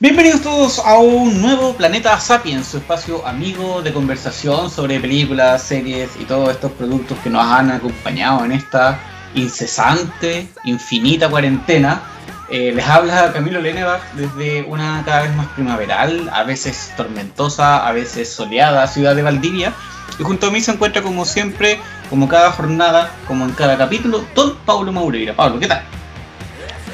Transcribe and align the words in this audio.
Bienvenidos 0.00 0.42
todos 0.42 0.78
a 0.80 0.98
un 0.98 1.40
nuevo 1.40 1.74
Planeta 1.74 2.18
Sapiens, 2.20 2.66
su 2.66 2.76
espacio 2.78 3.26
amigo 3.26 3.82
de 3.82 3.92
conversación 3.92 4.70
sobre 4.70 5.00
películas, 5.00 5.62
series 5.62 6.10
y 6.20 6.24
todos 6.24 6.50
estos 6.50 6.72
productos 6.72 7.18
que 7.18 7.30
nos 7.30 7.44
han 7.44 7.70
acompañado 7.70 8.44
en 8.44 8.52
esta 8.52 8.98
incesante, 9.34 10.48
infinita 10.64 11.28
cuarentena. 11.28 12.02
Eh, 12.50 12.72
les 12.74 12.86
habla 12.86 13.32
Camilo 13.32 13.60
Lenebach 13.60 14.02
desde 14.12 14.62
una 14.62 15.02
cada 15.04 15.22
vez 15.22 15.34
más 15.36 15.46
primaveral, 15.48 16.30
a 16.32 16.44
veces 16.44 16.92
tormentosa, 16.96 17.86
a 17.86 17.92
veces 17.92 18.30
soleada 18.30 18.86
ciudad 18.86 19.16
de 19.16 19.22
Valdivia. 19.22 19.72
Y 20.18 20.22
junto 20.22 20.46
a 20.46 20.50
mí 20.50 20.60
se 20.60 20.72
encuentra 20.72 21.02
como 21.02 21.24
siempre, 21.24 21.80
como 22.08 22.28
cada 22.28 22.52
jornada, 22.52 23.14
como 23.26 23.44
en 23.44 23.52
cada 23.52 23.76
capítulo, 23.76 24.24
Don 24.34 24.56
Paulo 24.64 24.92
Maureira. 24.92 25.34
Pablo, 25.34 25.58
¿qué 25.58 25.66
tal? 25.66 25.82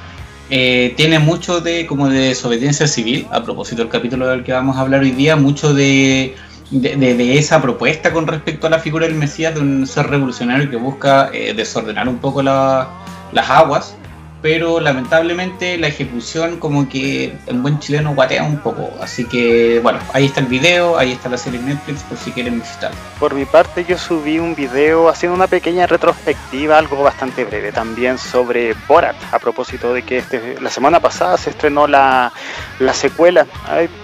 eh, 0.54 0.92
tiene 0.98 1.18
mucho 1.18 1.62
de 1.62 1.86
como 1.86 2.10
de 2.10 2.28
desobediencia 2.28 2.86
civil, 2.86 3.26
a 3.30 3.42
propósito 3.42 3.80
del 3.80 3.90
capítulo 3.90 4.28
del 4.28 4.44
que 4.44 4.52
vamos 4.52 4.76
a 4.76 4.80
hablar 4.80 5.00
hoy 5.00 5.12
día, 5.12 5.34
mucho 5.34 5.72
de, 5.72 6.34
de, 6.70 7.38
esa 7.38 7.62
propuesta 7.62 8.12
con 8.12 8.26
respecto 8.26 8.66
a 8.66 8.70
la 8.70 8.78
figura 8.78 9.06
del 9.06 9.14
Mesías, 9.14 9.54
de 9.54 9.60
un 9.60 9.86
ser 9.86 10.08
revolucionario 10.08 10.68
que 10.68 10.76
busca 10.76 11.30
eh, 11.32 11.54
desordenar 11.54 12.06
un 12.06 12.18
poco 12.18 12.42
las 12.42 12.86
aguas 13.32 13.96
pero 14.42 14.80
lamentablemente 14.80 15.78
la 15.78 15.86
ejecución 15.86 16.58
como 16.58 16.88
que 16.88 17.34
en 17.46 17.62
buen 17.62 17.78
chileno 17.78 18.14
guatea 18.14 18.42
un 18.42 18.58
poco. 18.58 18.90
Así 19.00 19.24
que 19.24 19.80
bueno, 19.82 20.00
ahí 20.12 20.26
está 20.26 20.40
el 20.40 20.46
video, 20.46 20.98
ahí 20.98 21.12
está 21.12 21.28
la 21.28 21.38
serie 21.38 21.60
Netflix 21.60 22.02
por 22.02 22.18
si 22.18 22.32
quieren 22.32 22.58
visitar. 22.58 22.90
Por 23.20 23.34
mi 23.34 23.44
parte 23.44 23.84
yo 23.84 23.96
subí 23.96 24.38
un 24.38 24.54
video 24.54 25.08
haciendo 25.08 25.36
una 25.36 25.46
pequeña 25.46 25.86
retrospectiva, 25.86 26.78
algo 26.78 27.02
bastante 27.02 27.44
breve 27.44 27.70
también 27.70 28.18
sobre 28.18 28.74
Borat, 28.88 29.16
a 29.30 29.38
propósito 29.38 29.94
de 29.94 30.02
que 30.02 30.18
este, 30.18 30.60
la 30.60 30.70
semana 30.70 30.98
pasada 30.98 31.36
se 31.38 31.50
estrenó 31.50 31.86
la, 31.86 32.32
la 32.80 32.92
secuela. 32.94 33.46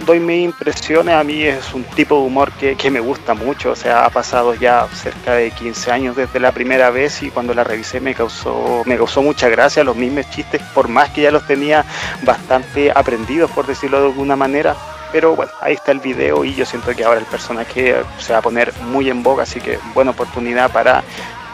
doy 0.06 0.20
mis 0.20 0.44
impresiones, 0.44 1.14
a 1.14 1.24
mí 1.24 1.42
es 1.42 1.74
un 1.74 1.82
tipo 1.82 2.20
de 2.20 2.26
humor 2.26 2.52
que, 2.52 2.76
que 2.76 2.90
me 2.90 3.00
gusta 3.00 3.34
mucho, 3.34 3.72
o 3.72 3.76
sea, 3.76 4.04
ha 4.04 4.10
pasado 4.10 4.54
ya 4.54 4.86
cerca 4.94 5.34
de 5.34 5.50
15 5.50 5.90
años 5.90 6.16
desde 6.16 6.38
la 6.38 6.52
primera 6.52 6.90
vez 6.90 7.22
y 7.22 7.30
cuando 7.30 7.54
la 7.54 7.64
revisé 7.64 8.00
me 8.00 8.14
causó, 8.14 8.82
me 8.86 8.96
causó 8.96 9.20
mucha 9.22 9.48
gracia, 9.48 9.82
los 9.82 9.96
mismos 9.96 10.27
chistes, 10.30 10.62
por 10.74 10.88
más 10.88 11.10
que 11.10 11.22
ya 11.22 11.30
los 11.30 11.46
tenía 11.46 11.84
bastante 12.22 12.92
aprendidos, 12.94 13.50
por 13.50 13.66
decirlo 13.66 14.00
de 14.00 14.06
alguna 14.06 14.36
manera. 14.36 14.76
Pero 15.12 15.34
bueno, 15.34 15.52
ahí 15.60 15.74
está 15.74 15.92
el 15.92 16.00
video 16.00 16.44
y 16.44 16.54
yo 16.54 16.66
siento 16.66 16.94
que 16.94 17.04
ahora 17.04 17.20
el 17.20 17.26
personaje 17.26 17.96
se 18.18 18.32
va 18.32 18.40
a 18.40 18.42
poner 18.42 18.72
muy 18.82 19.08
en 19.08 19.22
boga, 19.22 19.44
así 19.44 19.60
que 19.60 19.78
buena 19.94 20.10
oportunidad 20.10 20.70
para 20.70 21.02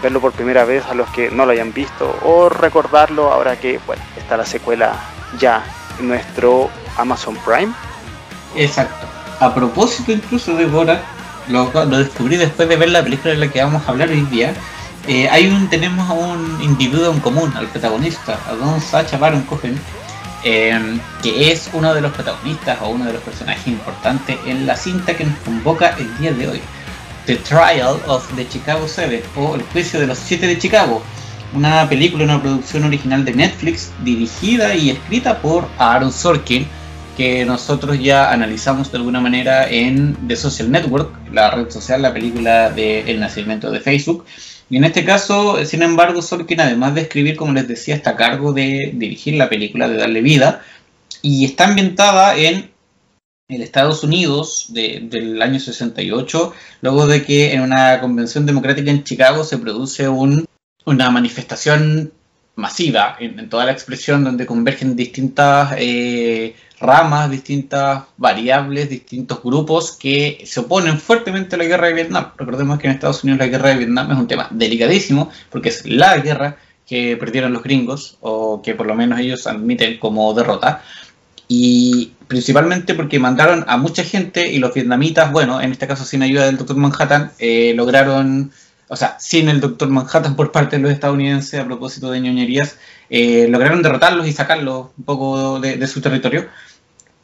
verlo 0.02 0.20
por 0.20 0.32
primera 0.32 0.64
vez 0.64 0.84
a 0.86 0.94
los 0.94 1.08
que 1.10 1.30
no 1.30 1.46
lo 1.46 1.52
hayan 1.52 1.72
visto 1.72 2.18
o 2.24 2.48
recordarlo 2.48 3.32
ahora 3.32 3.56
que 3.56 3.80
bueno, 3.86 4.02
está 4.18 4.36
la 4.36 4.44
secuela 4.44 4.92
ya 5.38 5.64
en 5.98 6.08
nuestro 6.08 6.68
Amazon 6.98 7.36
Prime. 7.44 7.72
Exacto. 8.56 9.06
A 9.40 9.54
propósito 9.54 10.12
incluso 10.12 10.54
de 10.56 10.66
Bora, 10.66 11.00
lo, 11.48 11.70
lo 11.72 11.98
descubrí 11.98 12.36
después 12.36 12.68
de 12.68 12.76
ver 12.76 12.90
la 12.90 13.02
película 13.02 13.32
de 13.34 13.40
la 13.40 13.48
que 13.48 13.62
vamos 13.62 13.82
a 13.86 13.90
hablar 13.92 14.08
hoy 14.10 14.22
día 14.22 14.52
eh, 15.06 15.28
hay 15.30 15.48
un, 15.48 15.68
tenemos 15.68 16.08
a 16.08 16.14
un 16.14 16.60
individuo 16.62 17.12
en 17.12 17.20
común, 17.20 17.52
al 17.56 17.66
protagonista, 17.68 18.38
a 18.48 18.54
Don 18.54 18.80
Sacha 18.80 19.18
Baron 19.18 19.42
Cohen, 19.42 19.78
eh, 20.44 20.98
que 21.22 21.52
es 21.52 21.68
uno 21.74 21.94
de 21.94 22.00
los 22.00 22.12
protagonistas 22.12 22.78
o 22.80 22.88
uno 22.88 23.04
de 23.04 23.12
los 23.12 23.22
personajes 23.22 23.66
importantes 23.66 24.38
en 24.46 24.66
la 24.66 24.76
cinta 24.76 25.14
que 25.14 25.24
nos 25.24 25.36
convoca 25.38 25.94
el 25.98 26.18
día 26.18 26.32
de 26.32 26.48
hoy. 26.48 26.60
The 27.26 27.36
Trial 27.36 28.00
of 28.06 28.26
the 28.34 28.48
Chicago 28.48 28.88
Seven 28.88 29.22
o 29.36 29.54
El 29.54 29.62
Juicio 29.62 30.00
de 30.00 30.06
los 30.06 30.18
Siete 30.18 30.46
de 30.46 30.58
Chicago, 30.58 31.02
una 31.54 31.88
película, 31.88 32.24
una 32.24 32.40
producción 32.40 32.84
original 32.84 33.24
de 33.24 33.34
Netflix 33.34 33.92
dirigida 34.02 34.74
y 34.74 34.90
escrita 34.90 35.40
por 35.40 35.68
Aaron 35.78 36.12
Sorkin, 36.12 36.66
que 37.16 37.44
nosotros 37.44 37.98
ya 38.00 38.32
analizamos 38.32 38.90
de 38.90 38.98
alguna 38.98 39.20
manera 39.20 39.68
en 39.68 40.16
The 40.26 40.36
Social 40.36 40.70
Network, 40.70 41.10
la 41.32 41.50
red 41.50 41.70
social, 41.70 42.02
la 42.02 42.12
película 42.12 42.70
del 42.70 43.08
El 43.08 43.20
nacimiento 43.20 43.70
de 43.70 43.80
Facebook 43.80 44.24
y 44.70 44.76
en 44.76 44.84
este 44.84 45.04
caso, 45.04 45.64
sin 45.66 45.82
embargo, 45.82 46.22
Sorkin, 46.22 46.60
además 46.60 46.94
de 46.94 47.02
escribir, 47.02 47.36
como 47.36 47.52
les 47.52 47.68
decía, 47.68 47.94
está 47.94 48.10
a 48.10 48.16
cargo 48.16 48.52
de 48.52 48.92
dirigir 48.94 49.34
la 49.34 49.48
película, 49.48 49.88
de 49.88 49.96
darle 49.96 50.22
vida, 50.22 50.62
y 51.22 51.44
está 51.44 51.64
ambientada 51.64 52.36
en 52.36 52.70
el 53.48 53.62
Estados 53.62 54.02
Unidos 54.02 54.66
del 54.70 55.40
año 55.42 55.60
68, 55.60 56.54
luego 56.80 57.06
de 57.06 57.24
que 57.24 57.52
en 57.52 57.60
una 57.60 58.00
convención 58.00 58.46
democrática 58.46 58.90
en 58.90 59.04
Chicago 59.04 59.44
se 59.44 59.58
produce 59.58 60.08
una 60.08 61.10
manifestación 61.10 62.12
masiva 62.56 63.16
en, 63.20 63.48
toda 63.48 63.66
la 63.66 63.72
expresión 63.72 64.24
donde 64.24 64.46
convergen 64.46 64.96
distintas 64.96 65.74
eh, 65.78 66.54
ramas, 66.84 67.30
distintas 67.30 68.04
variables, 68.16 68.88
distintos 68.88 69.42
grupos 69.42 69.92
que 69.92 70.42
se 70.46 70.60
oponen 70.60 70.98
fuertemente 70.98 71.56
a 71.56 71.58
la 71.58 71.64
guerra 71.64 71.88
de 71.88 71.94
Vietnam. 71.94 72.32
Recordemos 72.36 72.78
que 72.78 72.86
en 72.86 72.92
Estados 72.92 73.24
Unidos 73.24 73.38
la 73.38 73.46
guerra 73.46 73.70
de 73.70 73.78
Vietnam 73.78 74.12
es 74.12 74.18
un 74.18 74.28
tema 74.28 74.48
delicadísimo 74.50 75.30
porque 75.50 75.70
es 75.70 75.86
la 75.86 76.18
guerra 76.18 76.58
que 76.86 77.16
perdieron 77.16 77.52
los 77.52 77.62
gringos 77.62 78.18
o 78.20 78.60
que 78.62 78.74
por 78.74 78.86
lo 78.86 78.94
menos 78.94 79.18
ellos 79.18 79.46
admiten 79.46 79.98
como 79.98 80.32
derrota. 80.34 80.82
Y 81.48 82.12
principalmente 82.28 82.94
porque 82.94 83.18
mandaron 83.18 83.64
a 83.68 83.76
mucha 83.76 84.04
gente 84.04 84.50
y 84.50 84.58
los 84.58 84.74
vietnamitas, 84.74 85.32
bueno, 85.32 85.60
en 85.60 85.72
este 85.72 85.86
caso 85.86 86.04
sin 86.04 86.22
ayuda 86.22 86.46
del 86.46 86.56
Dr. 86.56 86.76
Manhattan, 86.76 87.32
eh, 87.38 87.72
lograron, 87.76 88.52
o 88.88 88.96
sea, 88.96 89.16
sin 89.18 89.48
el 89.48 89.60
Dr. 89.60 89.88
Manhattan 89.88 90.36
por 90.36 90.52
parte 90.52 90.76
de 90.76 90.82
los 90.82 90.92
estadounidenses 90.92 91.60
a 91.60 91.64
propósito 91.64 92.10
de 92.10 92.20
ñoñerías, 92.20 92.78
eh, 93.10 93.46
lograron 93.48 93.82
derrotarlos 93.82 94.26
y 94.26 94.32
sacarlos 94.32 94.88
un 94.96 95.04
poco 95.04 95.60
de 95.60 95.86
su 95.86 96.00
territorio. 96.00 96.46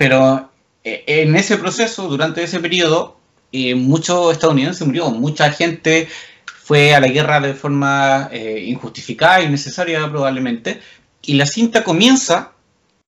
Pero 0.00 0.50
eh, 0.82 1.04
en 1.06 1.36
ese 1.36 1.58
proceso, 1.58 2.08
durante 2.08 2.42
ese 2.42 2.58
periodo, 2.58 3.18
eh, 3.52 3.74
muchos 3.74 4.32
estadounidenses 4.32 4.86
murió, 4.86 5.10
mucha 5.10 5.52
gente 5.52 6.08
fue 6.46 6.94
a 6.94 7.00
la 7.00 7.08
guerra 7.08 7.38
de 7.38 7.52
forma 7.52 8.30
eh, 8.32 8.64
injustificada, 8.66 9.42
innecesaria 9.42 10.08
probablemente, 10.08 10.80
y 11.20 11.34
la 11.34 11.44
cinta 11.44 11.84
comienza, 11.84 12.52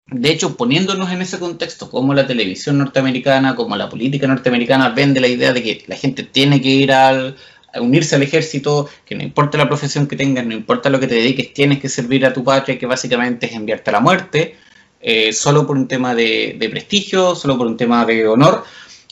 de 0.06 0.32
hecho, 0.32 0.54
poniéndonos 0.54 1.10
en 1.10 1.22
ese 1.22 1.38
contexto, 1.38 1.88
como 1.88 2.12
la 2.12 2.26
televisión 2.26 2.76
norteamericana, 2.76 3.56
como 3.56 3.74
la 3.74 3.88
política 3.88 4.26
norteamericana 4.26 4.90
vende 4.90 5.18
la 5.20 5.28
idea 5.28 5.54
de 5.54 5.62
que 5.62 5.84
la 5.86 5.96
gente 5.96 6.24
tiene 6.24 6.60
que 6.60 6.68
ir 6.68 6.92
al, 6.92 7.36
unirse 7.80 8.16
al 8.16 8.22
ejército, 8.22 8.86
que 9.06 9.14
no 9.14 9.22
importa 9.22 9.56
la 9.56 9.66
profesión 9.66 10.06
que 10.06 10.16
tengas, 10.16 10.44
no 10.44 10.52
importa 10.52 10.90
lo 10.90 11.00
que 11.00 11.06
te 11.06 11.14
dediques, 11.14 11.54
tienes 11.54 11.80
que 11.80 11.88
servir 11.88 12.26
a 12.26 12.34
tu 12.34 12.44
patria, 12.44 12.78
que 12.78 12.84
básicamente 12.84 13.46
es 13.46 13.52
enviarte 13.52 13.88
a 13.88 13.92
la 13.94 14.00
muerte. 14.00 14.56
Eh, 15.02 15.32
solo 15.32 15.66
por 15.66 15.76
un 15.76 15.88
tema 15.88 16.14
de, 16.14 16.68
prestigio, 16.70 17.34
solo 17.34 17.58
por 17.58 17.66
un 17.66 17.76
tema 17.76 18.06
de 18.06 18.28
honor. 18.28 18.64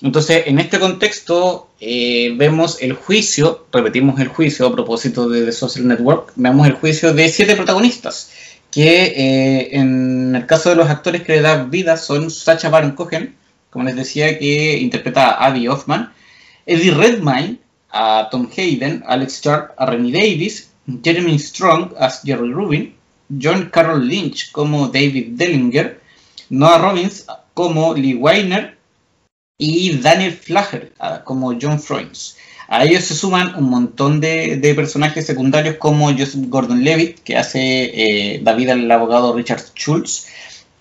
Entonces, 0.03 0.45
en 0.47 0.61
este 0.61 0.79
contexto, 0.79 1.69
eh, 1.81 2.33
vemos 2.37 2.81
el 2.81 2.93
juicio, 2.95 3.67
repetimos 3.73 4.21
el 4.21 4.29
juicio 4.29 4.69
a 4.69 4.73
propósito 4.73 5.29
de 5.29 5.45
The 5.45 5.53
Social 5.53 5.89
Network, 5.89 6.33
vemos 6.37 6.67
el 6.69 6.75
juicio 6.75 7.13
de 7.13 7.29
siete 7.29 7.57
protagonistas, 7.57 8.31
que 8.71 9.03
eh, 9.05 9.77
en 9.77 10.37
el 10.37 10.47
caso 10.47 10.71
de 10.71 10.77
los 10.77 10.89
actores 10.89 11.23
que 11.23 11.33
le 11.33 11.41
dan 11.43 11.71
vida 11.71 11.97
son 11.97 12.31
Sacha 12.31 12.71
Baron 12.71 12.93
Cohen, 12.93 13.35
como 13.69 13.85
les 13.85 13.97
decía, 13.97 14.39
que 14.39 14.79
interpreta 14.79 15.33
a 15.33 15.47
Abby 15.47 15.67
Hoffman, 15.69 16.13
Eddie 16.67 16.93
Redmayne 16.93 17.59
a 17.91 18.29
Tom 18.31 18.49
Hayden, 18.57 19.03
Alex 19.07 19.43
Sharp 19.43 19.73
a 19.77 19.87
Rennie 19.87 20.13
Davis, 20.13 20.71
Jeremy 21.03 21.39
Strong 21.39 21.95
as 21.99 22.23
Jerry 22.23 22.53
Rubin, 22.53 22.95
John 23.31 23.71
Carroll 23.71 24.07
Lynch 24.07 24.53
como 24.53 24.89
David 24.89 25.37
Dellinger, 25.37 26.01
Noah 26.51 26.79
Robbins 26.79 27.27
como 27.55 27.95
Lee 27.95 28.15
Weiner 28.15 28.77
y 29.59 29.99
Daniel 29.99 30.33
Flaher 30.33 30.93
como 31.25 31.57
John 31.61 31.79
Froines. 31.81 32.37
A 32.73 32.85
ellos 32.85 33.05
se 33.05 33.15
suman 33.15 33.57
un 33.57 33.69
montón 33.69 34.21
de, 34.21 34.73
personajes 34.77 35.27
secundarios 35.27 35.77
como 35.77 36.13
Joseph 36.13 36.49
Gordon-Levitt, 36.49 37.19
que 37.25 37.37
hace 37.37 37.91
eh, 37.93 38.41
da 38.45 38.53
vida 38.55 38.75
al 38.75 38.89
abogado 38.89 39.35
Richard 39.35 39.63
Schultz, 39.75 40.29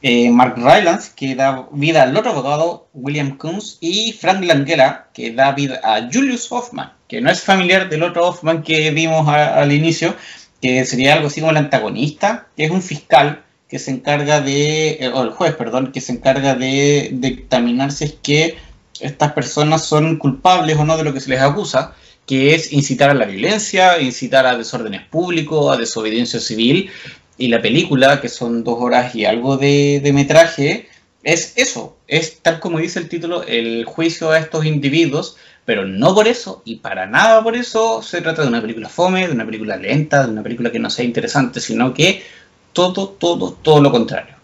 eh, 0.03 0.29
Mark 0.29 0.55
Rylance, 0.55 1.11
que 1.15 1.33
da 1.33 1.67
vida 1.71 2.03
al 2.03 2.15
otro 2.15 2.29
abogado 2.31 2.89
William 2.93 3.37
Coons, 3.37 3.79
y 3.81 4.13
Frank 4.13 4.43
Langella, 4.43 5.07
que 5.15 5.31
da 5.31 5.51
vida 5.53 5.81
a 5.83 6.07
Julius 6.13 6.51
Hoffman, 6.51 6.93
que 7.07 7.21
no 7.21 7.31
es 7.31 7.41
familiar 7.41 7.89
del 7.89 8.03
otro 8.03 8.27
Hoffman 8.27 8.61
que 8.61 8.91
vimos 8.91 9.27
al 9.27 9.71
inicio, 9.71 10.15
que 10.61 10.85
sería 10.85 11.13
algo 11.13 11.27
así 11.27 11.39
como 11.39 11.51
el 11.51 11.57
antagonista, 11.57 12.47
que 12.55 12.65
es 12.65 12.71
un 12.71 12.81
fiscal 12.81 13.43
que 13.69 13.79
se 13.79 13.91
encarga 13.91 14.41
de, 14.41 14.97
eh, 14.99 15.11
o 15.13 15.23
el 15.23 15.29
juez, 15.29 15.55
perdón, 15.55 15.91
que 15.91 16.01
se 16.01 16.11
encarga 16.11 16.55
de, 16.55 17.09
de 17.13 17.29
dictaminar 17.29 17.91
si 17.91 18.05
es 18.05 18.13
que 18.21 18.57
estas 18.99 19.33
personas 19.33 19.85
son 19.85 20.17
culpables 20.17 20.77
o 20.77 20.85
no 20.85 20.97
de 20.97 21.03
lo 21.03 21.13
que 21.13 21.19
se 21.21 21.29
les 21.29 21.41
acusa, 21.41 21.93
que 22.25 22.53
es 22.53 22.71
incitar 22.73 23.09
a 23.09 23.15
la 23.15 23.25
violencia, 23.25 23.99
incitar 23.99 24.45
a 24.45 24.55
desórdenes 24.55 25.01
públicos, 25.07 25.73
a 25.73 25.79
desobediencia 25.79 26.39
civil. 26.39 26.91
Y 27.37 27.47
la 27.47 27.61
película, 27.61 28.21
que 28.21 28.29
son 28.29 28.63
dos 28.63 28.77
horas 28.79 29.15
y 29.15 29.25
algo 29.25 29.57
de, 29.57 30.07
metraje, 30.13 30.89
es 31.23 31.53
eso, 31.55 31.97
es 32.07 32.39
tal 32.41 32.59
como 32.59 32.79
dice 32.79 32.99
el 32.99 33.09
título, 33.09 33.43
el 33.43 33.83
juicio 33.85 34.31
a 34.31 34.37
estos 34.37 34.65
individuos, 34.65 35.37
pero 35.69 35.85
no 35.85 36.15
por 36.15 36.27
eso 36.27 36.63
y 36.65 36.77
para 36.77 37.05
nada 37.05 37.43
por 37.43 37.55
eso 37.55 38.01
se 38.01 38.21
trata 38.21 38.41
de 38.41 38.47
una 38.47 38.59
película 38.59 38.89
fome, 38.89 39.27
de 39.27 39.33
una 39.33 39.45
película 39.45 39.77
lenta, 39.77 40.25
de 40.25 40.31
una 40.31 40.41
película 40.41 40.71
que 40.71 40.79
no 40.79 40.89
sea 40.89 41.05
interesante, 41.05 41.59
sino 41.59 41.93
que 41.93 42.23
todo, 42.73 43.09
todo, 43.09 43.53
todo 43.53 43.79
lo 43.79 43.91
contrario. 43.91 44.35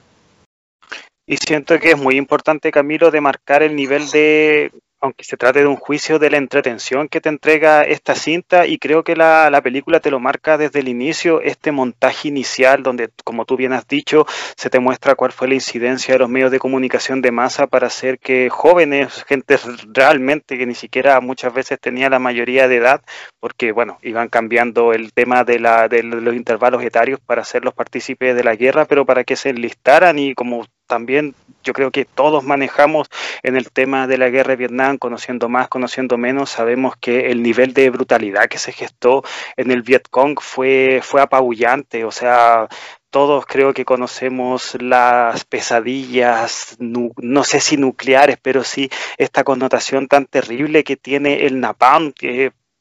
Y 1.25 1.37
siento 1.37 1.79
que 1.79 1.89
es 1.89 1.97
muy 1.97 2.17
importante, 2.17 2.69
Camilo, 2.69 3.09
de 3.09 3.21
marcar 3.21 3.63
el 3.63 3.75
nivel 3.75 4.07
de, 4.11 4.71
aunque 5.05 5.23
se 5.23 5.37
trate 5.37 5.59
de 5.59 5.67
un 5.67 5.75
juicio, 5.75 6.19
de 6.19 6.29
la 6.29 6.37
entretención 6.37 7.07
que 7.07 7.21
te 7.21 7.29
entrega 7.29 7.83
esta 7.83 8.15
cinta 8.15 8.67
y 8.67 8.77
creo 8.77 9.03
que 9.03 9.15
la, 9.15 9.49
la, 9.49 9.61
película 9.61 9.99
te 9.99 10.11
lo 10.11 10.19
marca 10.19 10.57
desde 10.57 10.79
el 10.79 10.87
inicio, 10.87 11.41
este 11.41 11.71
montaje 11.71 12.27
inicial 12.27 12.83
donde, 12.83 13.09
como 13.23 13.45
tú 13.45 13.55
bien 13.55 13.73
has 13.73 13.87
dicho, 13.87 14.25
se 14.55 14.69
te 14.69 14.79
muestra 14.79 15.15
cuál 15.15 15.31
fue 15.31 15.47
la 15.47 15.55
incidencia 15.55 16.13
de 16.13 16.19
los 16.19 16.29
medios 16.29 16.51
de 16.51 16.59
comunicación 16.59 17.21
de 17.21 17.31
masa 17.31 17.67
para 17.67 17.87
hacer 17.87 18.19
que 18.19 18.49
jóvenes, 18.49 19.23
gente 19.23 19.57
realmente 19.93 20.57
que 20.57 20.65
ni 20.65 20.75
siquiera 20.75 21.19
muchas 21.21 21.53
veces 21.53 21.79
tenía 21.79 22.09
la 22.09 22.19
mayoría 22.19 22.67
de 22.67 22.77
edad, 22.77 23.01
porque 23.39 23.71
bueno, 23.71 23.97
iban 24.01 24.27
cambiando 24.29 24.93
el 24.93 25.13
tema 25.13 25.43
de, 25.43 25.59
la, 25.59 25.87
de 25.87 26.03
los 26.03 26.35
intervalos 26.35 26.83
etarios 26.83 27.19
para 27.19 27.41
hacerlos 27.41 27.73
partícipes 27.73 28.35
de 28.35 28.43
la 28.43 28.55
guerra, 28.55 28.85
pero 28.85 29.05
para 29.05 29.23
que 29.23 29.35
se 29.35 29.49
enlistaran 29.49 30.19
y 30.19 30.33
como 30.33 30.65
también 30.87 31.33
yo 31.65 31.73
creo 31.73 31.91
que 31.91 32.05
todos 32.05 32.43
manejamos 32.43 33.09
en 33.43 33.57
el 33.57 33.71
tema 33.71 34.07
de 34.07 34.17
la 34.17 34.29
guerra 34.29 34.51
de 34.51 34.55
Vietnam, 34.57 34.97
conociendo 34.97 35.49
más, 35.49 35.67
conociendo 35.67 36.17
menos, 36.17 36.51
sabemos 36.51 36.95
que 36.95 37.31
el 37.31 37.43
nivel 37.43 37.73
de 37.73 37.89
brutalidad 37.89 38.47
que 38.47 38.59
se 38.59 38.71
gestó 38.71 39.23
en 39.57 39.71
el 39.71 39.81
Vietcong 39.81 40.39
fue, 40.39 41.01
fue 41.03 41.21
apabullante, 41.21 42.05
o 42.05 42.11
sea, 42.11 42.69
todos 43.09 43.45
creo 43.45 43.73
que 43.73 43.85
conocemos 43.85 44.77
las 44.79 45.45
pesadillas, 45.45 46.77
no 46.79 47.43
sé 47.43 47.59
si 47.59 47.77
nucleares, 47.77 48.37
pero 48.41 48.63
sí 48.63 48.89
esta 49.17 49.43
connotación 49.43 50.07
tan 50.07 50.25
terrible 50.25 50.83
que 50.83 50.97
tiene 50.97 51.45
el 51.45 51.59
napalm, 51.59 52.11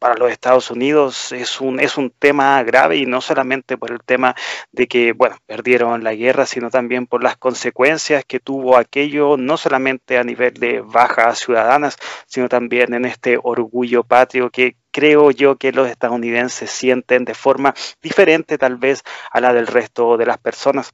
para 0.04 0.16
los 0.16 0.30
Estados 0.30 0.70
Unidos 0.70 1.32
es 1.32 1.62
un, 1.62 1.80
es 1.80 1.96
un 1.96 2.10
tema 2.10 2.62
grave 2.62 2.98
y 2.98 3.06
no 3.06 3.22
solamente 3.22 3.78
por 3.78 3.90
el 3.90 4.00
tema 4.04 4.34
de 4.70 4.86
que, 4.86 5.12
bueno, 5.14 5.38
perdieron 5.46 6.04
la 6.04 6.14
guerra, 6.14 6.44
sino 6.44 6.68
también 6.68 7.06
por 7.06 7.22
las 7.22 7.38
consecuencias 7.38 8.22
que 8.26 8.38
tuvo 8.38 8.76
aquello, 8.76 9.38
no 9.38 9.56
solamente 9.56 10.18
a 10.18 10.22
nivel 10.24 10.52
de 10.52 10.82
bajas 10.82 11.38
ciudadanas, 11.38 11.96
sino 12.26 12.50
también 12.50 12.92
en 12.92 13.06
este 13.06 13.38
orgullo 13.42 14.04
patrio 14.04 14.50
que 14.50 14.76
creo 14.90 15.30
yo 15.30 15.56
que 15.56 15.72
los 15.72 15.88
estadounidenses 15.88 16.68
sienten 16.68 17.24
de 17.24 17.32
forma 17.32 17.74
diferente 18.02 18.58
tal 18.58 18.76
vez 18.76 19.02
a 19.30 19.40
la 19.40 19.54
del 19.54 19.66
resto 19.66 20.18
de 20.18 20.26
las 20.26 20.36
personas 20.36 20.92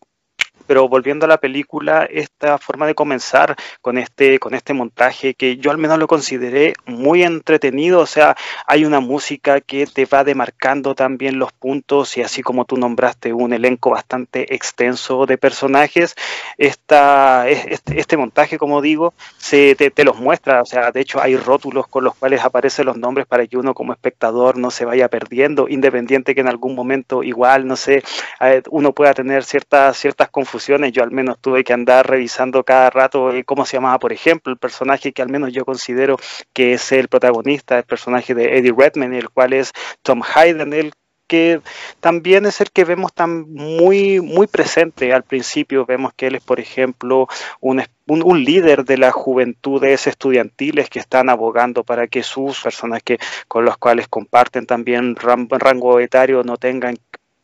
pero 0.67 0.89
volviendo 0.89 1.25
a 1.25 1.29
la 1.29 1.39
película, 1.39 2.07
esta 2.11 2.59
forma 2.59 2.87
de 2.87 2.95
comenzar 2.95 3.57
con 3.81 3.99
este, 3.99 4.39
con 4.39 4.55
este 4.55 4.73
montaje 4.73 5.35
que 5.35 5.57
yo 5.57 5.71
al 5.71 5.79
menos 5.79 5.99
lo 5.99 6.07
consideré 6.07 6.75
muy 6.87 7.23
entretenido, 7.23 8.01
o 8.01 8.07
sea, 8.07 8.37
hay 8.67 8.85
una 8.85 9.01
música 9.01 9.61
que 9.61 9.87
te 9.87 10.07
va 10.07 10.25
demarcando 10.25 10.95
también 10.95 11.39
los 11.39 11.53
puntos 11.53 12.17
y 12.17 12.23
así 12.23 12.43
como 12.43 12.65
tú 12.65 12.77
nombraste 12.77 13.33
un 13.33 13.53
elenco 13.53 13.91
bastante 13.91 14.55
extenso 14.55 15.27
de 15.27 15.39
personajes, 15.39 16.15
esta, 16.59 17.49
este, 17.49 17.99
este 17.99 18.17
montaje, 18.17 18.59
como 18.59 18.81
digo, 18.81 19.15
se 19.39 19.75
te, 19.75 19.91
te, 19.91 20.05
los 20.05 20.19
muestra, 20.19 20.63
o 20.63 20.67
sea, 20.67 20.93
de 20.93 21.01
hecho 21.01 21.21
hay 21.21 21.37
rótulos 21.37 21.87
con 21.89 22.05
los 22.05 22.15
cuales 22.15 22.45
aparecen 22.45 22.87
los 22.87 22.97
nombres 22.97 23.27
para 23.27 23.47
que 23.47 23.57
uno 23.57 23.75
como 23.75 23.93
espectador 23.93 24.57
no 24.57 24.71
se 24.71 24.85
vaya 24.85 25.09
perdiendo, 25.09 25.69
independiente 25.69 26.35
que 26.35 26.41
en 26.41 26.49
algún 26.49 26.75
momento 26.75 27.23
igual, 27.23 27.67
no 27.67 27.77
sé, 27.77 28.03
eh, 28.41 28.63
uno 28.71 28.93
pueda 28.93 29.15
tener 29.15 29.45
ciertas, 29.45 29.97
ciertas 29.97 30.29
confusiones 30.31 30.50
yo 30.93 31.03
al 31.03 31.11
menos 31.11 31.39
tuve 31.41 31.65
que 31.65 31.73
andar 31.73 32.09
revisando 32.09 32.65
cada 32.65 32.91
rato 32.91 33.33
eh, 33.33 33.45
cómo 33.45 33.65
se 33.65 33.77
llamaba, 33.77 33.99
por 33.99 34.13
ejemplo, 34.13 34.53
el 34.53 34.59
personaje 34.59 35.13
que 35.13 35.23
al 35.23 35.29
menos 35.29 35.53
yo 35.53 35.65
considero 35.65 36.17
que 36.53 36.75
es 36.75 36.93
el 36.93 37.09
protagonista, 37.09 37.79
el 37.79 37.85
personaje 37.85 38.35
de 38.35 38.59
Eddie 38.59 38.75
Redmayne, 38.77 39.19
el 39.19 39.31
cual 39.31 39.53
es 39.53 39.73
Tom 40.03 40.23
Hayden, 40.35 40.73
el 40.73 40.93
que 41.31 41.61
también 42.01 42.45
es 42.45 42.61
el 42.61 42.73
que 42.73 42.85
vemos 42.85 43.13
tan 43.13 43.53
muy, 43.53 44.21
muy 44.21 44.49
presente 44.49 45.13
al 45.13 45.23
principio. 45.23 45.87
Vemos 45.87 46.13
que 46.13 46.27
él 46.27 46.35
es, 46.35 46.43
por 46.43 46.59
ejemplo, 46.59 47.29
un, 47.61 47.85
un, 48.09 48.45
líder 48.45 48.85
de 48.85 48.99
las 48.99 49.15
juventudes 49.15 50.09
estudiantiles 50.09 50.91
que 50.91 50.99
están 50.99 51.29
abogando 51.29 51.85
para 51.85 52.09
que 52.09 52.25
sus 52.25 52.61
personas 52.61 53.05
que, 53.05 53.21
con 53.47 53.65
los 53.65 53.79
cuales 53.79 54.09
comparten 54.09 54.67
también 54.67 55.15
rango 55.15 56.01
etario 56.01 56.43
no 56.43 56.57
tengan 56.57 56.97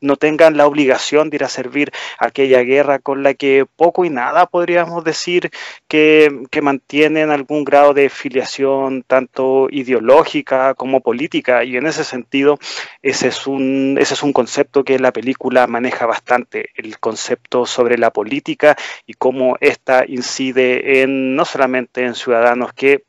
no 0.07 0.17
tengan 0.17 0.57
la 0.57 0.67
obligación 0.67 1.31
de 1.31 1.37
ir 1.37 1.45
a 1.45 1.49
servir 1.49 1.93
aquella 2.19 2.63
guerra 2.63 2.99
con 2.99 3.23
la 3.23 3.35
que 3.35 3.67
poco 3.77 4.05
y 4.05 4.11
nada 4.11 4.47
podríamos 4.47 5.05
decir 5.05 5.51
que, 5.89 6.45
que 6.51 6.63
mantienen 6.63 7.31
algún 7.31 7.65
grado 7.65 7.95
de 7.95 8.09
filiación 8.09 9.03
tanto 9.03 9.69
ideológica 9.71 10.75
como 10.75 11.01
política 11.01 11.65
y 11.65 11.77
en 11.77 11.87
ese 11.87 12.05
sentido 12.05 12.59
ese 13.03 13.29
es 13.29 13.47
un, 13.47 13.97
ese 14.01 14.15
es 14.15 14.23
un 14.23 14.33
concepto 14.33 14.85
que 14.85 14.99
la 14.99 15.13
película 15.13 15.67
maneja 15.67 16.07
bastante, 16.07 16.71
el 16.75 16.99
concepto 16.99 17.67
sobre 17.67 17.99
la 17.99 18.13
política 18.13 18.77
y 19.07 19.15
cómo 19.15 19.57
ésta 19.61 20.05
incide 20.07 21.03
en 21.03 21.35
no 21.35 21.45
solamente 21.45 22.05
en 22.05 22.15
ciudadanos 22.15 22.73
que 22.73 23.05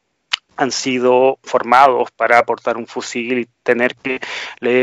han 0.57 0.71
sido 0.71 1.39
formados 1.43 2.11
para 2.11 2.39
aportar 2.39 2.77
un 2.77 2.87
fusil 2.87 3.39
y 3.39 3.47
tener 3.63 3.95
que 3.95 4.19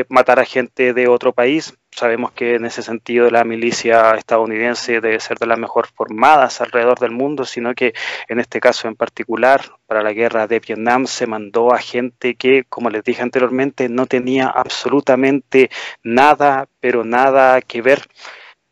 matar 0.08 0.38
a 0.38 0.44
gente 0.44 0.94
de 0.94 1.08
otro 1.08 1.32
país. 1.32 1.74
Sabemos 1.94 2.32
que 2.32 2.56
en 2.56 2.64
ese 2.64 2.82
sentido 2.82 3.30
la 3.30 3.44
milicia 3.44 4.16
estadounidense 4.16 5.00
debe 5.00 5.20
ser 5.20 5.38
de 5.38 5.46
las 5.46 5.60
mejor 5.60 5.86
formadas 5.86 6.60
alrededor 6.60 6.98
del 6.98 7.12
mundo, 7.12 7.44
sino 7.44 7.72
que 7.72 7.94
en 8.26 8.40
este 8.40 8.58
caso 8.58 8.88
en 8.88 8.96
particular, 8.96 9.60
para 9.86 10.02
la 10.02 10.12
guerra 10.12 10.48
de 10.48 10.58
Vietnam, 10.58 11.06
se 11.06 11.28
mandó 11.28 11.72
a 11.72 11.78
gente 11.78 12.34
que, 12.34 12.64
como 12.68 12.90
les 12.90 13.04
dije 13.04 13.22
anteriormente, 13.22 13.88
no 13.88 14.06
tenía 14.06 14.48
absolutamente 14.48 15.70
nada, 16.02 16.66
pero 16.80 17.04
nada 17.04 17.62
que 17.62 17.80
ver. 17.80 18.02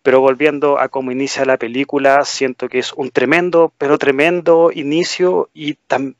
Pero 0.03 0.21
volviendo 0.21 0.81
a 0.81 0.89
cómo 0.89 1.13
inicia 1.13 1.45
la 1.45 1.59
película, 1.59 2.25
siento 2.25 2.69
que 2.69 2.81
es 2.81 2.93
un 2.93 3.13
tremendo, 3.13 3.73
pero 3.79 3.99
tremendo 3.99 4.73
inicio 4.75 5.49
y 5.55 5.75
también 5.75 6.17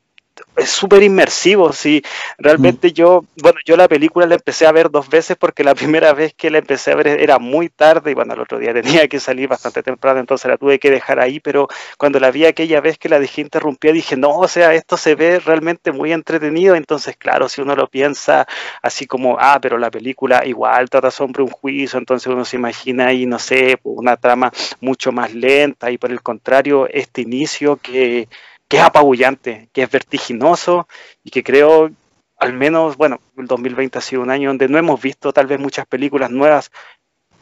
es 0.55 0.69
súper 0.69 1.03
inmersivo, 1.03 1.73
sí. 1.73 2.03
Realmente 2.37 2.91
yo, 2.91 3.25
bueno, 3.41 3.59
yo 3.65 3.75
la 3.75 3.87
película 3.87 4.25
la 4.25 4.35
empecé 4.35 4.65
a 4.65 4.71
ver 4.71 4.89
dos 4.89 5.09
veces 5.09 5.37
porque 5.37 5.63
la 5.63 5.75
primera 5.75 6.13
vez 6.13 6.33
que 6.33 6.49
la 6.49 6.59
empecé 6.59 6.91
a 6.91 6.95
ver 6.95 7.07
era 7.07 7.39
muy 7.39 7.69
tarde 7.69 8.11
y 8.11 8.13
bueno, 8.13 8.33
el 8.33 8.39
otro 8.39 8.59
día 8.59 8.73
tenía 8.73 9.07
que 9.07 9.19
salir 9.19 9.47
bastante 9.47 9.83
temprano, 9.83 10.19
entonces 10.19 10.49
la 10.49 10.57
tuve 10.57 10.79
que 10.79 10.91
dejar 10.91 11.19
ahí, 11.19 11.39
pero 11.39 11.67
cuando 11.97 12.19
la 12.19 12.31
vi 12.31 12.45
aquella 12.45 12.81
vez 12.81 12.97
que 12.97 13.09
la 13.09 13.19
dejé 13.19 13.41
interrumpida 13.41 13.91
dije, 13.91 14.15
no, 14.15 14.37
o 14.37 14.47
sea, 14.47 14.73
esto 14.73 14.97
se 14.97 15.15
ve 15.15 15.39
realmente 15.39 15.91
muy 15.91 16.11
entretenido, 16.13 16.75
entonces 16.75 17.15
claro, 17.17 17.49
si 17.49 17.61
uno 17.61 17.75
lo 17.75 17.87
piensa 17.87 18.47
así 18.81 19.05
como, 19.07 19.37
ah, 19.39 19.59
pero 19.61 19.77
la 19.77 19.91
película 19.91 20.45
igual 20.45 20.89
trata 20.89 21.11
sobre 21.11 21.43
un 21.43 21.49
juicio, 21.49 21.99
entonces 21.99 22.27
uno 22.27 22.45
se 22.45 22.57
imagina 22.57 23.07
ahí, 23.07 23.25
no 23.25 23.39
sé, 23.39 23.77
una 23.83 24.17
trama 24.17 24.51
mucho 24.81 25.11
más 25.11 25.33
lenta 25.33 25.91
y 25.91 25.97
por 25.97 26.11
el 26.11 26.21
contrario, 26.21 26.87
este 26.89 27.21
inicio 27.21 27.77
que 27.77 28.27
que 28.73 28.79
es 28.79 28.83
apabullante, 28.83 29.69
que 29.71 29.83
es 29.83 29.91
vertiginoso 29.91 30.87
y 31.23 31.29
que 31.29 31.43
creo, 31.43 31.91
al 32.39 32.53
menos, 32.53 32.97
bueno, 32.97 33.19
el 33.37 33.45
2020 33.45 33.99
ha 33.99 34.01
sido 34.01 34.23
un 34.23 34.31
año 34.31 34.49
donde 34.49 34.67
no 34.67 34.79
hemos 34.79 34.99
visto 34.99 35.31
tal 35.31 35.45
vez 35.45 35.59
muchas 35.59 35.85
películas 35.85 36.31
nuevas, 36.31 36.71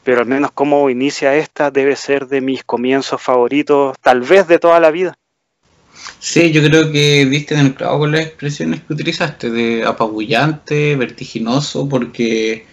pero 0.03 0.19
al 0.19 0.25
menos 0.25 0.51
como 0.51 0.89
inicia 0.89 1.33
esta 1.37 1.71
debe 1.71 1.95
ser 1.95 2.27
de 2.27 2.41
mis 2.41 2.65
comienzos 2.65 3.21
favoritos, 3.21 3.95
tal 4.01 4.19
vez 4.19 4.45
de 4.49 4.59
toda 4.59 4.81
la 4.81 4.91
vida. 4.91 5.17
Sí, 6.19 6.51
yo 6.51 6.61
creo 6.61 6.91
que 6.91 7.23
viste 7.23 7.53
en 7.53 7.67
el 7.67 7.75
clavo 7.75 7.99
con 7.99 8.11
las 8.11 8.25
expresiones 8.25 8.81
que 8.81 8.91
utilizaste, 8.91 9.49
de 9.49 9.85
apabullante, 9.85 10.97
vertiginoso, 10.97 11.87
porque 11.87 12.65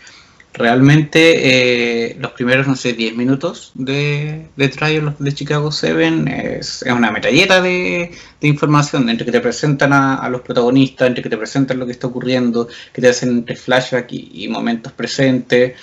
realmente 0.53 2.11
eh, 2.11 2.17
los 2.19 2.33
primeros, 2.33 2.67
no 2.67 2.75
sé, 2.75 2.93
10 2.93 3.17
minutos 3.17 3.73
de, 3.75 4.49
de 4.57 5.15
de 5.19 5.35
Chicago 5.35 5.71
7 5.71 6.59
es, 6.59 6.85
una 6.91 7.11
metalleta 7.11 7.61
de, 7.61 8.11
información, 8.41 9.09
entre 9.09 9.27
que 9.27 9.33
te 9.33 9.41
presentan 9.41 9.93
a, 9.93 10.29
los 10.29 10.41
protagonistas, 10.41 11.09
entre 11.09 11.23
que 11.23 11.31
te 11.31 11.37
presentan 11.37 11.79
lo 11.79 11.87
que 11.87 11.93
está 11.93 12.07
ocurriendo, 12.07 12.69
que 12.93 13.01
te 13.01 13.09
hacen 13.09 13.31
entre 13.31 13.57
flashback 13.57 14.13
y 14.13 14.49
momentos 14.49 14.93
presentes, 14.93 15.75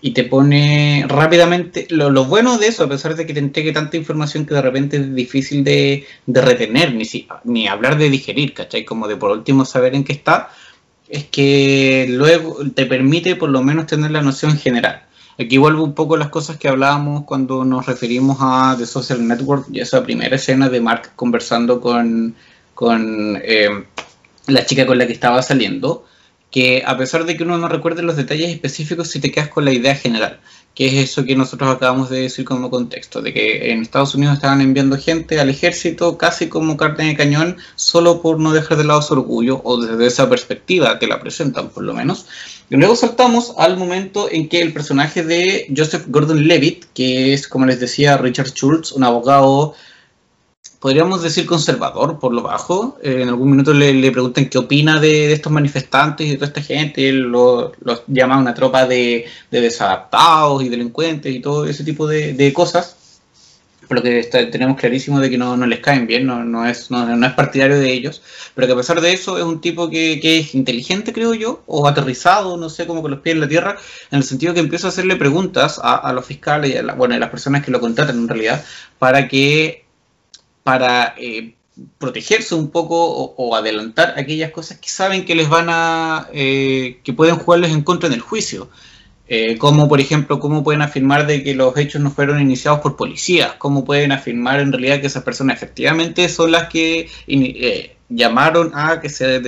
y 0.00 0.12
te 0.12 0.24
pone 0.24 1.04
rápidamente. 1.08 1.86
Lo, 1.90 2.10
lo, 2.10 2.24
bueno 2.24 2.58
de 2.58 2.68
eso, 2.68 2.84
a 2.84 2.88
pesar 2.88 3.16
de 3.16 3.26
que 3.26 3.34
te 3.34 3.40
entregue 3.40 3.72
tanta 3.72 3.96
información 3.96 4.46
que 4.46 4.54
de 4.54 4.62
repente 4.62 4.96
es 4.96 5.14
difícil 5.14 5.64
de, 5.64 6.06
de 6.26 6.40
retener, 6.40 6.94
ni, 6.94 7.04
si, 7.04 7.26
ni 7.44 7.66
hablar 7.66 7.98
de 7.98 8.10
digerir, 8.10 8.54
¿cachai? 8.54 8.84
Como 8.84 9.08
de 9.08 9.16
por 9.16 9.30
último 9.30 9.64
saber 9.64 9.94
en 9.94 10.04
qué 10.04 10.12
está, 10.12 10.50
es 11.08 11.24
que 11.24 12.06
luego 12.08 12.58
te 12.74 12.86
permite 12.86 13.36
por 13.36 13.50
lo 13.50 13.62
menos 13.62 13.86
tener 13.86 14.10
la 14.10 14.22
noción 14.22 14.56
general. 14.56 15.02
Aquí 15.38 15.56
vuelvo 15.56 15.84
un 15.84 15.94
poco 15.94 16.16
a 16.16 16.18
las 16.18 16.28
cosas 16.28 16.56
que 16.56 16.68
hablábamos 16.68 17.24
cuando 17.24 17.64
nos 17.64 17.86
referimos 17.86 18.38
a 18.40 18.74
The 18.76 18.86
Social 18.86 19.26
Network 19.26 19.66
y 19.72 19.80
esa 19.80 20.02
primera 20.02 20.36
escena 20.36 20.68
de 20.68 20.80
Mark 20.80 21.12
conversando 21.14 21.80
con, 21.80 22.34
con 22.74 23.40
eh, 23.44 23.84
la 24.48 24.66
chica 24.66 24.84
con 24.84 24.98
la 24.98 25.06
que 25.06 25.12
estaba 25.12 25.40
saliendo 25.42 26.04
que 26.50 26.82
a 26.86 26.96
pesar 26.96 27.24
de 27.24 27.36
que 27.36 27.44
uno 27.44 27.58
no 27.58 27.68
recuerde 27.68 28.02
los 28.02 28.16
detalles 28.16 28.50
específicos, 28.50 29.08
si 29.08 29.20
te 29.20 29.30
quedas 29.30 29.48
con 29.48 29.64
la 29.64 29.72
idea 29.72 29.94
general, 29.94 30.40
que 30.78 30.86
es 30.86 31.10
eso 31.10 31.24
que 31.24 31.34
nosotros 31.34 31.74
acabamos 31.74 32.08
de 32.08 32.20
decir 32.20 32.44
como 32.44 32.70
contexto, 32.70 33.20
de 33.20 33.34
que 33.34 33.72
en 33.72 33.82
Estados 33.82 34.14
Unidos 34.14 34.36
estaban 34.36 34.60
enviando 34.60 34.96
gente 34.96 35.40
al 35.40 35.50
ejército 35.50 36.16
casi 36.16 36.48
como 36.48 36.76
carne 36.76 37.06
de 37.06 37.16
cañón, 37.16 37.56
solo 37.74 38.22
por 38.22 38.38
no 38.38 38.52
dejar 38.52 38.78
de 38.78 38.84
lado 38.84 39.02
su 39.02 39.14
orgullo, 39.14 39.60
o 39.64 39.82
desde 39.82 40.06
esa 40.06 40.30
perspectiva 40.30 41.00
que 41.00 41.08
la 41.08 41.18
presentan 41.18 41.70
por 41.70 41.82
lo 41.82 41.94
menos. 41.94 42.26
Y 42.70 42.76
luego 42.76 42.94
saltamos 42.94 43.54
al 43.58 43.76
momento 43.76 44.28
en 44.30 44.48
que 44.48 44.62
el 44.62 44.72
personaje 44.72 45.24
de 45.24 45.66
Joseph 45.76 46.04
Gordon-Levitt, 46.06 46.84
que 46.94 47.32
es, 47.34 47.48
como 47.48 47.66
les 47.66 47.80
decía, 47.80 48.16
Richard 48.16 48.50
Schultz, 48.50 48.92
un 48.92 49.02
abogado 49.02 49.74
podríamos 50.78 51.22
decir 51.22 51.46
conservador 51.46 52.18
por 52.18 52.32
lo 52.32 52.42
bajo. 52.42 52.98
Eh, 53.02 53.22
en 53.22 53.28
algún 53.28 53.50
minuto 53.50 53.72
le, 53.72 53.92
le, 53.92 54.10
preguntan 54.12 54.48
qué 54.48 54.58
opina 54.58 55.00
de, 55.00 55.32
estos 55.32 55.52
manifestantes 55.52 56.26
y 56.26 56.30
de 56.30 56.36
toda 56.36 56.48
esta 56.48 56.62
gente. 56.62 57.08
Él 57.08 57.20
los 57.20 57.72
lo 57.80 58.02
llama 58.06 58.38
una 58.38 58.54
tropa 58.54 58.86
de, 58.86 59.26
desadaptados 59.50 60.62
y 60.62 60.68
delincuentes 60.68 61.34
y 61.34 61.40
todo 61.40 61.66
ese 61.66 61.84
tipo 61.84 62.06
de, 62.06 62.52
cosas. 62.52 62.96
Por 63.88 63.96
lo 63.96 64.02
que 64.02 64.22
tenemos 64.52 64.78
clarísimo 64.78 65.18
de 65.18 65.30
que 65.30 65.38
no, 65.38 65.56
les 65.66 65.80
caen 65.80 66.06
bien, 66.06 66.26
no, 66.26 66.44
no, 66.44 66.66
es, 66.66 66.90
no, 66.90 67.26
es 67.26 67.32
partidario 67.32 67.80
de 67.80 67.90
ellos. 67.90 68.20
Pero 68.54 68.66
que 68.66 68.74
a 68.74 68.76
pesar 68.76 69.00
de 69.00 69.14
eso 69.14 69.38
es 69.38 69.44
un 69.44 69.62
tipo 69.62 69.88
que, 69.88 70.20
es 70.22 70.54
inteligente, 70.54 71.14
creo 71.14 71.32
yo, 71.32 71.62
o 71.66 71.88
aterrizado, 71.88 72.58
no 72.58 72.68
sé, 72.68 72.86
como 72.86 73.00
con 73.00 73.12
los 73.12 73.20
pies 73.20 73.36
en 73.36 73.40
la 73.40 73.48
tierra, 73.48 73.76
en 74.10 74.18
el 74.18 74.24
sentido 74.24 74.52
que 74.52 74.60
empieza 74.60 74.88
a 74.88 74.90
hacerle 74.90 75.16
preguntas 75.16 75.80
a, 75.82 76.12
los 76.12 76.26
fiscales 76.26 76.74
y 76.74 76.76
a, 76.76 76.82
bueno, 76.92 77.14
a 77.14 77.18
las 77.18 77.30
personas 77.30 77.64
que 77.64 77.70
lo 77.70 77.80
contratan 77.80 78.18
en 78.18 78.28
realidad, 78.28 78.62
para 78.98 79.26
que 79.26 79.87
para 80.68 81.14
eh, 81.16 81.54
protegerse 81.96 82.54
un 82.54 82.68
poco 82.68 82.94
o, 83.02 83.56
adelantar 83.56 84.12
aquellas 84.18 84.50
cosas 84.50 84.76
que 84.76 84.90
saben 84.90 85.24
que 85.24 85.34
les 85.34 85.48
van 85.48 85.68
a, 85.70 86.28
eh, 86.34 87.00
que 87.02 87.14
pueden 87.14 87.36
jugarles 87.36 87.72
en 87.72 87.80
contra 87.80 88.08
en 88.08 88.12
el 88.12 88.20
juicio. 88.20 88.68
Eh, 89.28 89.56
como 89.56 89.88
por 89.88 89.98
ejemplo, 89.98 90.38
cómo 90.38 90.62
pueden 90.62 90.82
afirmar 90.82 91.26
de 91.26 91.42
que 91.42 91.54
los 91.54 91.74
hechos 91.78 92.02
no 92.02 92.10
fueron 92.10 92.38
iniciados 92.42 92.80
por 92.80 92.96
policías, 92.96 93.54
cómo 93.56 93.82
pueden 93.82 94.12
afirmar 94.12 94.60
en 94.60 94.70
realidad 94.70 95.00
que 95.00 95.06
esas 95.06 95.22
personas 95.22 95.56
efectivamente 95.56 96.28
son 96.28 96.52
las 96.52 96.68
que 96.68 97.08
llamaron 98.10 98.72
a 98.74 99.00
que 99.00 99.08
se 99.08 99.38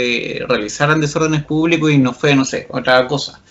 realizaran 0.48 1.02
desórdenes 1.02 1.44
públicos 1.44 1.90
y 1.90 1.98
no 1.98 2.14
fue, 2.14 2.34
no 2.34 2.46
sé, 2.46 2.66
otra 2.70 3.06
cosa. 3.06 3.42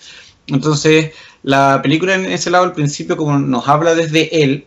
Entonces, 0.48 1.12
la 1.44 1.80
película 1.82 2.16
en 2.16 2.26
ese 2.26 2.50
lado 2.50 2.64
al 2.64 2.72
principio, 2.72 3.16
como 3.16 3.38
nos 3.38 3.68
habla 3.68 3.94
desde 3.94 4.42
él, 4.42 4.66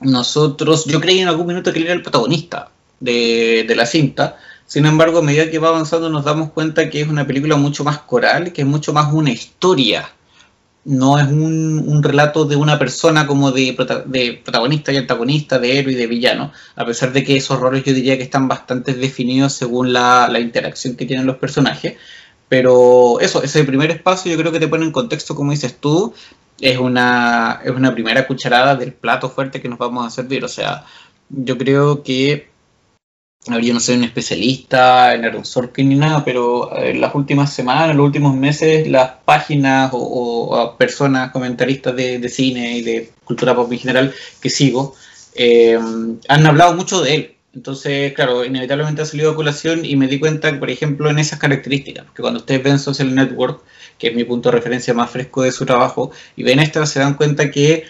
nosotros, 0.00 0.86
yo 0.86 1.00
creí 1.00 1.20
en 1.20 1.28
algún 1.28 1.46
minuto 1.46 1.72
que 1.72 1.78
él 1.78 1.86
era 1.86 1.94
el 1.94 2.02
protagonista 2.02 2.70
de, 3.00 3.70
la 3.76 3.86
cinta, 3.86 4.36
sin 4.66 4.86
embargo, 4.86 5.18
a 5.18 5.22
medida 5.22 5.50
que 5.50 5.58
va 5.58 5.68
avanzando 5.68 6.10
nos 6.10 6.24
damos 6.24 6.50
cuenta 6.50 6.88
que 6.88 7.00
es 7.00 7.08
una 7.08 7.26
película 7.26 7.56
mucho 7.56 7.84
más 7.84 7.98
coral, 7.98 8.52
que 8.52 8.62
es 8.62 8.66
mucho 8.66 8.92
más 8.92 9.12
una 9.12 9.30
historia, 9.30 10.08
no 10.84 11.18
es 11.18 11.26
un, 11.26 12.02
relato 12.02 12.46
de 12.46 12.56
una 12.56 12.78
persona 12.78 13.26
como 13.26 13.52
de, 13.52 13.76
de, 14.06 14.40
protagonista 14.42 14.92
y 14.92 14.96
antagonista, 14.96 15.58
de 15.58 15.78
héroe 15.78 15.92
y 15.92 15.96
de 15.96 16.06
villano, 16.06 16.52
a 16.76 16.86
pesar 16.86 17.12
de 17.12 17.22
que 17.22 17.36
esos 17.36 17.58
roles 17.58 17.84
yo 17.84 17.92
diría 17.92 18.16
que 18.16 18.22
están 18.22 18.48
bastante 18.48 18.94
definidos 18.94 19.52
según 19.52 19.92
la, 19.92 20.28
la 20.30 20.40
interacción 20.40 20.96
que 20.96 21.04
tienen 21.06 21.26
los 21.26 21.36
personajes. 21.36 21.96
Pero 22.48 23.20
eso, 23.20 23.42
ese 23.44 23.62
primer 23.62 23.92
espacio 23.92 24.32
yo 24.32 24.36
creo 24.36 24.50
que 24.50 24.58
te 24.58 24.66
pone 24.66 24.84
en 24.84 24.90
contexto, 24.90 25.36
como 25.36 25.52
dices 25.52 25.76
tú, 25.78 26.12
es 26.60 26.78
una, 26.78 27.60
es 27.64 27.70
una 27.70 27.92
primera 27.92 28.26
cucharada 28.26 28.76
del 28.76 28.92
plato 28.92 29.30
fuerte 29.30 29.60
que 29.60 29.68
nos 29.68 29.78
vamos 29.78 30.06
a 30.06 30.10
servir. 30.10 30.44
O 30.44 30.48
sea, 30.48 30.84
yo 31.28 31.56
creo 31.58 32.02
que, 32.02 32.48
yo 33.46 33.74
no 33.74 33.80
soy 33.80 33.96
un 33.96 34.04
especialista 34.04 35.14
en 35.14 35.24
Aaron 35.24 35.44
Sorkin 35.44 35.88
ni 35.88 35.96
nada, 35.96 36.24
pero 36.24 36.76
en 36.76 37.00
las 37.00 37.14
últimas 37.14 37.52
semanas, 37.52 37.90
en 37.90 37.96
los 37.96 38.06
últimos 38.06 38.34
meses, 38.36 38.86
las 38.88 39.12
páginas 39.24 39.90
o, 39.92 40.76
personas 40.78 41.30
comentaristas 41.32 41.96
de, 41.96 42.28
cine 42.28 42.76
y 42.76 42.82
de 42.82 43.10
cultura 43.24 43.54
pop 43.54 43.72
en 43.72 43.78
general 43.78 44.14
que 44.40 44.50
sigo, 44.50 44.94
eh, 45.34 45.78
han 46.28 46.46
hablado 46.46 46.74
mucho 46.74 47.00
de 47.02 47.14
él. 47.14 47.36
Entonces, 47.52 48.12
claro, 48.12 48.44
inevitablemente 48.44 49.02
ha 49.02 49.06
salido 49.06 49.32
a 49.32 49.34
colación 49.34 49.84
y 49.84 49.96
me 49.96 50.06
di 50.06 50.20
cuenta, 50.20 50.56
por 50.60 50.70
ejemplo, 50.70 51.10
en 51.10 51.18
esas 51.18 51.40
características, 51.40 52.06
que 52.14 52.22
cuando 52.22 52.40
ustedes 52.40 52.62
ven 52.62 52.78
Social 52.78 53.12
Network, 53.12 53.62
que 54.00 54.08
es 54.08 54.14
mi 54.16 54.24
punto 54.24 54.50
de 54.50 54.56
referencia 54.56 54.94
más 54.94 55.10
fresco 55.10 55.42
de 55.42 55.52
su 55.52 55.64
trabajo, 55.66 56.10
y 56.36 56.42
ven 56.42 56.58
esto, 56.58 56.84
se 56.86 56.98
dan 56.98 57.14
cuenta 57.14 57.50
que, 57.50 57.84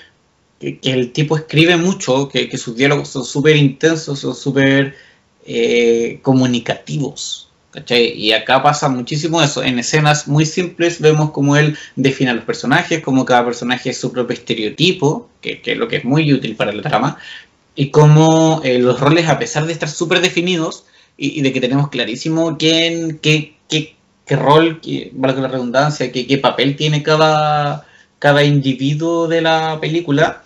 el 0.60 1.12
tipo 1.12 1.38
escribe 1.38 1.78
mucho, 1.78 2.28
que, 2.28 2.58
sus 2.58 2.76
diálogos 2.76 3.08
son 3.08 3.24
súper 3.24 3.56
intensos, 3.56 4.18
son 4.18 4.34
súper 4.34 4.94
eh, 5.46 6.18
comunicativos. 6.20 7.48
¿cachai? 7.70 8.12
Y 8.12 8.32
acá 8.32 8.62
pasa 8.62 8.88
muchísimo 8.88 9.40
eso. 9.40 9.62
En 9.62 9.78
escenas 9.78 10.28
muy 10.28 10.44
simples 10.44 11.00
vemos 11.00 11.30
cómo 11.30 11.56
él 11.56 11.78
define 11.96 12.32
a 12.32 12.34
los 12.34 12.44
personajes, 12.44 13.00
como 13.00 13.24
cada 13.24 13.44
personaje 13.46 13.90
es 13.90 13.98
su 13.98 14.12
propio 14.12 14.34
estereotipo, 14.34 15.30
que, 15.40 15.62
que 15.62 15.72
es 15.72 15.78
lo 15.78 15.88
que 15.88 15.96
es 15.96 16.04
muy 16.04 16.30
útil 16.30 16.56
para 16.56 16.72
la 16.72 16.82
trama, 16.82 17.16
y 17.74 17.90
cómo 17.90 18.60
eh, 18.64 18.78
los 18.78 19.00
roles, 19.00 19.28
a 19.28 19.38
pesar 19.38 19.66
de 19.66 19.72
estar 19.72 19.88
súper 19.88 20.20
definidos 20.20 20.84
y, 21.16 21.40
de 21.42 21.52
que 21.52 21.60
tenemos 21.60 21.88
clarísimo 21.88 22.56
quién, 22.58 23.18
qué, 23.18 23.54
qué, 23.68 23.96
qué 24.30 24.36
rol, 24.36 24.80
qué, 24.80 25.10
valga 25.12 25.40
la 25.40 25.48
redundancia, 25.48 26.12
qué, 26.12 26.24
qué 26.24 26.38
papel 26.38 26.76
tiene 26.76 27.02
cada, 27.02 27.84
cada 28.20 28.44
individuo 28.44 29.26
de 29.26 29.40
la 29.40 29.78
película, 29.80 30.44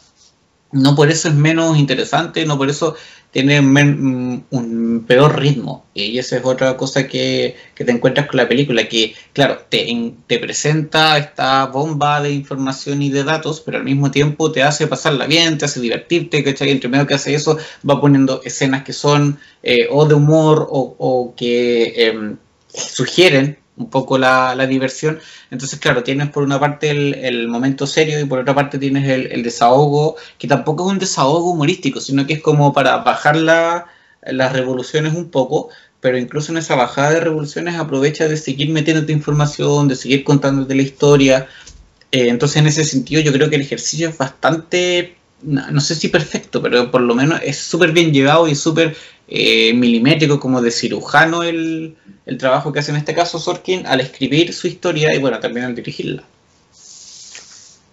no 0.72 0.96
por 0.96 1.10
eso 1.10 1.28
es 1.28 1.34
menos 1.34 1.76
interesante, 1.76 2.46
no 2.46 2.56
por 2.56 2.70
eso 2.70 2.96
tiene 3.30 3.60
un 3.60 5.04
peor 5.06 5.38
ritmo. 5.38 5.84
Y 5.92 6.18
esa 6.18 6.38
es 6.38 6.44
otra 6.46 6.78
cosa 6.78 7.06
que, 7.06 7.56
te 7.74 7.90
encuentras 7.90 8.26
con 8.26 8.38
la 8.38 8.48
película, 8.48 8.88
que 8.88 9.14
claro, 9.34 9.58
te, 9.68 9.86
te, 10.26 10.38
presenta 10.38 11.18
esta 11.18 11.66
bomba 11.66 12.22
de 12.22 12.32
información 12.32 13.02
y 13.02 13.10
de 13.10 13.22
datos, 13.22 13.60
pero 13.60 13.76
al 13.78 13.84
mismo 13.84 14.10
tiempo 14.10 14.50
te 14.50 14.62
hace 14.62 14.86
pasarla 14.86 15.26
bien, 15.26 15.58
te 15.58 15.66
hace 15.66 15.80
divertirte, 15.80 16.42
¿cachai? 16.42 16.70
Entre 16.70 16.88
medio 16.88 17.06
que 17.06 17.14
hace 17.14 17.34
eso, 17.34 17.58
va 17.88 18.00
poniendo 18.00 18.40
escenas 18.44 18.82
que 18.82 18.94
son 18.94 19.38
eh, 19.62 19.88
o 19.90 20.06
de 20.06 20.14
humor 20.14 20.68
o, 20.70 21.34
que 21.36 21.92
em, 22.06 22.38
sugieren 22.68 23.58
un 23.76 23.90
poco 23.90 24.18
la, 24.18 24.54
diversión. 24.66 25.18
Entonces, 25.50 25.78
claro, 25.78 26.02
tienes 26.02 26.30
por 26.30 26.42
una 26.42 26.60
parte 26.60 26.90
el, 26.90 27.48
momento 27.48 27.86
serio 27.86 28.20
y 28.20 28.24
por 28.24 28.38
otra 28.40 28.54
parte 28.54 28.78
tienes 28.78 29.08
el, 29.08 29.42
desahogo, 29.42 30.16
que 30.38 30.48
tampoco 30.48 30.86
es 30.86 30.92
un 30.92 30.98
desahogo 30.98 31.50
humorístico, 31.50 32.00
sino 32.00 32.26
que 32.26 32.34
es 32.34 32.42
como 32.42 32.72
para 32.72 32.98
bajar 32.98 33.36
las 33.36 34.52
revoluciones 34.52 35.14
un 35.14 35.30
poco, 35.30 35.70
pero 36.00 36.18
incluso 36.18 36.52
en 36.52 36.58
esa 36.58 36.74
bajada 36.76 37.10
de 37.10 37.20
revoluciones 37.20 37.76
aprovecha 37.76 38.28
de 38.28 38.36
seguir 38.36 38.70
metiéndote 38.70 39.12
información, 39.12 39.88
de 39.88 39.96
seguir 39.96 40.24
contándote 40.24 40.74
la 40.74 40.82
historia. 40.82 41.48
Eh, 42.12 42.28
entonces, 42.28 42.58
en 42.58 42.66
ese 42.66 42.84
sentido, 42.84 43.22
yo 43.22 43.32
creo 43.32 43.50
que 43.50 43.56
el 43.56 43.62
ejercicio 43.62 44.08
es 44.08 44.18
bastante, 44.18 45.16
no, 45.42 45.80
sé 45.80 45.94
si 45.94 46.08
perfecto, 46.08 46.62
pero 46.62 46.90
por 46.90 47.00
lo 47.00 47.14
menos 47.14 47.40
es 47.42 47.58
súper 47.58 47.92
bien 47.92 48.12
llevado 48.12 48.46
y 48.48 48.54
súper 48.54 48.96
eh, 49.28 49.72
milimétrico, 49.74 50.38
como 50.40 50.60
de 50.60 50.70
cirujano 50.70 51.42
el, 51.42 51.96
el, 52.26 52.38
trabajo 52.38 52.72
que 52.72 52.80
hace 52.80 52.90
en 52.90 52.98
este 52.98 53.14
caso 53.14 53.38
Sorkin 53.38 53.86
al 53.86 54.00
escribir 54.00 54.52
su 54.52 54.66
historia 54.66 55.14
y 55.14 55.18
bueno, 55.18 55.40
también 55.40 55.66
al 55.66 55.74
dirigirla. 55.74 56.24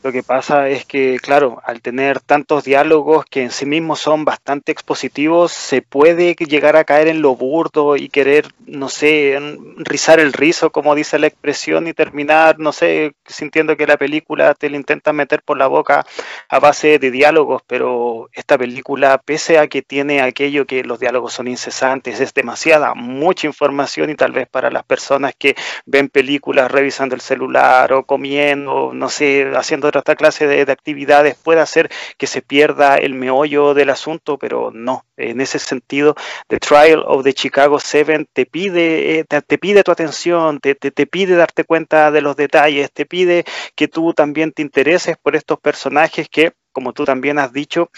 Lo 0.04 0.12
que 0.12 0.24
pasa 0.24 0.68
es 0.68 0.84
que, 0.86 1.20
claro, 1.20 1.62
al 1.64 1.80
tener 1.82 2.20
tantos 2.20 2.64
diálogos 2.64 3.24
que 3.26 3.44
en 3.44 3.52
sí 3.52 3.68
mismos 3.68 4.00
son 4.00 4.26
bastante 4.26 4.72
expositivos, 4.72 5.52
se 5.52 5.84
puede 5.84 6.34
llegar 6.34 6.76
a 6.76 6.86
caer 6.86 7.08
en 7.08 7.22
lo 7.22 7.36
burdo 7.36 7.96
y 7.96 8.10
querer, 8.10 8.48
no 8.66 8.90
sé, 8.90 9.38
rizar 9.78 10.20
el 10.20 10.34
rizo, 10.34 10.72
como 10.72 10.96
dice 10.96 11.20
la 11.20 11.28
expresión, 11.28 11.88
y 11.88 11.94
terminar, 11.94 12.58
no 12.58 12.72
sé, 12.72 13.14
sintiendo 13.28 13.78
que 13.78 13.86
la 13.86 13.98
película 13.98 14.56
te 14.56 14.72
la 14.72 14.78
intenta 14.78 15.14
meter 15.14 15.44
por 15.44 15.60
la 15.60 15.68
boca 15.68 16.04
a 16.50 16.60
base 16.60 16.98
de 16.98 17.12
diálogos, 17.12 17.62
pero 17.68 18.28
esta 18.34 18.58
película, 18.58 19.20
pese 19.24 19.60
a 19.60 19.68
que 19.68 19.84
tiene 19.84 20.22
aquello 20.22 20.66
que 20.66 20.84
los 20.84 21.00
diálogos 21.00 21.34
son 21.34 21.48
incesantes, 21.48 22.20
es 22.20 22.34
demasiada, 22.34 22.96
mucha 22.96 23.46
información 23.46 24.10
y 24.10 24.16
tal 24.16 24.32
vez 24.32 24.48
para 24.50 24.72
las 24.72 24.84
personas 24.84 25.36
que 25.38 25.56
ven 25.86 26.10
películas 26.10 26.72
revisando 26.72 27.14
el 27.14 27.22
celular 27.22 27.94
o 27.94 28.04
comiendo, 28.04 28.94
no 28.96 29.08
sé, 29.08 29.52
haciendo 29.56 29.91
otra 30.00 30.16
clase 30.16 30.48
de, 30.48 30.72
actividades 30.72 31.36
puede 31.36 31.60
hacer 31.60 31.90
que 32.18 32.28
se 32.28 32.42
pierda 32.42 32.96
el 32.96 33.14
meollo 33.14 33.74
del 33.74 33.90
asunto, 33.90 34.38
pero 34.38 34.72
no. 34.72 35.06
En 35.18 35.42
ese 35.42 35.60
sentido, 35.60 36.16
The 36.48 36.60
Trial 36.60 37.04
of 37.06 37.24
the 37.24 37.34
Chicago 37.34 37.80
Seven 37.80 38.28
te 38.32 38.46
pide, 38.46 39.20
eh, 39.20 39.26
te, 39.26 39.58
pide 39.58 39.84
tu 39.84 39.92
atención, 39.92 40.60
te, 40.60 40.76
te, 40.76 41.08
pide 41.08 41.36
darte 41.36 41.64
cuenta 41.64 42.12
de 42.12 42.22
los 42.22 42.36
detalles, 42.36 42.92
te 42.92 43.06
pide 43.06 43.44
que 43.76 43.88
tú 43.88 44.14
también 44.14 44.52
te 44.52 44.62
intereses 44.62 45.18
por 45.22 45.36
estos 45.36 45.60
personajes 45.60 46.30
que, 46.30 46.54
como 46.72 46.94
tú 46.94 47.06
también 47.06 47.40
has 47.40 47.52
dicho, 47.54 47.90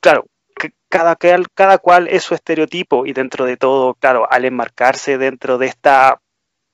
claro, 0.00 0.26
cada, 0.88 1.16
cada 1.54 1.78
cual 1.78 2.08
es 2.08 2.22
su 2.22 2.34
estereotipo 2.34 3.06
y 3.06 3.12
dentro 3.12 3.44
de 3.44 3.56
todo, 3.56 3.94
claro, 3.94 4.26
al 4.30 4.44
enmarcarse 4.44 5.18
dentro 5.18 5.58
de 5.58 5.66
esta 5.66 6.20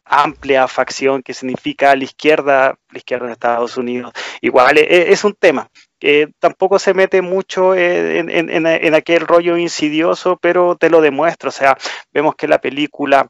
amplia 0.05 0.69
facción 0.69 1.23
que 1.23 1.35
significa 1.35 1.95
la 1.95 2.05
izquierda, 2.05 2.79
la 2.91 2.99
izquierda 2.99 3.27
de 3.27 3.33
Estados 3.33 3.77
Unidos. 3.77 4.13
Igual 4.41 4.79
e, 4.79 4.83
e, 4.83 5.13
es, 5.13 5.25
un 5.25 5.35
tema 5.35 5.69
que 5.99 6.33
tampoco 6.39 6.79
se 6.79 6.95
mete 6.95 7.23
mucho 7.23 7.75
en, 7.75 8.29
en, 8.29 8.95
aquel 8.95 9.21
rollo 9.21 9.57
insidioso, 9.57 10.39
pero 10.41 10.77
te 10.77 10.91
lo 10.91 11.01
demuestro. 11.01 11.51
O 11.51 11.53
sea, 11.53 11.77
vemos 12.13 12.35
que 12.35 12.49
la 12.49 12.61
película 12.61 13.29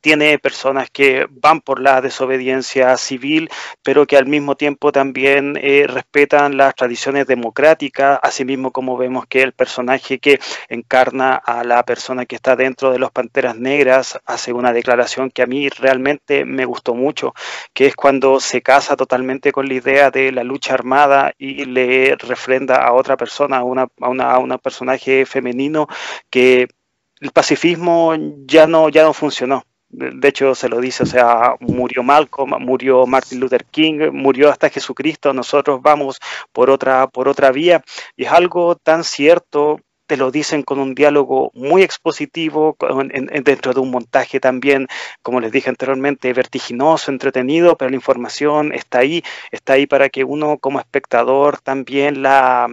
tiene 0.00 0.38
personas 0.38 0.90
que 0.90 1.26
van 1.30 1.60
por 1.60 1.80
la 1.80 2.00
desobediencia 2.00 2.96
civil, 2.96 3.48
pero 3.82 4.06
que 4.06 4.16
al 4.16 4.26
mismo 4.26 4.56
tiempo 4.56 4.92
también 4.92 5.56
eh, 5.60 5.86
respetan 5.86 6.56
las 6.56 6.74
tradiciones 6.74 7.26
democráticas, 7.26 8.18
asimismo 8.22 8.72
como 8.72 8.96
vemos 8.96 9.26
que 9.26 9.42
el 9.42 9.52
personaje 9.52 10.18
que 10.18 10.40
encarna 10.68 11.34
a 11.36 11.64
la 11.64 11.84
persona 11.84 12.26
que 12.26 12.36
está 12.36 12.56
dentro 12.56 12.90
de 12.90 12.98
los 12.98 13.12
Panteras 13.12 13.56
Negras 13.56 14.18
hace 14.26 14.52
una 14.52 14.72
declaración 14.72 15.30
que 15.30 15.42
a 15.42 15.46
mí 15.46 15.68
realmente 15.68 16.44
me 16.44 16.64
gustó 16.64 16.94
mucho, 16.94 17.34
que 17.72 17.86
es 17.86 17.94
cuando 17.94 18.40
se 18.40 18.62
casa 18.62 18.96
totalmente 18.96 19.52
con 19.52 19.68
la 19.68 19.74
idea 19.74 20.10
de 20.10 20.32
la 20.32 20.44
lucha 20.44 20.74
armada 20.74 21.32
y 21.38 21.64
le 21.64 22.16
refrenda 22.16 22.76
a 22.84 22.92
otra 22.92 23.16
persona, 23.16 23.58
a 23.58 23.64
una, 23.64 23.86
a 24.00 24.08
una, 24.08 24.32
a 24.32 24.38
un 24.38 24.58
personaje 24.58 25.26
femenino, 25.26 25.86
que 26.30 26.68
el 27.20 27.30
pacifismo 27.32 28.14
ya 28.46 28.66
no, 28.66 28.88
ya 28.88 29.02
no 29.04 29.12
funcionó 29.12 29.64
de 29.88 30.28
hecho 30.28 30.54
se 30.54 30.68
lo 30.68 30.80
dice, 30.80 31.04
o 31.04 31.06
sea, 31.06 31.54
murió 31.60 32.02
Malcolm, 32.02 32.50
murió 32.58 33.06
Martin 33.06 33.40
Luther 33.40 33.64
King, 33.64 34.10
murió 34.12 34.50
hasta 34.50 34.68
Jesucristo, 34.68 35.32
nosotros 35.32 35.80
vamos 35.80 36.18
por 36.52 36.70
otra, 36.70 37.06
por 37.06 37.28
otra 37.28 37.52
vía, 37.52 37.82
y 38.16 38.24
es 38.24 38.32
algo 38.32 38.76
tan 38.76 39.04
cierto, 39.04 39.80
te 40.06 40.16
lo 40.16 40.30
dicen 40.30 40.62
con 40.62 40.78
un 40.78 40.94
diálogo 40.94 41.50
muy 41.54 41.82
expositivo, 41.82 42.76
dentro 43.44 43.74
de 43.74 43.80
un 43.80 43.90
montaje 43.90 44.40
también, 44.40 44.86
como 45.22 45.40
les 45.40 45.52
dije 45.52 45.68
anteriormente, 45.68 46.32
vertiginoso, 46.32 47.10
entretenido, 47.10 47.76
pero 47.76 47.90
la 47.90 47.96
información 47.96 48.72
está 48.72 48.98
ahí, 48.98 49.22
está 49.50 49.74
ahí 49.74 49.86
para 49.86 50.08
que 50.08 50.24
uno 50.24 50.58
como 50.58 50.78
espectador 50.78 51.60
también 51.60 52.22
la, 52.22 52.68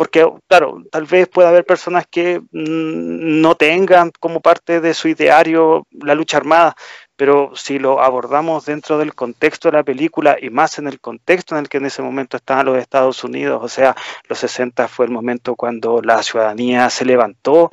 porque, 0.00 0.26
claro, 0.48 0.82
tal 0.90 1.04
vez 1.04 1.28
pueda 1.28 1.50
haber 1.50 1.66
personas 1.66 2.06
que 2.10 2.40
mm, 2.40 3.42
no 3.42 3.54
tengan 3.54 4.10
como 4.18 4.40
parte 4.40 4.80
de 4.80 4.94
su 4.94 5.08
ideario 5.08 5.86
la 5.90 6.14
lucha 6.14 6.38
armada, 6.38 6.74
pero 7.16 7.54
si 7.54 7.78
lo 7.78 8.00
abordamos 8.00 8.64
dentro 8.64 8.96
del 8.96 9.14
contexto 9.14 9.68
de 9.68 9.76
la 9.76 9.82
película 9.82 10.38
y 10.40 10.48
más 10.48 10.78
en 10.78 10.86
el 10.86 11.00
contexto 11.00 11.54
en 11.54 11.60
el 11.60 11.68
que 11.68 11.76
en 11.76 11.84
ese 11.84 12.00
momento 12.00 12.38
estaban 12.38 12.64
los 12.64 12.78
Estados 12.78 13.22
Unidos, 13.24 13.60
o 13.62 13.68
sea, 13.68 13.94
los 14.26 14.38
60 14.38 14.88
fue 14.88 15.04
el 15.04 15.12
momento 15.12 15.54
cuando 15.54 16.00
la 16.00 16.22
ciudadanía 16.22 16.88
se 16.88 17.04
levantó, 17.04 17.70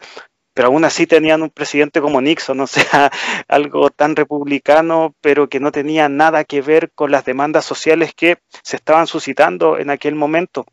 pero 0.54 0.68
aún 0.68 0.84
así 0.84 1.08
tenían 1.08 1.44
un 1.44 1.50
presidente 1.50 2.02
como 2.02 2.20
Nixon, 2.20 2.60
o 2.60 2.68
sea, 2.68 3.10
algo 3.48 3.90
tan 3.90 4.18
republicano, 4.18 5.16
pero 5.22 5.48
que 5.48 5.62
no 5.62 5.72
tenía 5.72 6.10
nada 6.10 6.44
que 6.44 6.62
ver 6.62 6.92
con 6.94 7.10
las 7.10 7.24
demandas 7.24 7.64
sociales 7.64 8.14
que 8.14 8.40
se 8.64 8.76
estaban 8.76 9.08
suscitando 9.08 9.78
en 9.78 9.92
aquel 9.92 10.16
momento. 10.16 10.66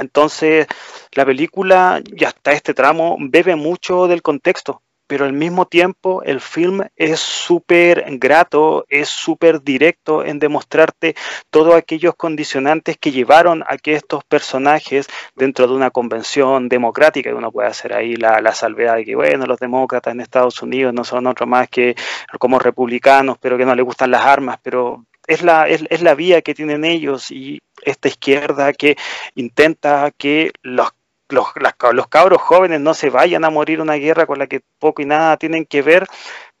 Entonces, 0.00 0.66
la 1.12 1.24
película, 1.24 2.02
y 2.04 2.24
hasta 2.24 2.52
este 2.52 2.74
tramo, 2.74 3.16
bebe 3.18 3.56
mucho 3.56 4.06
del 4.06 4.22
contexto, 4.22 4.82
pero 5.08 5.24
al 5.24 5.32
mismo 5.32 5.66
tiempo 5.66 6.22
el 6.22 6.40
film 6.40 6.82
es 6.94 7.18
súper 7.18 8.04
grato, 8.18 8.84
es 8.90 9.08
súper 9.08 9.62
directo 9.62 10.22
en 10.22 10.38
demostrarte 10.38 11.16
todos 11.50 11.74
aquellos 11.74 12.14
condicionantes 12.14 12.98
que 12.98 13.10
llevaron 13.10 13.64
a 13.66 13.78
que 13.78 13.94
estos 13.94 14.22
personajes 14.24 15.08
dentro 15.34 15.66
de 15.66 15.72
una 15.72 15.90
convención 15.90 16.68
democrática, 16.68 17.30
y 17.30 17.32
uno 17.32 17.50
puede 17.50 17.68
hacer 17.68 17.94
ahí 17.94 18.16
la, 18.16 18.42
la 18.42 18.52
salvedad 18.52 18.96
de 18.96 19.06
que, 19.06 19.16
bueno, 19.16 19.46
los 19.46 19.58
demócratas 19.58 20.12
en 20.12 20.20
Estados 20.20 20.60
Unidos 20.62 20.92
no 20.92 21.04
son 21.04 21.26
otro 21.26 21.46
más 21.46 21.68
que 21.70 21.96
como 22.38 22.58
republicanos, 22.58 23.38
pero 23.40 23.56
que 23.56 23.64
no 23.64 23.74
les 23.74 23.86
gustan 23.86 24.10
las 24.10 24.26
armas, 24.26 24.58
pero 24.62 25.06
es 25.26 25.42
la, 25.42 25.68
es, 25.68 25.84
es 25.88 26.02
la 26.02 26.14
vía 26.14 26.42
que 26.42 26.54
tienen 26.54 26.84
ellos 26.84 27.30
y 27.30 27.60
esta 27.82 28.08
izquierda 28.08 28.72
que 28.72 28.96
intenta 29.34 30.10
que 30.16 30.52
los 30.62 30.90
los, 31.30 31.46
los, 31.92 32.06
cabros 32.08 32.40
jóvenes 32.40 32.80
no 32.80 32.94
se 32.94 33.10
vayan 33.10 33.44
a 33.44 33.50
morir 33.50 33.80
una 33.80 33.94
guerra 33.94 34.26
con 34.26 34.38
la 34.38 34.46
que 34.46 34.62
poco 34.78 35.02
y 35.02 35.04
nada 35.04 35.36
tienen 35.36 35.66
que 35.66 35.82
ver, 35.82 36.06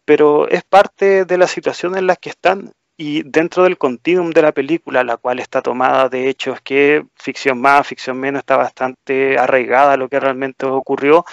pero 0.04 0.48
es 0.48 0.62
parte 0.62 1.24
de 1.24 1.38
la 1.38 1.46
situación 1.46 1.96
en 1.96 2.06
la 2.06 2.16
que 2.16 2.30
están 2.30 2.72
y 3.00 3.22
dentro 3.22 3.62
del 3.62 3.78
continuum 3.78 4.30
de 4.30 4.42
la 4.42 4.52
película, 4.52 5.04
la 5.04 5.16
cual 5.16 5.38
está 5.38 5.62
tomada 5.62 6.08
de 6.08 6.28
hecho 6.28 6.52
es 6.52 6.60
que 6.60 7.06
ficción 7.14 7.60
más, 7.60 7.86
ficción 7.86 8.18
menos 8.18 8.40
está 8.40 8.56
bastante 8.56 9.38
arraigada 9.38 9.92
a 9.92 9.96
lo 9.96 10.08
que 10.08 10.18
realmente 10.18 10.66
ocurrió 10.66 11.24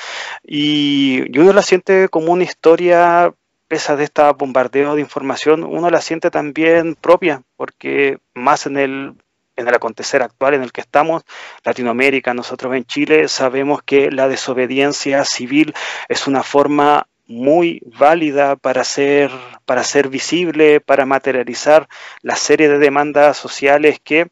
y, 0.43 1.23
uno 1.39 1.53
la 1.53 1.63
siente 1.63 2.07
como 2.09 2.31
una 2.33 2.43
historia 2.43 3.33
pesa 3.67 3.95
de 3.95 4.03
este 4.03 4.21
bombardeo 4.33 4.93
de 4.93 5.01
información, 5.01 5.63
uno 5.63 5.89
la 5.89 6.01
siente 6.01 6.29
también 6.29 6.95
propia, 6.95 7.41
porque 7.57 8.19
más 8.35 8.67
en 8.67 8.77
el, 8.77 9.15
en 9.55 9.67
el 9.67 9.73
acontecer 9.73 10.21
actual 10.21 10.53
en 10.53 10.63
el 10.63 10.71
que 10.71 10.81
estamos, 10.81 11.23
Latinoamérica, 11.63 12.33
nosotros 12.33 12.75
en 12.75 12.85
Chile, 12.85 13.27
sabemos 13.27 13.81
que 13.83 14.11
la 14.11 14.27
desobediencia 14.27 15.23
civil 15.25 15.73
es 16.09 16.27
una 16.27 16.43
forma 16.43 17.07
muy 17.27 17.81
válida 17.97 18.55
para 18.55 18.83
ser, 18.83 19.31
para 19.65 19.83
ser 19.83 20.09
visible, 20.09 20.79
para 20.79 21.05
materializar 21.05 21.87
la 22.21 22.35
serie 22.35 22.69
de 22.69 22.77
demandas 22.77 23.37
sociales 23.37 23.99
que 24.03 24.27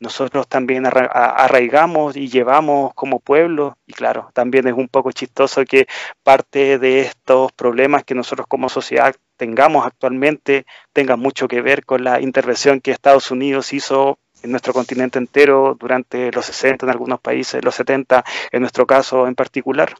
nosotros 0.00 0.46
también 0.48 0.84
arraigamos 0.86 2.16
y 2.16 2.28
llevamos 2.28 2.92
como 2.94 3.20
pueblo. 3.20 3.78
Y 3.86 3.94
claro, 3.94 4.30
también 4.34 4.66
es 4.66 4.74
un 4.74 4.88
poco 4.88 5.12
chistoso 5.12 5.64
que 5.64 5.86
parte 6.22 6.78
de 6.78 7.00
estos 7.00 7.52
problemas 7.52 8.04
que 8.04 8.14
nosotros 8.14 8.46
como 8.46 8.68
sociedad 8.68 9.14
tengamos 9.36 9.86
actualmente 9.86 10.66
tengan 10.92 11.20
mucho 11.20 11.48
que 11.48 11.62
ver 11.62 11.84
con 11.86 12.04
la 12.04 12.20
intervención 12.20 12.80
que 12.80 12.90
Estados 12.90 13.30
Unidos 13.30 13.72
hizo 13.72 14.18
en 14.44 14.50
nuestro 14.50 14.72
continente 14.72 15.18
entero 15.18 15.76
durante 15.78 16.30
los 16.30 16.44
60 16.46 16.86
en 16.86 16.90
algunos 16.90 17.20
países, 17.20 17.64
los 17.64 17.74
70 17.74 18.24
en 18.52 18.60
nuestro 18.60 18.86
caso 18.86 19.26
en 19.26 19.34
particular. 19.34 19.94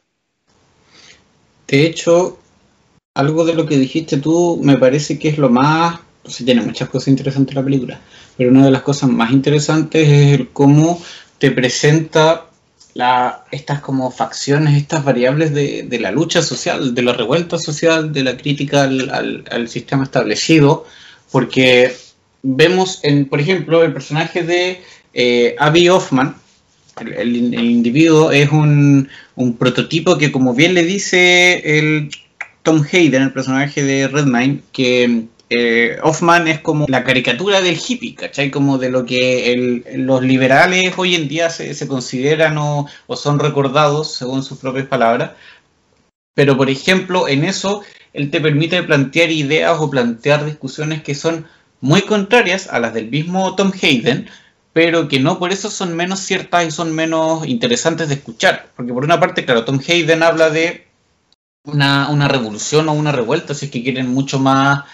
De 1.67 1.85
hecho, 1.85 2.37
algo 3.15 3.43
de 3.43 3.55
lo 3.55 3.65
que 3.65 3.77
dijiste 3.77 4.17
tú 4.17 4.59
me 4.63 4.77
parece 4.77 5.17
que 5.17 5.29
es 5.29 5.37
lo 5.37 5.49
más, 5.49 5.99
pues 6.21 6.37
tiene 6.37 6.61
muchas 6.61 6.89
cosas 6.89 7.09
interesantes 7.09 7.55
la 7.55 7.63
película, 7.63 7.99
pero 8.37 8.51
una 8.51 8.65
de 8.65 8.71
las 8.71 8.83
cosas 8.83 9.09
más 9.09 9.31
interesantes 9.31 10.07
es 10.07 10.47
cómo 10.53 11.01
te 11.39 11.51
presenta 11.51 12.45
estas 13.51 13.81
como 13.81 14.09
facciones, 14.09 14.77
estas 14.77 15.03
variables 15.03 15.53
de, 15.53 15.97
la 15.99 16.11
lucha 16.11 16.41
social, 16.41 16.95
de 16.95 17.01
la 17.01 17.11
revuelta 17.11 17.57
social, 17.57 18.13
de 18.13 18.23
la 18.23 18.37
crítica 18.37 18.83
al, 18.83 19.67
sistema 19.67 20.05
establecido, 20.05 20.85
porque 21.31 21.93
vemos, 22.45 22.99
en, 23.03 23.25
por 23.25 23.41
ejemplo, 23.41 23.83
el 23.83 23.91
personaje 23.91 24.43
de 24.43 24.81
eh, 25.13 25.55
Abby 25.57 25.89
Hoffman, 25.89 26.35
el, 26.99 27.35
individuo 27.35 28.31
es 28.31 28.51
un, 28.51 29.09
prototipo 29.57 30.17
que, 30.17 30.31
como 30.31 30.53
bien 30.53 30.75
le 30.75 30.83
dice 30.83 31.77
el 31.77 32.09
Tom 32.61 32.85
Hayden, 32.89 33.23
el 33.23 33.33
personaje 33.33 33.83
de 33.83 34.07
Redmine, 34.07 34.61
que 34.71 35.25
eh, 35.49 35.97
Hoffman 36.03 36.47
es 36.47 36.59
como 36.59 36.85
la 36.87 37.03
caricatura 37.03 37.61
del 37.61 37.77
hippie, 37.77 38.15
¿cachai? 38.15 38.51
Como 38.51 38.77
de 38.77 38.91
lo 38.91 39.05
que 39.05 39.83
los 39.95 40.23
liberales 40.23 40.93
hoy 40.97 41.15
en 41.15 41.27
día 41.27 41.49
se, 41.49 41.87
consideran 41.87 42.57
o, 42.59 42.87
son 43.15 43.39
recordados, 43.39 44.13
según 44.13 44.43
sus 44.43 44.59
propias 44.59 44.85
palabras. 44.85 45.31
Pero, 46.35 46.57
por 46.57 46.69
ejemplo, 46.69 47.27
en 47.27 47.43
eso, 47.43 47.81
él 48.13 48.29
te 48.29 48.39
permite 48.39 48.83
plantear 48.83 49.31
ideas 49.31 49.77
o 49.79 49.89
plantear 49.89 50.45
discusiones 50.45 51.01
que 51.01 51.15
son 51.15 51.47
muy 51.85 52.01
contrarias 52.01 52.67
a 52.67 52.79
las 52.79 52.95
del 52.95 53.11
mismo 53.11 53.55
Tom 53.55 53.71
Hayden, 53.79 54.27
pero 54.73 55.07
que 55.07 55.19
no 55.19 55.37
por 55.37 55.51
eso 55.51 55.69
son 55.69 55.95
menos 55.95 56.19
ciertas 56.19 56.65
y 56.65 56.71
son 56.71 56.91
menos 56.93 57.45
interesantes 57.45 58.09
de 58.09 58.15
escuchar. 58.15 58.71
Porque 58.75 58.91
por 58.91 59.03
una 59.03 59.19
parte, 59.19 59.45
claro, 59.45 59.65
Tom 59.65 59.79
Hayden 59.87 60.23
habla 60.23 60.49
de 60.49 60.87
una, 61.63 62.09
una 62.09 62.27
revolución 62.27 62.89
o 62.89 62.93
una 62.93 63.11
revuelta, 63.11 63.53
si 63.53 63.65
es 63.65 63.71
que 63.71 63.83
quieren 63.83 64.09
mucho 64.09 64.39
más, 64.39 64.85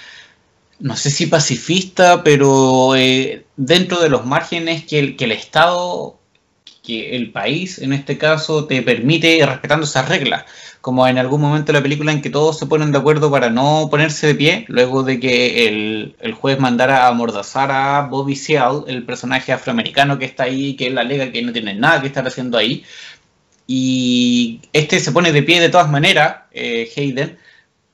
no 0.80 0.98
sé 0.98 1.12
si 1.12 1.28
pacifista, 1.28 2.24
pero 2.24 2.94
eh, 2.98 3.46
dentro 3.56 4.02
de 4.02 4.10
los 4.10 4.26
márgenes 4.26 4.84
que 4.84 5.00
el, 5.00 5.16
que 5.16 5.26
el 5.26 5.32
Estado, 5.32 6.20
que 6.84 7.16
el 7.16 7.32
país 7.32 7.80
en 7.80 7.94
este 7.94 8.18
caso, 8.18 8.66
te 8.66 8.82
permite 8.82 9.46
respetando 9.46 9.86
esas 9.86 10.10
reglas 10.10 10.46
como 10.82 11.08
en 11.08 11.18
algún 11.20 11.42
momento 11.42 11.72
de 11.72 11.80
la 11.80 11.84
película 11.84 12.12
en 12.12 12.22
que 12.22 12.32
todos 12.32 12.58
se 12.58 12.66
ponen 12.66 12.92
de 12.92 12.98
acuerdo 12.98 13.30
para 13.32 13.50
no 13.52 13.88
ponerse 13.90 14.28
de 14.28 14.36
pie, 14.36 14.66
luego 14.68 15.04
de 15.04 15.20
que 15.20 15.68
el, 15.68 16.16
el 16.20 16.34
juez 16.34 16.60
mandara 16.60 17.06
a 17.06 17.10
amordazar 17.10 17.72
a 17.72 18.02
Bobby 18.02 18.36
Seale, 18.36 18.82
el 18.88 19.04
personaje 19.06 19.54
afroamericano 19.54 20.18
que 20.18 20.26
está 20.26 20.44
ahí, 20.44 20.76
que 20.76 20.88
él 20.88 20.98
alega 20.98 21.32
que 21.32 21.44
no 21.44 21.54
tiene 21.54 21.76
nada 21.76 22.02
que 22.02 22.08
estar 22.08 22.26
haciendo 22.28 22.58
ahí. 22.58 22.84
Y 23.68 24.62
este 24.74 25.00
se 25.00 25.12
pone 25.12 25.32
de 25.32 25.44
pie 25.44 25.62
de 25.62 25.70
todas 25.70 25.90
maneras, 25.90 26.38
eh, 26.52 26.90
Hayden, 26.98 27.38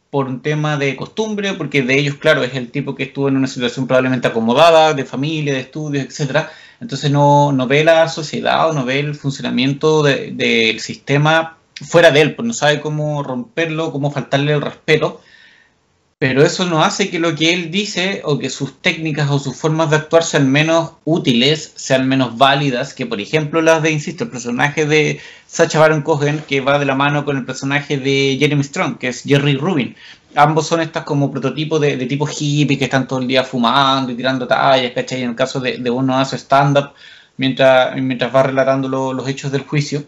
por 0.10 0.28
un 0.28 0.42
tema 0.42 0.78
de 0.78 0.96
costumbre, 0.96 1.54
porque 1.54 1.82
de 1.82 1.98
ellos, 1.98 2.16
claro, 2.16 2.44
es 2.44 2.54
el 2.56 2.72
tipo 2.72 2.96
que 2.96 3.04
estuvo 3.04 3.28
en 3.28 3.38
una 3.38 3.48
situación 3.48 3.88
probablemente 3.88 4.28
acomodada, 4.28 4.94
de 4.94 5.06
familia, 5.06 5.54
de 5.54 5.62
estudios, 5.62 6.06
etcétera. 6.06 6.52
Entonces 6.80 7.12
no, 7.12 7.52
no 7.52 7.68
ve 7.68 7.84
la 7.84 8.08
sociedad 8.08 8.70
o 8.70 8.74
no 8.74 8.86
ve 8.86 9.00
el 9.00 9.16
funcionamiento 9.16 10.04
del 10.04 10.38
de, 10.38 10.78
sistema 10.80 11.58
fuera 11.76 12.12
de 12.12 12.22
él, 12.22 12.36
pues 12.36 12.48
no 12.48 12.54
sabe 12.54 12.82
cómo 12.82 13.24
romperlo, 13.24 13.92
cómo 13.92 14.12
faltarle 14.12 14.54
el 14.54 14.62
respeto, 14.62 15.22
pero 16.20 16.44
eso 16.44 16.66
no 16.66 16.84
hace 16.84 17.12
que 17.12 17.20
lo 17.20 17.36
que 17.36 17.54
él 17.54 17.70
dice 17.70 18.22
o 18.26 18.40
que 18.40 18.50
sus 18.50 18.82
técnicas 18.82 19.30
o 19.30 19.38
sus 19.38 19.56
formas 19.56 19.92
de 19.92 19.98
actuar 19.98 20.24
sean 20.24 20.52
menos 20.52 20.94
útiles, 21.06 21.74
sean 21.76 22.08
menos 22.08 22.38
válidas 22.38 22.96
que, 22.96 23.06
por 23.06 23.22
ejemplo, 23.22 23.62
las 23.62 23.84
de, 23.84 23.92
insisto, 23.92 24.24
el 24.24 24.32
personaje 24.32 24.88
de 24.88 25.20
Sacha 25.46 25.80
Baron 25.80 26.02
Cohen, 26.02 26.44
que 26.48 26.62
va 26.62 26.80
de 26.80 26.86
la 26.86 26.96
mano 26.96 27.24
con 27.24 27.38
el 27.38 27.46
personaje 27.46 27.98
de 28.00 28.38
Jeremy 28.40 28.64
Strong, 28.64 28.98
que 28.98 29.10
es 29.10 29.24
Jerry 29.24 29.56
Rubin. 29.56 29.96
Ambos 30.36 30.68
son 30.68 30.82
estas 30.82 31.04
como 31.04 31.32
prototipos 31.32 31.80
de, 31.82 31.98
tipo 32.08 32.28
hippie 32.28 32.80
que 32.80 32.86
están 32.86 33.08
todo 33.08 33.20
el 33.20 33.28
día 33.28 33.44
fumando 33.44 34.12
y 34.12 34.16
tirando 34.16 34.48
tallas, 34.48 34.92
¿cachai? 34.94 35.22
En 35.22 35.30
el 35.30 35.36
caso 35.36 35.60
de, 35.60 35.78
de 35.78 35.90
uno 35.92 36.18
hace 36.18 36.38
stand-up 36.38 36.94
mientras, 37.38 37.96
mientras 37.96 38.34
va 38.36 38.44
relatando 38.44 38.88
lo, 38.90 39.14
los 39.14 39.28
hechos 39.28 39.52
del 39.52 39.62
juicio 39.62 40.04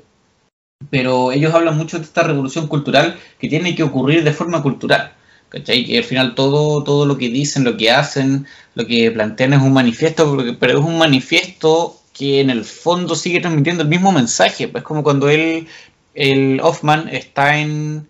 pero 0.90 1.32
ellos 1.32 1.54
hablan 1.54 1.78
mucho 1.78 1.98
de 1.98 2.06
esta 2.06 2.24
revolución 2.24 2.68
cultural 2.68 3.20
que 3.38 3.50
tiene 3.50 3.76
que 3.76 3.84
ocurrir 3.84 4.24
de 4.24 4.32
forma 4.32 4.62
cultural. 4.62 5.14
¿Cachai? 5.50 5.86
Que 5.86 5.98
al 5.98 6.04
final 6.04 6.36
todo, 6.36 6.84
todo 6.84 7.06
lo 7.06 7.18
que 7.18 7.30
dicen, 7.30 7.64
lo 7.64 7.76
que 7.76 7.92
hacen, 7.92 8.46
lo 8.76 8.86
que 8.86 9.12
plantean 9.12 9.54
es 9.54 9.62
un 9.62 9.74
manifiesto, 9.74 10.38
pero 10.60 10.80
es 10.80 10.86
un 10.86 10.98
manifiesto 10.98 12.00
que 12.14 12.42
en 12.42 12.50
el 12.50 12.66
fondo 12.66 13.16
sigue 13.16 13.40
transmitiendo 13.40 13.84
el 13.84 13.90
mismo 13.90 14.12
mensaje. 14.12 14.72
Es 14.74 14.84
como 14.84 15.04
cuando 15.04 15.30
él, 15.30 15.68
el 16.14 16.60
Hoffman, 16.62 17.10
está 17.10 17.58
en, 17.60 18.10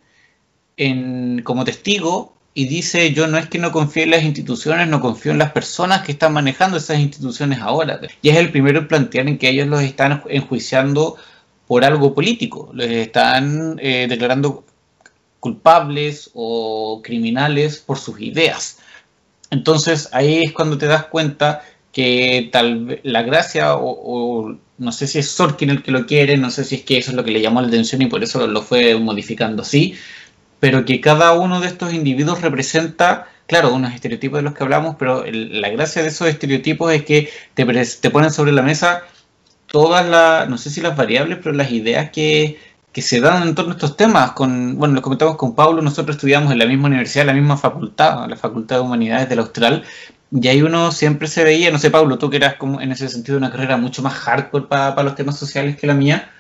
en, 0.78 1.42
como 1.44 1.64
testigo 1.64 2.34
y 2.54 2.66
dice, 2.68 3.14
yo 3.14 3.28
no 3.28 3.38
es 3.38 3.48
que 3.48 3.60
no 3.60 3.72
confíe 3.72 4.04
en 4.04 4.12
las 4.12 4.24
instituciones, 4.24 4.88
no 4.88 5.00
confío 5.00 5.32
en 5.32 5.38
las 5.38 5.52
personas 5.52 6.02
que 6.02 6.12
están 6.12 6.34
manejando 6.34 6.78
esas 6.78 7.00
instituciones 7.00 7.60
ahora. 7.60 8.02
Y 8.22 8.30
es 8.30 8.38
el 8.38 8.52
primero 8.52 8.80
en 8.80 8.88
plantear 8.88 9.28
en 9.30 9.38
que 9.38 9.50
ellos 9.50 9.68
los 9.68 9.82
están 9.82 10.24
enjuiciando 10.28 11.16
por 11.68 11.86
algo 11.86 12.16
político, 12.16 12.72
les 12.74 12.92
están 12.92 13.80
eh, 13.80 14.08
declarando 14.10 14.66
culpables 15.40 16.32
o 16.34 17.02
criminales 17.04 17.78
por 17.78 17.98
sus 17.98 18.20
ideas. 18.20 18.80
Entonces 19.52 20.10
ahí 20.12 20.44
es 20.44 20.54
cuando 20.54 20.78
te 20.78 20.86
das 20.86 21.06
cuenta 21.06 21.64
que 21.92 22.50
tal 22.52 23.00
la 23.04 23.24
gracia 23.24 23.76
o, 23.76 24.56
no 24.78 24.92
sé 24.92 25.08
si 25.08 25.20
es 25.20 25.32
Sorkin 25.32 25.70
el 25.72 25.84
que 25.84 25.92
lo 25.92 26.06
quiere, 26.06 26.38
no 26.38 26.52
sé 26.52 26.64
si 26.64 26.76
es 26.76 26.84
que 26.84 26.98
eso 26.98 27.12
es 27.12 27.18
lo 27.18 27.24
que 27.24 27.32
le 27.32 27.42
llamó 27.42 27.62
la 27.62 27.68
atención 27.68 28.02
y 28.02 28.08
por 28.08 28.24
eso 28.24 28.48
lo 28.48 28.62
fue 28.62 28.96
modificando 28.96 29.64
así, 29.64 29.96
pero 30.60 30.86
que 30.86 31.02
cada 31.02 31.34
uno 31.34 31.60
de 31.60 31.68
estos 31.68 31.94
individuos 31.94 32.42
representa, 32.42 33.28
claro, 33.48 33.74
unos 33.74 33.94
estereotipos 33.94 34.40
de 34.40 34.44
los 34.44 34.54
que 34.54 34.64
hablamos, 34.64 34.96
pero 35.00 35.26
la 35.26 35.70
gracia 35.70 36.02
de 36.02 36.10
esos 36.10 36.28
estereotipos 36.28 36.94
es 36.94 37.04
que 37.04 37.30
te, 37.54 37.66
te 37.66 38.10
ponen 38.10 38.32
sobre 38.32 38.52
la 38.52 38.62
mesa 38.62 39.04
todas 39.68 40.08
las, 40.08 40.50
no 40.50 40.58
sé 40.58 40.70
si 40.70 40.82
las 40.82 40.96
variables, 40.96 41.40
pero 41.42 41.54
las 41.54 41.72
ideas 41.72 42.10
que, 42.12 42.60
que 42.92 43.02
se 43.02 43.20
dan 43.20 43.48
en 43.48 43.56
torno 43.56 43.72
a 43.72 43.76
estos 43.76 43.98
temas. 43.98 44.32
Con, 44.32 44.78
bueno, 44.78 44.96
lo 44.96 45.02
comentamos 45.02 45.36
con 45.36 45.56
Pablo, 45.56 45.82
nosotros 45.82 46.16
estudiamos 46.16 46.52
en 46.52 46.60
la 46.60 46.66
misma 46.66 46.88
universidad, 46.88 47.22
en 47.22 47.28
la 47.28 47.34
misma 47.34 47.58
facultad, 47.58 48.28
la 48.28 48.36
Facultad 48.36 48.78
de 48.78 48.82
Humanidades 48.82 49.30
del 49.30 49.40
Austral, 49.40 49.84
y 50.32 50.48
ahí 50.48 50.62
uno 50.62 50.92
siempre 50.92 51.28
se 51.28 51.44
veía, 51.44 51.72
no 51.72 51.80
sé, 51.80 51.90
Pablo, 51.90 52.18
tú 52.18 52.30
que 52.30 52.38
eras 52.38 52.56
como 52.56 52.82
en 52.82 52.92
ese 52.92 53.10
sentido 53.10 53.38
una 53.38 53.52
carrera 53.52 53.78
mucho 53.78 54.04
más 54.04 54.14
hardcore 54.14 54.68
para, 54.68 54.94
para 54.96 55.06
los 55.06 55.16
temas 55.16 55.38
sociales 55.38 55.76
que 55.78 55.88
la 55.88 55.96
mía, 55.96 56.32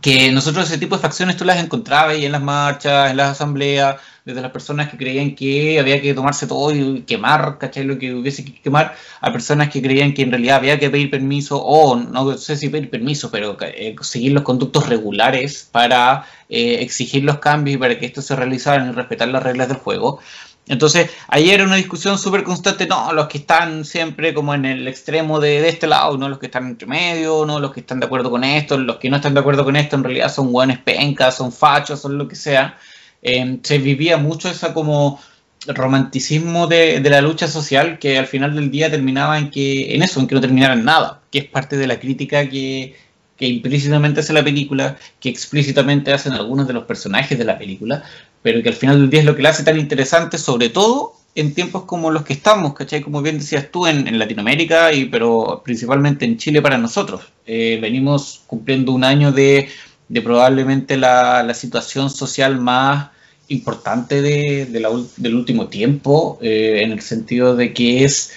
que 0.00 0.30
nosotros 0.32 0.68
ese 0.68 0.78
tipo 0.78 0.96
de 0.96 1.02
facciones 1.02 1.36
tú 1.36 1.44
las 1.44 1.62
encontrabas 1.62 2.14
ahí 2.14 2.24
en 2.24 2.32
las 2.32 2.42
marchas, 2.42 3.10
en 3.10 3.16
las 3.16 3.30
asambleas, 3.32 3.96
desde 4.24 4.40
las 4.40 4.52
personas 4.52 4.88
que 4.90 4.96
creían 4.96 5.34
que 5.34 5.80
había 5.80 6.00
que 6.00 6.14
tomarse 6.14 6.46
todo 6.46 6.72
y 6.74 7.02
quemar, 7.02 7.58
¿cachai? 7.58 7.84
Lo 7.84 7.98
que 7.98 8.14
hubiese 8.14 8.44
que 8.44 8.54
quemar, 8.60 8.94
a 9.20 9.32
personas 9.32 9.68
que 9.70 9.82
creían 9.82 10.14
que 10.14 10.22
en 10.22 10.30
realidad 10.30 10.56
había 10.56 10.78
que 10.78 10.90
pedir 10.90 11.10
permiso, 11.10 11.62
o 11.62 11.96
no 11.96 12.36
sé 12.38 12.56
si 12.56 12.68
pedir 12.68 12.90
permiso, 12.90 13.30
pero 13.30 13.56
eh, 13.60 13.96
seguir 14.00 14.32
los 14.32 14.44
conductos 14.44 14.88
regulares 14.88 15.68
para 15.70 16.26
eh, 16.48 16.78
exigir 16.80 17.24
los 17.24 17.38
cambios 17.38 17.76
y 17.76 17.78
para 17.78 17.98
que 17.98 18.06
esto 18.06 18.22
se 18.22 18.36
realizaran 18.36 18.90
y 18.90 18.92
respetar 18.92 19.28
las 19.28 19.42
reglas 19.42 19.68
del 19.68 19.78
juego. 19.78 20.20
Entonces, 20.68 21.10
ayer 21.28 21.54
era 21.54 21.64
una 21.64 21.76
discusión 21.76 22.18
súper 22.18 22.44
constante, 22.44 22.86
no, 22.86 23.12
los 23.12 23.26
que 23.26 23.38
están 23.38 23.84
siempre 23.84 24.32
como 24.32 24.54
en 24.54 24.64
el 24.64 24.86
extremo 24.86 25.40
de, 25.40 25.60
de, 25.60 25.68
este 25.68 25.88
lado, 25.88 26.16
no 26.16 26.28
los 26.28 26.38
que 26.38 26.46
están 26.46 26.66
entre 26.68 26.86
medio, 26.86 27.44
no 27.44 27.58
los 27.58 27.72
que 27.72 27.80
están 27.80 27.98
de 27.98 28.06
acuerdo 28.06 28.30
con 28.30 28.44
esto, 28.44 28.78
los 28.78 28.96
que 28.98 29.10
no 29.10 29.16
están 29.16 29.34
de 29.34 29.40
acuerdo 29.40 29.64
con 29.64 29.74
esto 29.74 29.96
en 29.96 30.04
realidad 30.04 30.32
son 30.32 30.52
guanes 30.52 30.78
pencas, 30.78 31.36
son 31.36 31.52
fachos, 31.52 32.00
son 32.00 32.16
lo 32.16 32.28
que 32.28 32.36
sea. 32.36 32.78
Eh, 33.22 33.58
se 33.62 33.78
vivía 33.78 34.18
mucho 34.18 34.48
esa 34.48 34.72
como 34.72 35.20
romanticismo 35.66 36.66
de, 36.66 37.00
de, 37.00 37.10
la 37.10 37.20
lucha 37.20 37.46
social 37.48 37.98
que 37.98 38.18
al 38.18 38.26
final 38.26 38.54
del 38.54 38.70
día 38.70 38.90
terminaba 38.90 39.38
en 39.38 39.50
que 39.50 39.94
en 39.94 40.02
eso, 40.02 40.20
en 40.20 40.26
que 40.26 40.34
no 40.34 40.40
terminara 40.40 40.74
en 40.74 40.84
nada, 40.84 41.22
que 41.30 41.40
es 41.40 41.44
parte 41.44 41.76
de 41.76 41.86
la 41.86 42.00
crítica 42.00 42.48
que, 42.48 42.96
que 43.36 43.46
implícitamente 43.46 44.20
hace 44.20 44.32
la 44.32 44.44
película, 44.44 44.96
que 45.20 45.28
explícitamente 45.28 46.12
hacen 46.12 46.32
algunos 46.32 46.66
de 46.66 46.74
los 46.74 46.84
personajes 46.84 47.38
de 47.38 47.44
la 47.44 47.58
película, 47.58 48.04
pero 48.42 48.62
que 48.62 48.68
al 48.68 48.74
final 48.74 49.00
del 49.00 49.10
día 49.10 49.20
es 49.20 49.26
lo 49.26 49.36
que 49.36 49.42
la 49.42 49.50
hace 49.50 49.64
tan 49.64 49.78
interesante, 49.78 50.38
sobre 50.38 50.68
todo 50.68 51.14
en 51.34 51.54
tiempos 51.54 51.84
como 51.84 52.10
los 52.10 52.24
que 52.24 52.34
estamos, 52.34 52.74
¿cachai? 52.74 53.00
Como 53.00 53.22
bien 53.22 53.38
decías 53.38 53.70
tú, 53.70 53.86
en, 53.86 54.06
en 54.06 54.18
Latinoamérica, 54.18 54.92
y, 54.92 55.06
pero 55.06 55.62
principalmente 55.64 56.24
en 56.24 56.36
Chile 56.36 56.60
para 56.60 56.76
nosotros. 56.76 57.22
Eh, 57.46 57.78
venimos 57.80 58.42
cumpliendo 58.46 58.92
un 58.92 59.04
año 59.04 59.32
de, 59.32 59.68
de 60.08 60.22
probablemente 60.22 60.96
la, 60.96 61.42
la, 61.42 61.54
situación 61.54 62.10
social 62.10 62.60
más 62.60 63.10
importante 63.48 64.20
de, 64.20 64.66
del 64.66 65.34
último 65.34 65.68
tiempo, 65.68 66.38
eh, 66.42 66.82
en 66.82 66.92
el 66.92 67.00
sentido 67.00 67.56
de 67.56 67.72
que 67.72 68.04
es 68.04 68.32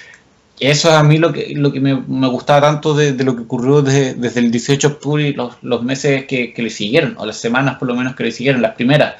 eso 0.59 0.89
es 0.89 0.95
a 0.95 1.03
mí 1.03 1.17
lo 1.17 1.33
que, 1.33 1.53
lo 1.53 1.71
que 1.73 1.81
me, 1.81 1.95
me 1.95 2.27
gustaba 2.27 2.61
tanto 2.61 2.93
de, 2.93 3.11
de, 3.11 3.23
lo 3.25 3.35
que 3.35 3.41
ocurrió 3.41 3.81
desde, 3.81 4.13
desde, 4.13 4.39
el 4.39 4.51
18 4.51 4.87
de 4.87 4.93
octubre 4.93 5.27
y 5.27 5.33
los, 5.33 5.55
los 5.61 5.83
meses 5.83 6.25
que, 6.25 6.53
que, 6.53 6.61
le 6.61 6.69
siguieron, 6.69 7.15
o 7.17 7.25
las 7.25 7.37
semanas 7.37 7.77
por 7.77 7.89
lo 7.89 7.95
menos 7.95 8.15
que 8.15 8.23
le 8.23 8.31
siguieron, 8.31 8.61
las 8.61 8.75
primeras, 8.75 9.15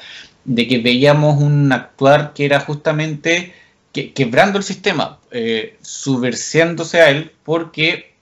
de 0.46 0.68
que 0.68 0.78
veíamos 0.78 1.42
un 1.42 1.72
actuar 1.72 2.32
que 2.32 2.44
era 2.44 2.60
justamente 2.60 3.52
que, 3.92 4.12
quebrando 4.12 4.58
el 4.58 4.64
sistema, 4.64 5.18
eh, 5.30 5.76
subversiándose 5.82 7.00
a 7.00 7.10
él, 7.10 7.32
porque 7.44 8.14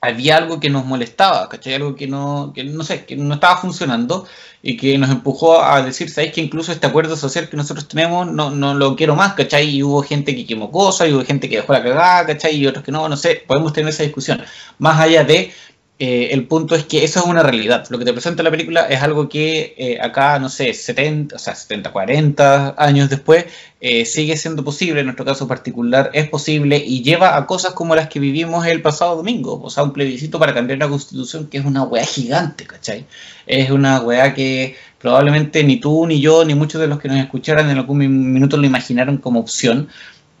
había 0.00 0.36
algo 0.36 0.60
que 0.60 0.70
nos 0.70 0.84
molestaba, 0.84 1.48
¿cachai? 1.48 1.74
Algo 1.74 1.96
que 1.96 2.06
no, 2.06 2.52
que 2.54 2.64
no 2.64 2.84
sé, 2.84 3.04
que 3.04 3.16
no 3.16 3.34
estaba 3.34 3.56
funcionando 3.56 4.26
y 4.62 4.76
que 4.76 4.96
nos 4.98 5.10
empujó 5.10 5.62
a 5.62 5.82
decir, 5.82 6.10
¿sabéis 6.10 6.34
que 6.34 6.40
incluso 6.40 6.70
este 6.70 6.86
acuerdo 6.86 7.16
social 7.16 7.48
que 7.48 7.56
nosotros 7.56 7.88
tenemos 7.88 8.30
no, 8.30 8.50
no 8.50 8.74
lo 8.74 8.94
quiero 8.94 9.16
más, 9.16 9.34
¿cachai? 9.34 9.68
Y 9.70 9.82
hubo 9.82 10.02
gente 10.02 10.36
que 10.36 10.46
quemó 10.46 10.70
cosas, 10.70 11.08
y 11.08 11.12
hubo 11.12 11.24
gente 11.24 11.48
que 11.48 11.56
dejó 11.56 11.72
la 11.72 11.82
cagada, 11.82 12.26
¿cachai? 12.26 12.56
Y 12.56 12.66
otros 12.66 12.84
que 12.84 12.92
no, 12.92 13.08
no 13.08 13.16
sé, 13.16 13.42
podemos 13.46 13.72
tener 13.72 13.90
esa 13.90 14.02
discusión. 14.02 14.42
Más 14.78 15.00
allá 15.00 15.24
de 15.24 15.52
eh, 16.00 16.28
el 16.32 16.46
punto 16.46 16.76
es 16.76 16.84
que 16.84 17.02
eso 17.02 17.18
es 17.18 17.26
una 17.26 17.42
realidad. 17.42 17.84
Lo 17.90 17.98
que 17.98 18.04
te 18.04 18.12
presenta 18.12 18.44
la 18.44 18.52
película 18.52 18.82
es 18.82 19.02
algo 19.02 19.28
que 19.28 19.74
eh, 19.76 19.98
acá, 20.00 20.38
no 20.38 20.48
sé, 20.48 20.72
70, 20.72 21.34
o 21.34 21.38
sea, 21.40 21.56
70, 21.56 21.90
40 21.90 22.74
años 22.78 23.10
después, 23.10 23.46
eh, 23.80 24.04
sigue 24.04 24.36
siendo 24.36 24.62
posible, 24.62 25.00
en 25.00 25.06
nuestro 25.06 25.24
caso 25.24 25.48
particular 25.48 26.10
es 26.14 26.28
posible 26.28 26.76
y 26.78 27.02
lleva 27.02 27.36
a 27.36 27.46
cosas 27.46 27.72
como 27.72 27.96
las 27.96 28.08
que 28.08 28.20
vivimos 28.20 28.64
el 28.66 28.80
pasado 28.80 29.16
domingo, 29.16 29.60
o 29.60 29.70
sea, 29.70 29.82
un 29.82 29.92
plebiscito 29.92 30.38
para 30.38 30.54
cambiar 30.54 30.78
la 30.78 30.88
constitución 30.88 31.48
que 31.48 31.58
es 31.58 31.64
una 31.64 31.82
weá 31.82 32.04
gigante, 32.04 32.64
¿cachai? 32.64 33.04
Es 33.46 33.70
una 33.70 34.00
weá 34.00 34.34
que 34.34 34.76
probablemente 35.00 35.64
ni 35.64 35.78
tú, 35.78 36.06
ni 36.06 36.20
yo, 36.20 36.44
ni 36.44 36.54
muchos 36.54 36.80
de 36.80 36.86
los 36.86 37.00
que 37.00 37.08
nos 37.08 37.18
escucharan 37.18 37.70
en 37.70 37.78
algún 37.78 37.98
minuto 37.98 38.56
lo 38.56 38.66
imaginaron 38.66 39.18
como 39.18 39.40
opción 39.40 39.88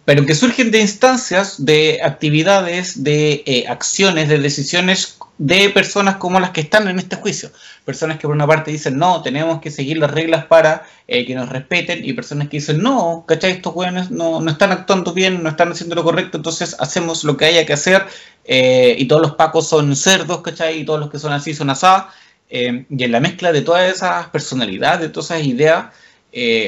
pero 0.08 0.24
que 0.24 0.34
surgen 0.34 0.70
de 0.70 0.80
instancias, 0.80 1.66
de 1.66 2.00
actividades, 2.02 3.04
de 3.04 3.42
eh, 3.44 3.66
acciones, 3.68 4.30
de 4.30 4.38
decisiones 4.38 5.18
de 5.36 5.68
personas 5.68 6.16
como 6.16 6.40
las 6.40 6.52
que 6.52 6.62
están 6.62 6.88
en 6.88 6.98
este 6.98 7.16
juicio. 7.16 7.50
Personas 7.84 8.16
que 8.16 8.26
por 8.26 8.34
una 8.34 8.46
parte 8.46 8.70
dicen, 8.70 8.96
no, 8.96 9.20
tenemos 9.20 9.60
que 9.60 9.70
seguir 9.70 9.98
las 9.98 10.10
reglas 10.10 10.46
para 10.46 10.86
eh, 11.06 11.26
que 11.26 11.34
nos 11.34 11.50
respeten, 11.50 12.02
y 12.02 12.14
personas 12.14 12.48
que 12.48 12.56
dicen, 12.56 12.82
no, 12.82 13.26
¿cachai? 13.28 13.50
Estos 13.50 13.74
jóvenes 13.74 14.10
no, 14.10 14.40
no, 14.40 14.50
están 14.50 14.72
actuando 14.72 15.12
bien, 15.12 15.42
no 15.42 15.50
están 15.50 15.72
haciendo 15.72 15.94
lo 15.94 16.04
correcto, 16.04 16.38
entonces 16.38 16.74
hacemos 16.78 17.22
lo 17.24 17.36
que 17.36 17.44
haya 17.44 17.66
que 17.66 17.74
hacer, 17.74 18.06
eh, 18.46 18.96
y 18.98 19.04
todos 19.08 19.20
los 19.20 19.34
pacos 19.34 19.68
son 19.68 19.94
cerdos, 19.94 20.40
¿cachai? 20.40 20.80
Y 20.80 20.84
todos 20.86 21.00
los 21.00 21.10
que 21.10 21.18
son 21.18 21.34
así 21.34 21.52
son 21.52 21.68
asadas. 21.68 22.06
y 22.48 23.04
en 23.04 23.12
la 23.12 23.20
mezcla 23.20 23.52
de 23.52 23.60
todas 23.60 23.94
esas 23.94 24.28
personalidades, 24.28 25.02
de 25.02 25.08
todas 25.10 25.32
esas 25.32 25.46
ideas, 25.46 25.92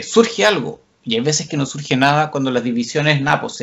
surge 0.03 0.45
algo 0.45 0.83
y 1.05 1.15
hay 1.15 1.21
veces 1.21 1.49
que 1.49 1.57
no 1.57 1.67
surge 1.67 1.97
nada 1.97 2.31
cuando 2.31 2.51
las 2.51 2.65
divisiones, 2.65 3.21
nada, 3.21 3.41
pues 3.41 3.63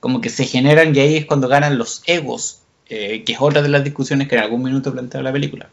como 0.00 0.20
que 0.20 0.30
se 0.30 0.44
generan 0.44 0.94
y 0.94 0.98
ahí 0.98 1.16
es 1.16 1.26
cuando 1.26 1.48
ganan 1.48 1.78
los 1.78 2.02
egos, 2.06 2.62
eh, 2.88 3.22
que 3.24 3.34
es 3.34 3.40
otra 3.40 3.62
de 3.62 3.68
las 3.68 3.84
discusiones 3.84 4.28
que 4.28 4.34
en 4.34 4.42
algún 4.42 4.62
minuto 4.62 4.92
plantea 4.92 5.22
la 5.22 5.32
película. 5.32 5.70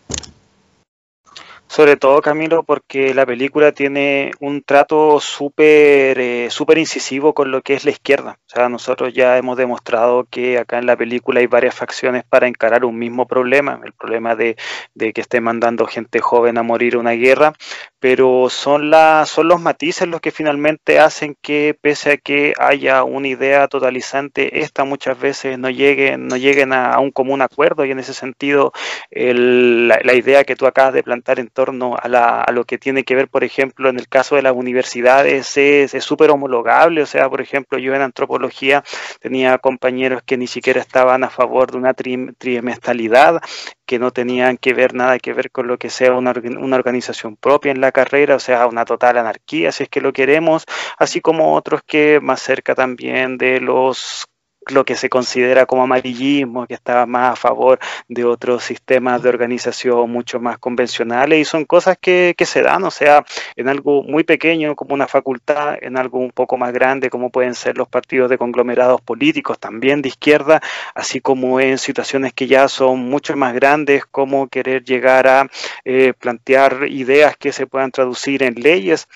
Sobre 1.72 1.98
todo, 1.98 2.20
Camilo, 2.24 2.64
porque 2.64 3.14
la 3.14 3.28
película 3.28 3.72
tiene 3.72 4.32
un 4.40 4.64
trato 4.64 5.20
súper 5.20 6.20
eh, 6.20 6.48
súper 6.50 6.80
incisivo 6.80 7.36
con 7.36 7.52
lo 7.52 7.62
que 7.62 7.76
es 7.76 7.86
la 7.86 7.92
izquierda. 7.92 8.40
O 8.48 8.50
sea, 8.50 8.70
nosotros 8.70 9.14
ya 9.14 9.38
hemos 9.38 9.56
demostrado 9.56 10.26
que 10.32 10.58
acá 10.58 10.80
en 10.80 10.88
la 10.88 10.96
película 10.96 11.42
hay 11.42 11.46
varias 11.46 11.76
facciones 11.76 12.24
para 12.24 12.48
encarar 12.48 12.86
un 12.86 12.98
mismo 12.98 13.28
problema, 13.28 13.80
el 13.86 13.94
problema 13.94 14.36
de, 14.36 14.58
de 14.96 15.14
que 15.14 15.22
esté 15.22 15.42
mandando 15.42 15.86
gente 15.86 16.22
joven 16.22 16.58
a 16.58 16.64
morir 16.64 16.98
una 16.98 17.12
guerra, 17.12 17.54
pero 18.00 18.50
son, 18.50 18.90
la, 18.90 19.26
son 19.26 19.48
los 19.48 19.60
matices 19.62 20.08
los 20.08 20.22
que 20.22 20.32
finalmente 20.32 21.00
hacen 21.00 21.36
que, 21.42 21.78
pese 21.80 22.12
a 22.14 22.18
que 22.18 22.54
haya 22.58 23.04
una 23.04 23.28
idea 23.28 23.68
totalizante, 23.68 24.62
esta 24.62 24.86
muchas 24.86 25.20
veces 25.20 25.60
no 25.60 25.70
lleguen, 25.70 26.28
no 26.28 26.38
lleguen 26.38 26.74
a, 26.74 27.00
un 27.00 27.12
común 27.12 27.42
acuerdo. 27.42 27.86
Y 27.86 27.92
en 27.92 28.00
ese 28.00 28.14
sentido 28.14 28.72
la, 29.12 30.00
la, 30.04 30.14
idea 30.14 30.44
que 30.44 30.56
tú 30.56 30.66
acabas 30.66 30.94
de 30.94 31.04
plantar 31.04 31.40
en 31.40 31.50
torno 31.50 31.96
a, 32.02 32.08
la, 32.08 32.42
a, 32.42 32.52
lo 32.52 32.66
que 32.66 32.78
tiene 32.78 33.04
que 33.04 33.16
ver, 33.16 33.28
por 33.28 33.44
ejemplo, 33.44 33.90
en 33.90 34.00
el 34.00 34.08
caso 34.08 34.36
de 34.36 34.44
las 34.44 34.54
universidades 34.54 35.58
es 35.58 36.04
súper 36.04 36.32
homologable, 36.32 37.02
o 37.02 37.06
sea, 37.06 37.30
por 37.30 37.42
ejemplo, 37.42 37.78
yo 37.78 37.94
en 37.94 38.02
antropología 38.02 38.84
tenía 39.20 39.58
compañeros 39.58 40.22
que 40.26 40.38
ni 40.38 40.48
siquiera 40.48 40.82
estaban 40.82 41.24
a 41.24 41.30
favor 41.30 41.72
de 41.72 41.78
una 41.78 41.94
trimestralidad, 41.94 43.42
que 43.90 43.98
no 43.98 44.12
tenían 44.12 44.58
que 44.58 44.76
ver 44.76 44.94
nada 44.94 45.18
que 45.18 45.34
ver 45.34 45.50
con 45.50 45.66
lo 45.66 45.80
que 45.80 45.90
sea 45.90 46.14
una, 46.14 46.32
una, 46.60 46.76
organización 46.76 47.36
propia 47.36 47.72
en 47.72 47.82
la 47.82 47.92
carrera, 47.92 48.36
o 48.36 48.40
sea, 48.40 48.68
una 48.68 48.86
total 48.86 49.18
anarquía, 49.18 49.72
si 49.72 49.82
es 49.82 49.90
que 49.90 50.00
lo 50.00 50.14
queremos, 50.14 50.66
así 51.00 51.22
como 51.22 51.56
otros 51.56 51.82
que 51.82 52.20
más 52.22 52.40
cerca 52.40 52.76
también 52.76 53.40
de 53.40 53.60
los 53.60 54.29
lo 54.72 54.86
que 54.86 54.96
se 54.96 55.10
considera 55.10 55.66
como 55.66 55.84
amarillismo, 55.84 56.68
que 56.68 56.74
estaba 56.74 57.06
más 57.06 57.34
a 57.34 57.36
favor 57.36 57.80
de 58.08 58.26
otros 58.26 58.64
sistemas 58.64 59.22
de 59.22 59.30
organización 59.30 60.10
mucho 60.10 60.40
más 60.40 60.58
convencionales 60.58 61.40
y 61.40 61.46
son 61.46 61.66
cosas 61.66 61.98
que, 62.00 62.34
que, 62.38 62.46
se 62.46 62.62
dan, 62.62 62.84
o 62.84 62.92
sea, 62.92 63.26
en 63.56 63.70
algo 63.70 64.04
muy 64.04 64.24
pequeño 64.24 64.76
como 64.76 64.94
una 64.94 65.08
facultad, 65.08 65.78
en 65.82 65.98
algo 65.98 66.20
un 66.20 66.32
poco 66.32 66.58
más 66.58 66.74
grande 66.74 67.10
como 67.10 67.30
pueden 67.30 67.56
ser 67.56 67.78
los 67.78 67.88
partidos 67.88 68.30
de 68.30 68.38
conglomerados 68.38 69.02
políticos 69.02 69.60
también 69.60 70.02
de 70.02 70.10
izquierda, 70.10 70.62
así 70.96 71.20
como 71.20 71.60
en 71.60 71.78
situaciones 71.78 72.34
que 72.34 72.48
ya 72.48 72.68
son 72.68 73.00
mucho 73.10 73.36
más 73.36 73.54
grandes 73.54 74.06
como 74.06 74.48
querer 74.48 74.84
llegar 74.84 75.28
a 75.28 75.48
eh, 75.86 76.14
plantear 76.18 76.88
ideas 76.90 77.38
que 77.38 77.52
se 77.52 77.68
puedan 77.68 77.92
traducir 77.92 78.44
en 78.44 78.56
leyes 78.56 79.08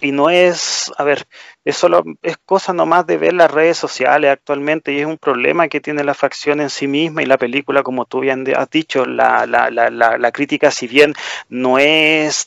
y 0.00 0.12
no 0.12 0.30
es, 0.30 0.92
a 0.96 1.04
ver, 1.04 1.26
es 1.64 1.76
solo, 1.76 2.02
es 2.22 2.36
cosa 2.38 2.72
nomás 2.72 3.06
de 3.06 3.18
ver 3.18 3.34
las 3.34 3.50
redes 3.50 3.76
sociales 3.76 4.30
actualmente 4.30 4.92
y 4.92 5.00
es 5.00 5.06
un 5.06 5.18
problema 5.18 5.68
que 5.68 5.80
tiene 5.80 6.04
la 6.04 6.14
facción 6.14 6.60
en 6.60 6.70
sí 6.70 6.86
misma 6.86 7.22
y 7.22 7.26
la 7.26 7.38
película, 7.38 7.82
como 7.82 8.06
tú 8.06 8.20
bien 8.20 8.44
has 8.56 8.70
dicho, 8.70 9.04
la, 9.06 9.46
la, 9.46 9.70
la, 9.70 9.90
la 9.90 10.32
crítica, 10.32 10.70
si 10.70 10.86
bien 10.86 11.14
no 11.48 11.78
es 11.78 12.46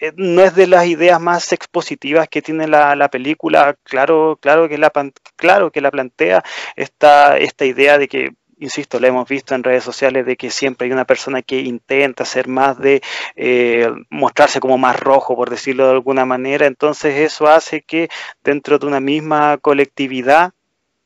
eh, 0.00 0.12
no 0.16 0.42
es 0.42 0.54
de 0.54 0.66
las 0.66 0.86
ideas 0.86 1.20
más 1.20 1.52
expositivas 1.52 2.26
que 2.28 2.40
tiene 2.40 2.66
la, 2.66 2.96
la 2.96 3.10
película, 3.10 3.76
claro, 3.82 4.38
claro 4.40 4.68
que 4.68 4.78
la 4.78 4.90
claro 5.36 5.70
que 5.70 5.82
la 5.82 5.90
plantea 5.90 6.42
esta, 6.74 7.36
esta 7.36 7.66
idea 7.66 7.98
de 7.98 8.08
que 8.08 8.30
insisto, 8.60 9.00
lo 9.00 9.06
hemos 9.06 9.28
visto 9.28 9.54
en 9.54 9.64
redes 9.64 9.82
sociales 9.84 10.26
de 10.26 10.36
que 10.36 10.50
siempre 10.50 10.86
hay 10.86 10.92
una 10.92 11.04
persona 11.04 11.42
que 11.42 11.60
intenta 11.60 12.24
ser 12.24 12.46
más 12.48 12.78
de 12.78 13.02
eh, 13.36 13.90
mostrarse 14.10 14.60
como 14.60 14.78
más 14.78 14.98
rojo, 15.00 15.34
por 15.34 15.50
decirlo 15.50 15.86
de 15.86 15.92
alguna 15.92 16.24
manera. 16.24 16.66
Entonces 16.66 17.16
eso 17.16 17.48
hace 17.48 17.82
que 17.82 18.08
dentro 18.44 18.78
de 18.78 18.86
una 18.86 19.00
misma 19.00 19.58
colectividad 19.58 20.52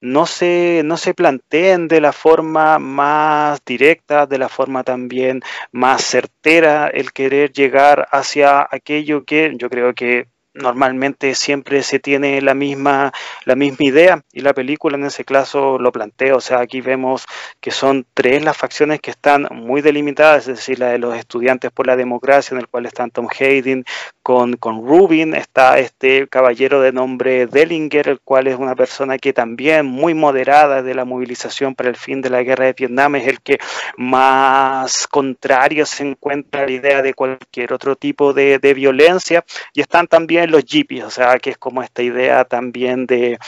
no 0.00 0.26
se, 0.26 0.82
no 0.84 0.98
se 0.98 1.14
planteen 1.14 1.88
de 1.88 2.00
la 2.02 2.12
forma 2.12 2.78
más 2.78 3.64
directa, 3.64 4.26
de 4.26 4.36
la 4.38 4.50
forma 4.50 4.84
también 4.84 5.40
más 5.72 6.04
certera 6.04 6.88
el 6.88 7.12
querer 7.12 7.52
llegar 7.52 8.06
hacia 8.10 8.68
aquello 8.70 9.24
que 9.24 9.54
yo 9.56 9.70
creo 9.70 9.94
que 9.94 10.26
normalmente 10.54 11.34
siempre 11.34 11.82
se 11.82 11.98
tiene 11.98 12.40
la 12.40 12.54
misma, 12.54 13.12
la 13.44 13.56
misma 13.56 13.78
idea 13.80 14.22
y 14.32 14.40
la 14.40 14.54
película 14.54 14.96
en 14.96 15.04
ese 15.04 15.24
caso 15.24 15.78
lo 15.78 15.92
plantea. 15.92 16.36
O 16.36 16.40
sea, 16.40 16.60
aquí 16.60 16.80
vemos 16.80 17.26
que 17.60 17.70
son 17.70 18.06
tres 18.14 18.42
las 18.44 18.56
facciones 18.56 19.00
que 19.00 19.10
están 19.10 19.48
muy 19.50 19.82
delimitadas, 19.82 20.48
es 20.48 20.56
decir, 20.56 20.78
la 20.78 20.88
de 20.88 20.98
los 20.98 21.16
estudiantes 21.16 21.70
por 21.72 21.86
la 21.86 21.96
democracia, 21.96 22.54
en 22.54 22.60
el 22.60 22.68
cual 22.68 22.86
están 22.86 23.10
Tom 23.10 23.28
Hayden 23.38 23.84
con, 24.22 24.54
con 24.56 24.86
Rubin, 24.86 25.34
está 25.34 25.78
este 25.78 26.26
caballero 26.28 26.80
de 26.80 26.92
nombre 26.92 27.46
Dellinger, 27.46 28.08
el 28.08 28.20
cual 28.20 28.46
es 28.46 28.56
una 28.56 28.74
persona 28.74 29.18
que 29.18 29.32
también 29.32 29.84
muy 29.86 30.14
moderada 30.14 30.82
de 30.82 30.94
la 30.94 31.04
movilización 31.04 31.74
para 31.74 31.90
el 31.90 31.96
fin 31.96 32.22
de 32.22 32.30
la 32.30 32.42
guerra 32.42 32.66
de 32.66 32.72
Vietnam, 32.74 33.16
es 33.16 33.26
el 33.26 33.40
que 33.40 33.58
más 33.96 35.06
contrario 35.08 35.84
se 35.84 36.04
encuentra 36.04 36.62
a 36.62 36.66
la 36.66 36.72
idea 36.72 37.02
de 37.02 37.14
cualquier 37.14 37.72
otro 37.72 37.96
tipo 37.96 38.32
de, 38.32 38.58
de 38.58 38.74
violencia 38.74 39.44
y 39.74 39.80
están 39.80 40.06
también 40.06 40.43
los 40.50 40.64
jippies, 40.64 41.04
o 41.04 41.10
sea, 41.10 41.38
que 41.38 41.50
es 41.50 41.58
como 41.58 41.82
esta 41.82 42.02
idea 42.02 42.44
también 42.44 43.06
de, 43.06 43.38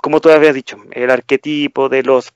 como 0.00 0.20
tú 0.20 0.30
habías 0.30 0.54
dicho, 0.54 0.76
el 0.92 1.10
arquetipo 1.10 1.88
de 1.88 2.02
los 2.02 2.32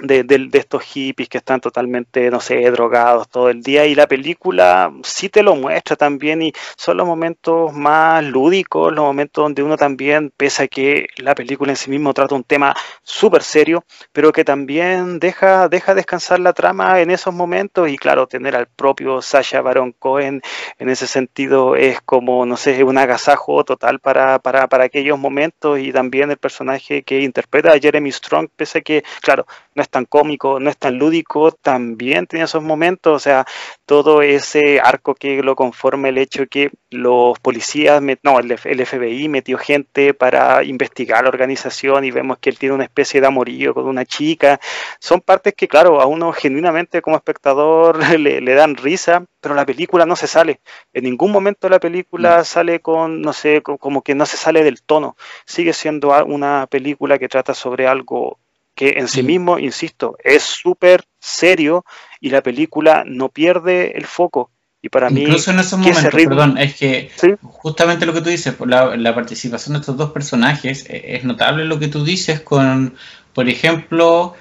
de, 0.00 0.22
de, 0.24 0.48
estos 0.58 0.82
hippies 0.82 1.28
que 1.28 1.38
están 1.38 1.60
totalmente, 1.60 2.30
no 2.30 2.40
sé, 2.40 2.70
drogados 2.70 3.28
todo 3.28 3.50
el 3.50 3.62
día. 3.62 3.86
Y 3.86 3.94
la 3.94 4.06
película 4.06 4.92
sí 5.02 5.28
te 5.28 5.42
lo 5.42 5.56
muestra 5.56 5.96
también 5.96 6.42
y 6.42 6.52
son 6.76 6.96
los 6.96 7.06
momentos 7.06 7.72
más 7.72 8.24
lúdicos, 8.24 8.92
los 8.92 9.04
momentos 9.04 9.42
donde 9.42 9.62
uno 9.62 9.76
también, 9.76 10.32
pese 10.36 10.64
a 10.64 10.68
que 10.68 11.08
la 11.16 11.34
película 11.34 11.72
en 11.72 11.76
sí 11.76 11.90
mismo 11.90 12.14
trata 12.14 12.34
un 12.34 12.44
tema 12.44 12.74
súper 13.02 13.42
serio, 13.42 13.84
pero 14.12 14.32
que 14.32 14.44
también 14.44 15.18
deja, 15.18 15.68
deja 15.68 15.94
descansar 15.94 16.40
la 16.40 16.52
trama 16.52 17.00
en 17.00 17.10
esos 17.10 17.34
momentos 17.34 17.88
y 17.88 17.96
claro, 17.96 18.26
tener 18.26 18.56
al 18.56 18.66
propio 18.66 19.22
Sasha 19.22 19.60
Baron 19.60 19.92
Cohen 19.92 20.42
en 20.78 20.88
ese 20.88 21.06
sentido 21.06 21.76
es 21.76 22.00
como, 22.02 22.46
no 22.46 22.56
sé, 22.56 22.84
un 22.84 22.98
agasajo 22.98 23.64
total 23.64 23.98
para, 24.00 24.38
para, 24.38 24.68
para 24.68 24.84
aquellos 24.84 25.18
momentos 25.18 25.78
y 25.78 25.92
también 25.92 26.30
el 26.30 26.36
personaje 26.36 27.02
que 27.02 27.20
interpreta 27.20 27.72
a 27.72 27.78
Jeremy 27.78 28.12
Strong, 28.12 28.48
pese 28.56 28.78
a 28.78 28.80
que, 28.82 29.04
claro, 29.22 29.46
no 29.78 29.82
es 29.82 29.88
tan 29.88 30.04
cómico, 30.06 30.58
no 30.60 30.70
es 30.70 30.76
tan 30.76 30.98
lúdico, 30.98 31.52
también 31.52 32.26
tiene 32.26 32.44
esos 32.44 32.62
momentos, 32.62 33.14
o 33.14 33.18
sea, 33.20 33.46
todo 33.86 34.22
ese 34.22 34.80
arco 34.80 35.14
que 35.14 35.40
lo 35.42 35.54
conforma 35.54 36.08
el 36.08 36.18
hecho 36.18 36.46
que 36.48 36.70
los 36.90 37.38
policías, 37.38 38.02
no, 38.22 38.40
el, 38.40 38.58
FBI 38.58 39.28
metió 39.28 39.56
gente 39.56 40.14
para 40.14 40.64
investigar 40.64 41.22
la 41.22 41.28
organización 41.28 42.04
y 42.04 42.10
vemos 42.10 42.38
que 42.38 42.50
él 42.50 42.58
tiene 42.58 42.74
una 42.74 42.84
especie 42.84 43.20
de 43.20 43.28
amorío 43.28 43.72
con 43.72 43.86
una 43.86 44.04
chica, 44.04 44.60
son 44.98 45.20
partes 45.20 45.54
que, 45.54 45.68
claro, 45.68 46.00
a 46.00 46.06
uno 46.06 46.32
genuinamente 46.32 47.00
como 47.00 47.16
espectador 47.16 47.98
le, 48.18 48.40
le 48.40 48.54
dan 48.54 48.76
risa, 48.76 49.24
pero 49.40 49.54
la 49.54 49.64
película 49.64 50.06
no 50.06 50.16
se 50.16 50.26
sale. 50.26 50.60
En 50.92 51.04
ningún 51.04 51.30
momento 51.30 51.68
la 51.68 51.78
película 51.78 52.40
mm. 52.40 52.44
sale 52.44 52.80
con, 52.80 53.22
no 53.22 53.32
sé, 53.32 53.62
como 53.62 54.02
que 54.02 54.16
no 54.16 54.26
se 54.26 54.36
sale 54.36 54.64
del 54.64 54.82
tono. 54.82 55.16
Sigue 55.46 55.72
siendo 55.72 56.08
una 56.24 56.66
película 56.66 57.18
que 57.18 57.28
trata 57.28 57.54
sobre 57.54 57.86
algo 57.86 58.38
que 58.78 58.90
en 58.90 59.08
sí 59.08 59.24
mismo, 59.24 59.58
insisto, 59.58 60.16
es 60.22 60.44
súper 60.44 61.02
serio 61.18 61.84
y 62.20 62.30
la 62.30 62.44
película 62.44 63.02
no 63.04 63.28
pierde 63.28 63.98
el 63.98 64.06
foco. 64.06 64.52
Y 64.80 64.88
para 64.88 65.10
mí, 65.10 65.22
incluso 65.22 65.50
en 65.50 65.58
esos 65.58 65.80
momentos, 65.80 66.04
perdón, 66.12 66.56
es 66.58 66.76
que 66.76 67.10
justamente 67.42 68.06
lo 68.06 68.12
que 68.12 68.20
tú 68.20 68.30
dices, 68.30 68.54
la, 68.64 68.96
la 68.96 69.16
participación 69.16 69.72
de 69.72 69.80
estos 69.80 69.96
dos 69.96 70.12
personajes, 70.12 70.86
e, 70.88 71.16
es 71.16 71.24
notable 71.24 71.64
lo 71.64 71.80
que 71.80 71.88
tú 71.88 72.04
dices 72.04 72.40
con, 72.40 72.94
por 73.32 73.48
ejemplo, 73.48 74.34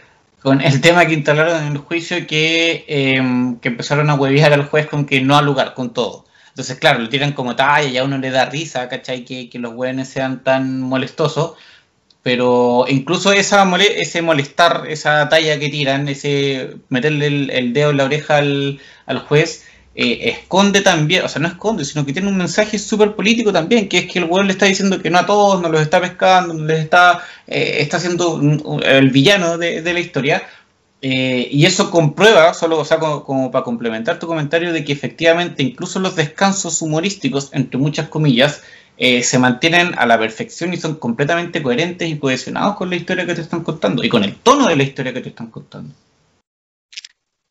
con 0.43 0.61
el 0.61 0.81
tema 0.81 1.07
que 1.07 1.15
instalaron 1.15 1.63
en 1.63 1.71
el 1.71 1.79
juicio 1.79 2.27
que, 2.27 2.85
em, 2.87 3.57
que 3.57 3.69
empezaron 3.69 4.11
a 4.11 4.13
hueviar 4.13 4.53
al 4.53 4.67
juez 4.67 4.85
con 4.85 5.07
que 5.07 5.19
no 5.19 5.35
al 5.35 5.45
lugar, 5.45 5.73
con 5.73 5.93
todo. 5.93 6.25
Entonces, 6.49 6.77
claro, 6.77 6.99
lo 6.99 7.09
tiran 7.09 7.33
como 7.33 7.55
talla 7.55 7.89
y 7.89 7.97
a 7.97 8.03
uno 8.03 8.19
le 8.19 8.29
da 8.29 8.45
risa, 8.45 8.87
¿cachai? 8.87 9.25
Que, 9.25 9.49
que 9.49 9.57
los 9.57 9.73
hueones 9.73 10.09
sean 10.09 10.43
tan 10.43 10.79
molestosos 10.79 11.55
pero 12.27 12.83
incluso 12.89 13.31
esa 13.31 13.65
ese 13.95 14.21
molestar, 14.21 14.83
esa 14.89 15.29
talla 15.29 15.57
que 15.59 15.69
tiran, 15.69 16.09
ese 16.09 16.71
meterle 16.89 17.27
el, 17.27 17.71
dedo 17.71 17.91
en 17.91 17.95
la 17.95 18.03
oreja 18.03 18.39
al, 18.39 18.81
juez, 19.29 19.63
eh, 19.95 20.31
esconde 20.31 20.81
también, 20.81 21.23
o 21.23 21.29
sea, 21.29 21.41
no 21.41 21.47
esconde, 21.47 21.85
sino 21.85 22.05
que 22.05 22.11
tiene 22.11 22.27
un 22.27 22.35
mensaje 22.35 22.79
súper 22.79 23.15
político 23.15 23.53
también, 23.53 23.87
que 23.87 23.99
es 23.99 24.11
que 24.11 24.19
el 24.19 24.25
weón 24.25 24.47
le 24.47 24.51
está 24.51 24.65
diciendo 24.65 25.01
que 25.01 25.09
no 25.09 25.19
a 25.19 25.25
todos, 25.25 25.61
no 25.61 25.69
los 25.69 25.79
está 25.79 26.01
pescando, 26.01 26.53
no 26.53 26.65
les 26.65 26.79
está, 26.81 27.23
eh, 27.47 27.77
está 27.79 27.97
siendo 27.97 28.41
el 28.83 29.09
villano 29.09 29.57
de, 29.57 29.81
la 29.81 29.99
historia. 30.01 30.43
Eh, 31.01 31.47
y 31.49 31.65
eso 31.65 31.89
comprueba, 31.91 32.53
solo 32.53 32.79
o 32.79 32.83
sea, 32.83 32.99
como, 32.99 33.51
para 33.51 33.63
complementar 33.63 34.19
tu 34.19 34.27
comentario, 34.27 34.73
de 34.73 34.83
que 34.83 34.91
efectivamente 34.91 35.63
incluso 35.63 36.01
los 36.01 36.17
descansos 36.17 36.81
humorísticos, 36.81 37.51
entre 37.53 37.79
muchas 37.79 38.09
comillas, 38.09 38.63
se 38.97 39.39
mantienen 39.39 39.93
a 39.97 40.05
la 40.05 40.17
perfección 40.17 40.73
y 40.73 40.77
son 40.77 40.95
completamente 40.95 41.61
coherentes 41.61 42.09
y 42.09 42.17
cohesionados 42.17 42.75
con 42.75 42.89
la 42.89 42.95
historia 42.95 43.25
que 43.25 43.35
te 43.35 43.41
están 43.41 43.63
contando 43.63 44.03
y 44.03 44.09
con 44.09 44.23
el 44.23 44.35
tono 44.35 44.67
de 44.67 44.75
la 44.75 44.83
historia 44.83 45.13
que 45.13 45.21
te 45.21 45.29
están 45.29 45.47
contando. 45.47 45.93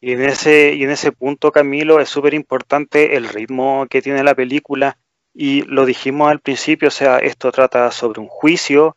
Y 0.00 0.12
en 0.12 0.22
ese, 0.22 0.74
y 0.74 0.82
en 0.82 0.90
ese 0.90 1.12
punto, 1.12 1.50
Camilo, 1.50 2.00
es 2.00 2.08
súper 2.08 2.34
importante 2.34 3.16
el 3.16 3.28
ritmo 3.28 3.86
que 3.88 4.02
tiene 4.02 4.22
la 4.22 4.34
película. 4.34 4.98
Y 5.34 5.62
lo 5.62 5.84
dijimos 5.84 6.30
al 6.30 6.40
principio, 6.40 6.88
o 6.88 6.92
sea, 6.92 7.18
esto 7.18 7.52
trata 7.52 7.90
sobre 7.90 8.20
un 8.20 8.28
juicio, 8.28 8.96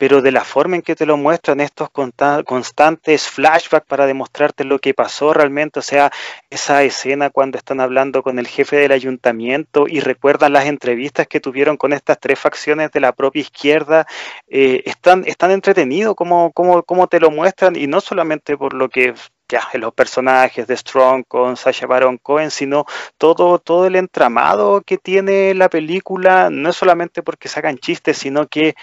pero 0.00 0.22
de 0.22 0.32
la 0.32 0.44
forma 0.44 0.76
en 0.76 0.82
que 0.82 0.96
te 0.96 1.04
lo 1.04 1.18
muestran 1.18 1.60
estos 1.60 1.90
constantes 1.90 3.28
flashbacks 3.28 3.86
para 3.86 4.06
demostrarte 4.06 4.64
lo 4.64 4.78
que 4.78 4.94
pasó 4.94 5.34
realmente, 5.34 5.78
o 5.78 5.82
sea, 5.82 6.10
esa 6.48 6.82
escena 6.84 7.28
cuando 7.28 7.58
están 7.58 7.80
hablando 7.80 8.22
con 8.22 8.38
el 8.38 8.46
jefe 8.46 8.76
del 8.76 8.92
ayuntamiento 8.92 9.84
y 9.86 10.00
recuerdan 10.00 10.54
las 10.54 10.64
entrevistas 10.64 11.26
que 11.26 11.38
tuvieron 11.38 11.76
con 11.76 11.92
estas 11.92 12.18
tres 12.18 12.38
facciones 12.38 12.90
de 12.92 13.00
la 13.00 13.12
propia 13.12 13.42
izquierda, 13.42 14.06
eh, 14.48 14.80
están, 14.86 15.24
están 15.26 15.50
entretenidos 15.50 16.14
como, 16.14 16.50
como, 16.52 16.82
como 16.82 17.06
te 17.06 17.20
lo 17.20 17.30
muestran 17.30 17.76
y 17.76 17.86
no 17.86 18.00
solamente 18.00 18.56
por 18.56 18.72
lo 18.72 18.88
que 18.88 19.12
ya, 19.50 19.68
los 19.74 19.92
personajes 19.92 20.66
de 20.66 20.76
Strong 20.76 21.24
con 21.26 21.56
Sasha 21.56 21.86
Baron 21.86 22.18
Cohen, 22.18 22.50
sino 22.50 22.86
todo, 23.18 23.58
todo 23.58 23.86
el 23.86 23.96
entramado 23.96 24.80
que 24.82 24.96
tiene 24.96 25.54
la 25.54 25.68
película, 25.68 26.50
no 26.50 26.70
es 26.70 26.76
solamente 26.76 27.22
porque 27.22 27.48
sacan 27.48 27.78
chistes, 27.78 28.16
sino 28.16 28.46
que 28.46 28.74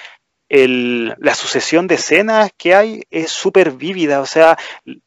la 0.49 1.35
sucesión 1.35 1.87
de 1.87 1.95
escenas 1.95 2.51
que 2.57 2.75
hay 2.75 3.03
es 3.09 3.31
súper 3.31 3.71
vívida, 3.71 4.21
o 4.21 4.25
sea, 4.25 4.57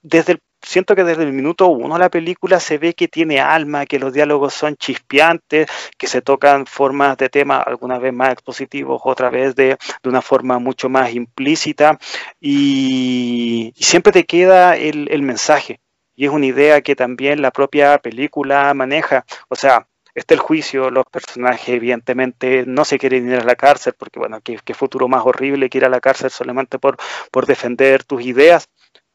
desde 0.02 0.32
el 0.32 0.40
siento 0.62 0.94
que 0.94 1.04
desde 1.04 1.22
el 1.22 1.32
minuto 1.32 1.68
uno 1.68 1.98
la 1.98 2.10
película 2.10 2.60
se 2.60 2.78
ve 2.78 2.94
que 2.94 3.08
tiene 3.08 3.40
alma, 3.40 3.86
que 3.86 3.98
los 3.98 4.12
diálogos 4.12 4.54
son 4.54 4.76
chispeantes, 4.76 5.68
que 5.96 6.06
se 6.06 6.22
tocan 6.22 6.66
formas 6.66 7.16
de 7.18 7.28
tema 7.28 7.58
alguna 7.60 7.98
vez 7.98 8.12
más 8.12 8.32
expositivos, 8.32 9.00
otra 9.04 9.30
vez 9.30 9.54
de, 9.54 9.76
de 10.02 10.08
una 10.08 10.22
forma 10.22 10.58
mucho 10.58 10.88
más 10.88 11.12
implícita 11.14 11.98
y, 12.40 13.72
siempre 13.76 14.12
te 14.12 14.24
queda 14.24 14.76
el, 14.76 15.08
el 15.10 15.22
mensaje. 15.22 15.80
Y 16.14 16.26
es 16.26 16.30
una 16.30 16.46
idea 16.46 16.82
que 16.82 16.94
también 16.94 17.40
la 17.40 17.50
propia 17.50 17.98
película 17.98 18.72
maneja. 18.74 19.24
O 19.48 19.54
sea, 19.54 19.86
está 20.14 20.34
el 20.34 20.40
juicio, 20.40 20.90
los 20.90 21.04
personajes 21.06 21.68
evidentemente 21.68 22.64
no 22.66 22.84
se 22.84 22.98
quieren 22.98 23.28
ir 23.28 23.36
a 23.36 23.44
la 23.44 23.56
cárcel, 23.56 23.94
porque 23.98 24.18
bueno, 24.18 24.40
qué, 24.42 24.74
futuro 24.74 25.08
más 25.08 25.24
horrible 25.24 25.68
que 25.68 25.78
ir 25.78 25.84
a 25.84 25.88
la 25.88 26.00
cárcel 26.00 26.30
solamente 26.30 26.78
por, 26.78 26.96
por 27.30 27.46
defender 27.46 28.04
tus 28.04 28.22
ideas, 28.22 28.68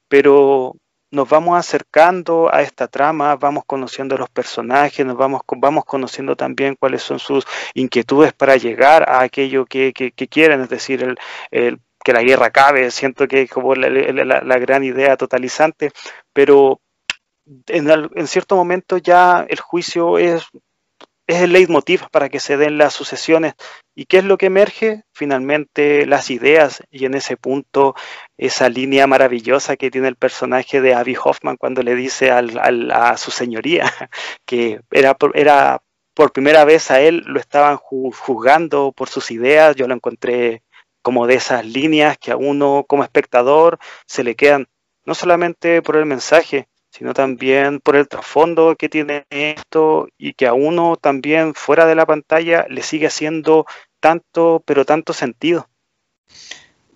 pero 0.08 0.76
nos 1.12 1.30
vamos 1.30 1.58
acercando 1.58 2.54
a 2.54 2.62
esta 2.62 2.88
trama, 2.88 3.36
vamos 3.38 3.64
conociendo 3.66 4.16
a 4.16 4.20
los 4.20 4.30
personajes, 4.30 5.06
nos 5.06 5.18
vamos, 5.18 5.42
vamos 5.58 5.86
conociendo 5.86 6.36
también 6.36 6.76
cuáles 6.80 7.02
son 7.02 7.20
sus 7.20 7.46
inquietudes 7.74 8.34
para 8.34 8.58
llegar 8.58 9.10
a 9.10 9.24
aquello 9.24 9.66
que, 9.66 9.94
quieren, 9.94 10.62
es 10.62 10.70
decir, 10.70 11.16
el, 11.52 11.80
que 12.04 12.14
la 12.14 12.22
guerra 12.22 12.48
acabe, 12.48 12.92
siento 12.92 13.28
que 13.28 13.44
es 13.44 13.50
como 13.50 13.74
la, 13.76 14.60
gran 14.60 14.84
idea 14.84 15.18
totalizante, 15.18 15.92
pero 16.34 16.82
en, 17.68 17.90
en, 17.90 18.28
cierto 18.28 18.56
momento 18.56 18.98
ya 18.98 19.46
el 19.48 19.60
juicio 19.60 20.18
es 20.18 20.46
es 21.28 21.42
el 21.42 21.54
leitmotiv 21.54 22.10
para 22.12 22.30
que 22.30 22.40
se 22.40 22.58
den 22.58 22.78
las 22.78 22.94
sucesiones. 22.94 23.56
¿Y 23.96 24.06
qué 24.06 24.18
es 24.20 24.24
lo 24.26 24.38
que 24.38 24.48
emerge? 24.48 25.04
Finalmente 25.14 26.06
las 26.06 26.30
ideas 26.30 26.84
y 26.92 27.06
en 27.06 27.16
ese 27.16 27.38
punto 27.38 27.96
esa 28.38 28.70
línea 28.70 29.08
maravillosa 29.08 29.78
que 29.78 29.92
tiene 29.92 30.08
el 30.08 30.18
personaje 30.18 30.82
de 30.82 30.94
Abby 30.94 31.16
Hoffman 31.22 31.58
cuando 31.58 31.82
le 31.82 31.96
dice 31.96 32.32
a 32.32 33.18
su 33.18 33.32
señoría 33.32 33.92
que 34.46 34.82
era, 34.92 35.18
era 35.34 35.82
por 36.14 36.32
primera 36.32 36.66
vez 36.66 36.92
a 36.92 37.02
él 37.02 37.24
lo 37.26 37.40
estaban 37.40 37.78
juzgando 37.78 38.92
por 38.92 39.10
sus 39.10 39.32
ideas, 39.32 39.76
yo 39.76 39.88
lo 39.88 39.96
encontré 39.96 40.64
como 41.02 41.28
de 41.28 41.36
esas 41.36 41.66
líneas 41.66 42.18
que 42.18 42.32
a 42.32 42.38
uno 42.38 42.86
como 42.88 43.04
espectador 43.04 43.80
se 44.08 44.24
le 44.24 44.36
quedan 44.36 44.68
no 45.06 45.14
solamente 45.14 45.82
por 45.82 45.98
el 45.98 46.06
mensaje, 46.06 46.68
sino 46.98 47.14
también 47.14 47.82
por 47.82 47.98
el 47.98 48.08
trasfondo 48.08 48.76
que 48.78 48.88
tiene 48.88 49.26
esto 49.30 50.08
y 50.18 50.34
que 50.34 50.48
a 50.48 50.54
uno 50.54 50.96
también 50.96 51.54
fuera 51.54 51.86
de 51.86 51.96
la 51.96 52.06
pantalla 52.06 52.66
le 52.70 52.84
sigue 52.84 53.08
haciendo 53.08 53.66
tanto, 54.00 54.64
pero 54.66 54.86
tanto 54.86 55.12
sentido. 55.12 55.68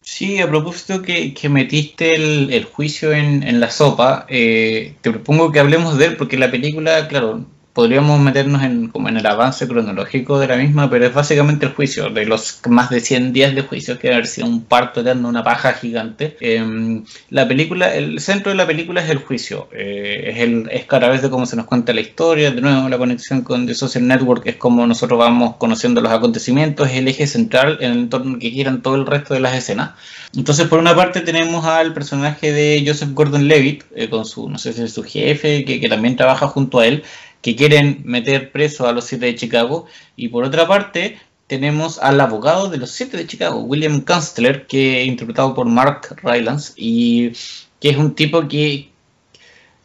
Sí, 0.02 0.40
a 0.40 0.48
propósito 0.48 1.02
que, 1.02 1.36
metiste 1.50 2.16
el, 2.16 2.64
juicio 2.64 3.12
en, 3.12 3.60
la 3.60 3.70
sopa, 3.70 4.26
eh, 4.30 4.96
te 5.02 5.12
propongo 5.12 5.52
que 5.52 5.60
hablemos 5.60 5.98
de 5.98 6.06
él 6.06 6.18
porque 6.18 6.38
la 6.38 6.50
película, 6.50 7.08
claro, 7.10 7.46
podríamos 7.74 8.20
meternos 8.20 8.64
en, 8.64 8.88
como 8.90 9.10
en 9.10 9.18
el 9.18 9.26
avance 9.26 9.68
cronológico 9.68 10.40
de 10.40 10.48
la 10.48 10.58
misma, 10.58 10.90
pero 10.90 11.06
es 11.06 11.14
básicamente 11.14 11.66
el 11.66 11.74
juicio, 11.74 12.10
de 12.10 12.26
los 12.26 12.62
más 12.68 12.90
de 12.90 13.00
100 13.00 13.34
días 13.34 13.56
de 13.56 13.62
juicio, 13.62 14.00
que 14.00 14.12
haber 14.12 14.28
sido 14.28 14.48
un 14.48 14.64
parto 14.64 15.02
eterno, 15.02 15.30
una 15.30 15.44
paja 15.44 15.74
gigante. 15.74 16.36
Em, 16.40 17.04
la 17.30 17.48
película, 17.48 17.94
el 17.94 18.20
centro 18.20 18.52
de 18.52 18.58
la 18.58 18.68
película 18.68 19.02
es 19.02 19.10
el 19.10 19.20
juicio, 19.20 19.70
eh, 19.72 20.32
es, 20.34 20.40
el, 20.40 20.70
es 20.72 20.86
cada 20.86 21.10
vez 21.10 21.22
de 21.22 21.30
cómo 21.30 21.46
se 21.46 21.56
nos 21.56 21.66
cuenta 21.66 21.94
la 21.94 22.02
historia, 22.02 22.52
de 22.52 22.62
nuevo 22.62 22.90
la 22.90 22.98
conexión 22.98 23.42
con 23.42 23.66
The 23.66 23.76
Social 23.76 24.08
Network 24.08 24.46
es 24.46 24.56
como 24.56 24.86
nosotros 24.86 25.20
vamos 25.20 25.56
conociendo 25.58 26.02
los 26.02 26.12
acontecimientos, 26.12 26.90
es 26.90 26.96
el 26.96 27.08
eje 27.08 27.28
central 27.28 27.78
en 27.82 27.92
el 27.92 27.98
entorno 28.00 28.40
que 28.40 28.50
giran 28.50 28.82
todo 28.82 28.96
el 28.96 29.06
resto 29.06 29.34
de 29.34 29.40
las 29.40 29.56
escenas. 29.56 29.92
Entonces, 30.36 30.68
por 30.68 30.80
una 30.80 30.96
parte 30.96 31.22
tenemos 31.22 31.66
al 31.66 31.94
personaje 31.94 32.52
de 32.52 32.84
Joseph 32.86 33.10
Gordon-Levitt, 33.14 33.84
eh, 33.96 34.10
con 34.10 34.26
su, 34.26 34.50
no 34.50 34.58
sé 34.58 34.74
si 34.74 34.84
es 34.84 34.94
su 34.94 35.04
jefe, 35.04 35.66
que, 35.66 35.80
que 35.80 35.90
también 35.90 36.16
trabaja 36.16 36.48
junto 36.48 36.80
a 36.80 36.86
él, 36.86 37.04
que 37.42 37.56
quieren 37.56 38.02
meter 38.06 38.52
preso 38.52 38.88
a 38.88 38.92
los 38.92 39.06
siete 39.06 39.28
de 39.28 39.36
Chicago. 39.36 39.86
Y 40.16 40.30
por 40.30 40.44
otra 40.44 40.68
parte, 40.68 41.18
tenemos 41.50 41.98
al 42.00 42.22
abogado 42.22 42.70
de 42.70 42.78
los 42.78 42.92
siete 42.92 43.18
de 43.18 43.28
Chicago, 43.28 43.62
William 43.62 44.02
Kunstler, 44.02 44.68
que 44.68 45.04
interpretado 45.04 45.54
por 45.56 45.66
Mark 45.66 46.16
Rylance, 46.22 46.74
y 46.78 47.32
que 47.80 47.90
es 47.90 47.98
un 47.98 48.14
tipo 48.14 48.48
que, 48.48 48.90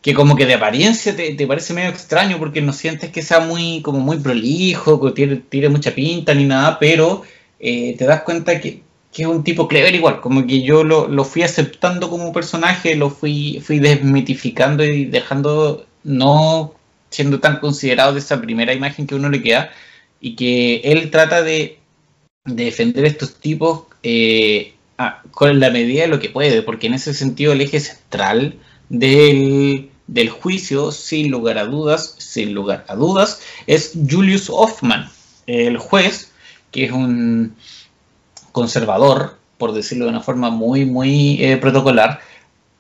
que 0.03 0.15
como 0.15 0.37
que 0.37 0.47
de 0.47 0.55
apariencia 0.55 1.17
te, 1.17 1.47
parece 1.47 1.73
medio 1.73 1.89
extraño 1.89 2.39
porque 2.39 2.61
no 2.61 2.75
sientes 2.75 3.11
que 3.11 3.23
sea 3.23 3.41
muy, 3.41 3.81
como 3.81 4.01
muy 4.01 4.19
prolijo, 4.19 5.01
que 5.01 5.13
tiene, 5.13 5.37
tiene 5.37 5.71
mucha 5.71 5.95
pinta 5.95 6.35
ni 6.35 6.45
nada, 6.45 6.79
pero 6.79 7.23
eh, 7.61 7.95
te 7.97 8.05
das 8.05 8.23
cuenta 8.23 8.61
que, 8.61 8.83
que, 9.11 9.23
es 9.23 9.29
un 9.29 9.43
tipo 9.43 9.67
clever 9.67 9.95
igual, 9.95 10.21
como 10.21 10.47
que 10.47 10.61
yo 10.63 10.85
lo, 10.85 11.09
lo 11.09 11.25
fui 11.25 11.43
aceptando 11.43 12.11
como 12.11 12.33
personaje, 12.33 12.95
lo 12.97 13.09
fui, 13.09 13.63
fui 13.65 13.79
desmitificando 13.79 14.85
y 14.85 15.07
dejando 15.07 15.87
no 16.03 16.75
siendo 17.15 17.39
tan 17.41 17.61
considerado 17.61 18.13
de 18.13 18.19
esa 18.19 18.41
primera 18.41 18.75
imagen 18.75 19.07
que 19.07 19.15
uno 19.15 19.29
le 19.29 19.43
queda 19.43 19.71
y 20.21 20.35
que 20.35 20.81
él 20.85 21.11
trata 21.11 21.43
de, 21.43 21.79
defender 22.45 23.07
estos 23.07 23.37
tipos 23.37 23.85
eh, 24.03 24.75
con 25.31 25.61
la 25.61 25.71
medida 25.71 26.03
de 26.03 26.09
lo 26.09 26.21
que 26.21 26.29
puede, 26.29 26.63
porque 26.63 26.89
en 26.89 26.95
ese 26.95 27.15
sentido 27.15 27.53
el 27.53 27.63
eje 27.63 27.81
central 27.81 28.59
del, 28.89 29.91
del 30.07 30.29
juicio, 30.29 30.93
sin 30.93 31.31
lugar 31.31 31.57
a 31.57 31.65
dudas, 31.65 32.17
sin 32.19 32.53
lugar 32.53 32.85
a 32.89 32.97
dudas, 32.97 33.41
es 33.67 33.93
Julius 34.11 34.51
Hoffman, 34.51 35.09
el 35.47 35.79
juez, 35.79 36.33
que 36.71 36.85
es 36.85 36.93
un 36.93 37.55
conservador, 38.53 39.39
por 39.57 39.73
decirlo 39.73 40.05
de 40.05 40.11
una 40.11 40.21
forma 40.21 40.51
muy, 40.51 40.85
muy 40.85 41.43
eh, 41.43 41.57
protocolar, 41.57 42.21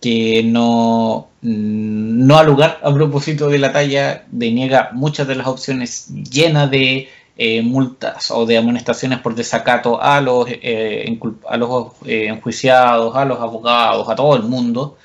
que 0.04 0.42
no, 0.42 1.30
no 1.40 2.36
ha 2.38 2.42
lugar 2.42 2.78
a 2.82 2.92
propósito 2.92 3.48
de 3.48 3.58
la 3.58 3.72
talla, 3.72 4.26
deniega 4.30 4.90
muchas 4.92 5.26
de 5.26 5.34
las 5.34 5.46
opciones 5.46 6.08
llenas 6.30 6.70
de 6.70 7.08
eh, 7.38 7.62
multas 7.62 8.30
o 8.30 8.44
de 8.44 8.58
amonestaciones 8.58 9.20
por 9.20 9.34
desacato 9.34 10.02
a 10.02 10.20
los, 10.20 10.46
eh, 10.50 11.18
a 11.48 11.56
los 11.56 11.92
eh, 12.04 12.26
enjuiciados, 12.28 13.16
a 13.16 13.24
los 13.24 13.40
abogados, 13.40 14.06
a 14.06 14.14
todo 14.14 14.36
el 14.36 14.42
mundo, 14.42 14.98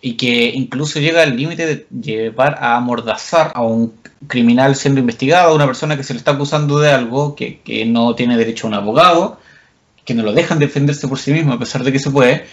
y 0.00 0.16
que 0.16 0.46
incluso 0.54 1.00
llega 1.00 1.22
al 1.22 1.36
límite 1.36 1.66
de 1.66 1.86
llevar 2.00 2.56
a 2.62 2.76
amordazar 2.76 3.52
a 3.54 3.60
un 3.60 3.92
criminal 4.26 4.74
siendo 4.74 5.00
investigado, 5.00 5.52
a 5.52 5.54
una 5.54 5.66
persona 5.66 5.98
que 5.98 6.02
se 6.02 6.14
le 6.14 6.18
está 6.18 6.30
acusando 6.30 6.78
de 6.78 6.90
algo 6.90 7.34
que, 7.34 7.60
que 7.60 7.84
no 7.84 8.14
tiene 8.14 8.38
derecho 8.38 8.66
a 8.66 8.70
un 8.70 8.74
abogado, 8.74 9.38
que 10.06 10.14
no 10.14 10.22
lo 10.22 10.32
dejan 10.32 10.58
defenderse 10.58 11.08
por 11.08 11.18
sí 11.18 11.30
mismo 11.30 11.52
a 11.52 11.58
pesar 11.58 11.84
de 11.84 11.92
que 11.92 11.98
se 11.98 12.10
puede, 12.10 12.46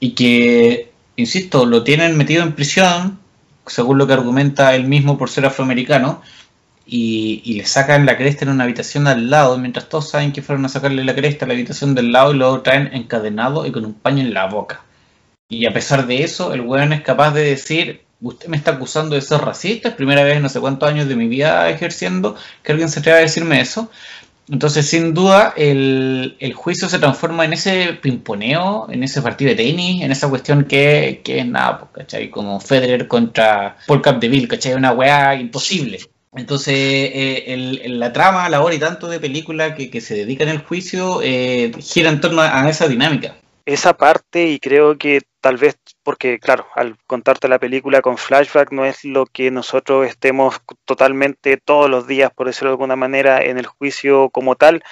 y 0.00 0.12
que 0.12 0.88
insisto, 1.18 1.66
lo 1.66 1.82
tienen 1.82 2.16
metido 2.16 2.42
en 2.42 2.54
prisión, 2.54 3.18
según 3.66 3.98
lo 3.98 4.06
que 4.06 4.12
argumenta 4.14 4.74
él 4.74 4.84
mismo 4.84 5.18
por 5.18 5.28
ser 5.28 5.44
afroamericano, 5.44 6.22
y, 6.86 7.54
le 7.54 7.66
sacan 7.66 8.06
la 8.06 8.16
cresta 8.16 8.44
en 8.44 8.52
una 8.52 8.64
habitación 8.64 9.06
al 9.06 9.28
lado, 9.28 9.58
mientras 9.58 9.88
todos 9.88 10.08
saben 10.08 10.32
que 10.32 10.42
fueron 10.42 10.64
a 10.64 10.68
sacarle 10.70 11.04
la 11.04 11.14
cresta 11.14 11.44
a 11.44 11.48
la 11.48 11.54
habitación 11.54 11.94
del 11.94 12.12
lado 12.12 12.32
y 12.32 12.38
lo 12.38 12.62
traen 12.62 12.90
encadenado 12.94 13.66
y 13.66 13.72
con 13.72 13.84
un 13.84 13.94
paño 13.94 14.22
en 14.22 14.32
la 14.32 14.46
boca. 14.46 14.82
Y 15.50 15.66
a 15.66 15.72
pesar 15.72 16.06
de 16.06 16.22
eso, 16.22 16.54
el 16.54 16.62
weón 16.62 16.92
es 16.92 17.02
capaz 17.02 17.32
de 17.32 17.42
decir, 17.42 18.04
usted 18.20 18.48
me 18.48 18.56
está 18.56 18.72
acusando 18.72 19.16
de 19.16 19.20
ser 19.20 19.40
racista, 19.40 19.88
es 19.90 19.94
primera 19.96 20.22
vez 20.22 20.36
en 20.36 20.42
no 20.42 20.48
sé 20.48 20.60
cuántos 20.60 20.88
años 20.88 21.08
de 21.08 21.16
mi 21.16 21.28
vida 21.28 21.68
ejerciendo 21.68 22.36
que 22.62 22.72
alguien 22.72 22.88
se 22.88 23.00
atreva 23.00 23.18
a 23.18 23.22
decirme 23.22 23.60
eso. 23.60 23.90
Entonces, 24.50 24.88
sin 24.88 25.12
duda, 25.14 25.52
el, 25.56 26.36
juicio 26.54 26.88
se 26.88 26.98
transforma 26.98 27.44
en 27.44 27.52
ese 27.52 27.98
pimponeo, 28.00 28.88
en 28.90 29.02
ese 29.02 29.20
partido 29.20 29.50
de 29.50 29.56
tenis, 29.56 30.02
en 30.02 30.10
esa 30.10 30.28
cuestión 30.28 30.64
que, 30.64 31.20
que 31.22 31.40
es 31.40 31.46
nada, 31.46 31.78
pues, 31.80 31.90
¿cachai? 31.92 32.30
Como 32.30 32.58
Federer 32.60 33.08
contra 33.08 33.76
Paul 33.86 34.00
Capdeville, 34.00 34.48
¿cachai? 34.48 34.74
Una 34.74 34.92
weá 34.92 35.34
imposible. 35.34 36.00
Entonces, 36.34 36.74
eh, 36.76 37.84
la 37.88 38.12
trama, 38.12 38.48
la 38.48 38.62
hora 38.62 38.74
y 38.74 38.78
tanto 38.78 39.08
de 39.08 39.20
película 39.20 39.74
que, 39.74 39.90
que 39.90 40.00
se 40.00 40.14
dedica 40.14 40.44
en 40.44 40.50
el 40.50 40.58
juicio 40.58 41.20
eh, 41.22 41.72
gira 41.80 42.10
en 42.10 42.20
torno 42.20 42.42
a 42.42 42.68
esa 42.68 42.88
dinámica 42.88 43.34
esa 43.68 43.96
parte 43.96 44.48
y 44.48 44.58
creo 44.58 44.96
que 44.96 45.20
tal 45.42 45.58
vez 45.58 45.76
porque 46.08 46.38
claro, 46.38 46.66
al 46.74 46.96
contarte 47.06 47.48
la 47.48 47.58
película 47.58 48.00
con 48.00 48.16
flashback 48.16 48.72
no 48.72 48.86
es 48.86 49.04
lo 49.04 49.26
que 49.26 49.50
nosotros 49.50 50.06
estemos 50.06 50.58
totalmente 50.86 51.58
todos 51.58 51.90
los 51.90 52.06
días, 52.06 52.32
por 52.32 52.46
decirlo 52.46 52.70
de 52.70 52.76
alguna 52.76 52.96
manera, 52.96 53.42
en 53.42 53.58
el 53.58 53.66
juicio 53.66 54.30
como 54.30 54.54
tal, 54.54 54.82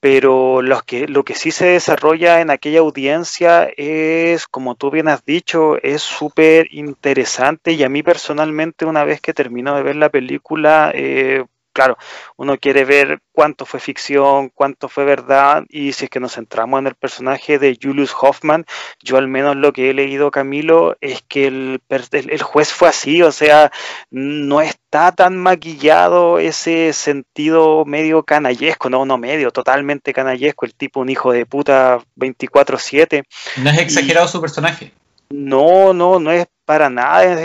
pero 0.00 0.60
lo 0.60 0.80
que, 0.80 1.06
lo 1.06 1.22
que 1.22 1.36
sí 1.36 1.52
se 1.52 1.66
desarrolla 1.66 2.40
en 2.40 2.50
aquella 2.50 2.80
audiencia 2.80 3.70
es, 3.76 4.48
como 4.48 4.74
tú 4.74 4.90
bien 4.90 5.06
has 5.06 5.24
dicho, 5.24 5.80
es 5.80 6.02
súper 6.02 6.66
interesante 6.72 7.70
y 7.70 7.84
a 7.84 7.88
mí 7.88 8.02
personalmente 8.02 8.84
una 8.84 9.04
vez 9.04 9.20
que 9.20 9.34
termino 9.34 9.76
de 9.76 9.84
ver 9.84 9.94
la 9.94 10.08
película, 10.08 10.90
eh, 10.92 11.44
claro, 11.78 11.96
uno 12.36 12.58
quiere 12.58 12.84
ver 12.84 13.20
cuánto 13.30 13.64
fue 13.64 13.78
ficción, 13.78 14.50
cuánto 14.52 14.88
fue 14.88 15.04
verdad, 15.04 15.62
y 15.68 15.92
si 15.92 16.06
es 16.06 16.10
que 16.10 16.18
nos 16.18 16.34
centramos 16.34 16.80
en 16.80 16.88
el 16.88 16.96
personaje 16.96 17.60
de 17.60 17.78
Julius 17.80 18.12
Hoffman, 18.20 18.64
yo 19.00 19.16
al 19.16 19.28
menos 19.28 19.54
lo 19.54 19.72
que 19.72 19.88
he 19.88 19.94
leído, 19.94 20.32
Camilo, 20.32 20.96
es 21.00 21.22
que 21.28 21.46
el, 21.46 21.80
el, 21.88 22.42
juez 22.42 22.72
fue 22.72 22.88
así, 22.88 23.22
o 23.22 23.30
sea, 23.30 23.70
no 24.10 24.60
está 24.60 25.12
tan 25.12 25.36
maquillado 25.36 26.40
ese 26.40 26.92
sentido 26.92 27.84
medio 27.84 28.24
canallesco, 28.24 28.90
no, 28.90 29.06
no 29.06 29.16
medio, 29.16 29.52
totalmente 29.52 30.12
canallesco, 30.12 30.66
el 30.66 30.74
tipo 30.74 30.98
un 30.98 31.10
hijo 31.10 31.30
de 31.30 31.46
puta 31.46 32.00
24/7. 32.16 33.22
No 33.58 33.70
es 33.70 33.78
exagerado 33.78 34.26
su 34.26 34.40
personaje. 34.40 34.92
No, 35.30 35.92
no, 35.92 36.18
no 36.18 36.32
es 36.32 36.46
para 36.64 36.90
nada 36.90 37.42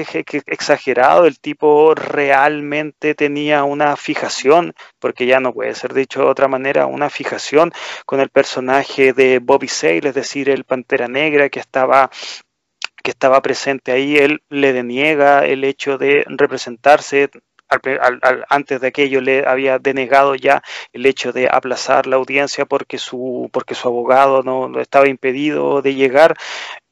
exagerado. 0.48 1.26
El 1.26 1.40
tipo 1.40 1.96
realmente 1.96 3.16
tenía 3.16 3.64
una 3.64 3.96
fijación, 3.98 4.74
porque 5.00 5.26
ya 5.26 5.40
no 5.40 5.54
puede 5.54 5.76
ser 5.76 5.94
dicho 5.94 6.22
de 6.22 6.28
otra 6.28 6.48
manera, 6.48 6.86
una 6.86 7.10
fijación 7.10 7.72
con 8.06 8.20
el 8.20 8.30
personaje 8.30 9.14
de 9.14 9.40
Bobby 9.40 9.68
Sale, 9.68 10.10
es 10.10 10.16
decir, 10.16 10.50
el 10.50 10.66
Pantera 10.66 11.08
Negra 11.08 11.50
que 11.50 11.60
estaba 11.60 12.10
que 13.04 13.12
estaba 13.12 13.42
presente 13.42 13.92
ahí, 13.92 14.16
él 14.16 14.44
le 14.50 14.72
deniega 14.72 15.46
el 15.46 15.66
hecho 15.66 15.98
de 15.98 16.24
representarse 16.26 17.30
antes 18.50 18.82
de 18.82 18.88
aquello 18.88 19.22
le 19.22 19.48
había 19.48 19.80
denegado 19.80 20.36
ya 20.36 20.62
el 20.92 21.06
hecho 21.06 21.32
de 21.32 21.48
aplazar 21.52 22.08
la 22.08 22.18
audiencia 22.18 22.66
porque 22.66 22.98
su, 22.98 23.50
porque 23.52 23.76
su 23.76 23.88
abogado 23.88 24.44
no, 24.44 24.80
estaba 24.80 25.08
impedido 25.08 25.82
de 25.82 25.96
llegar. 25.96 26.36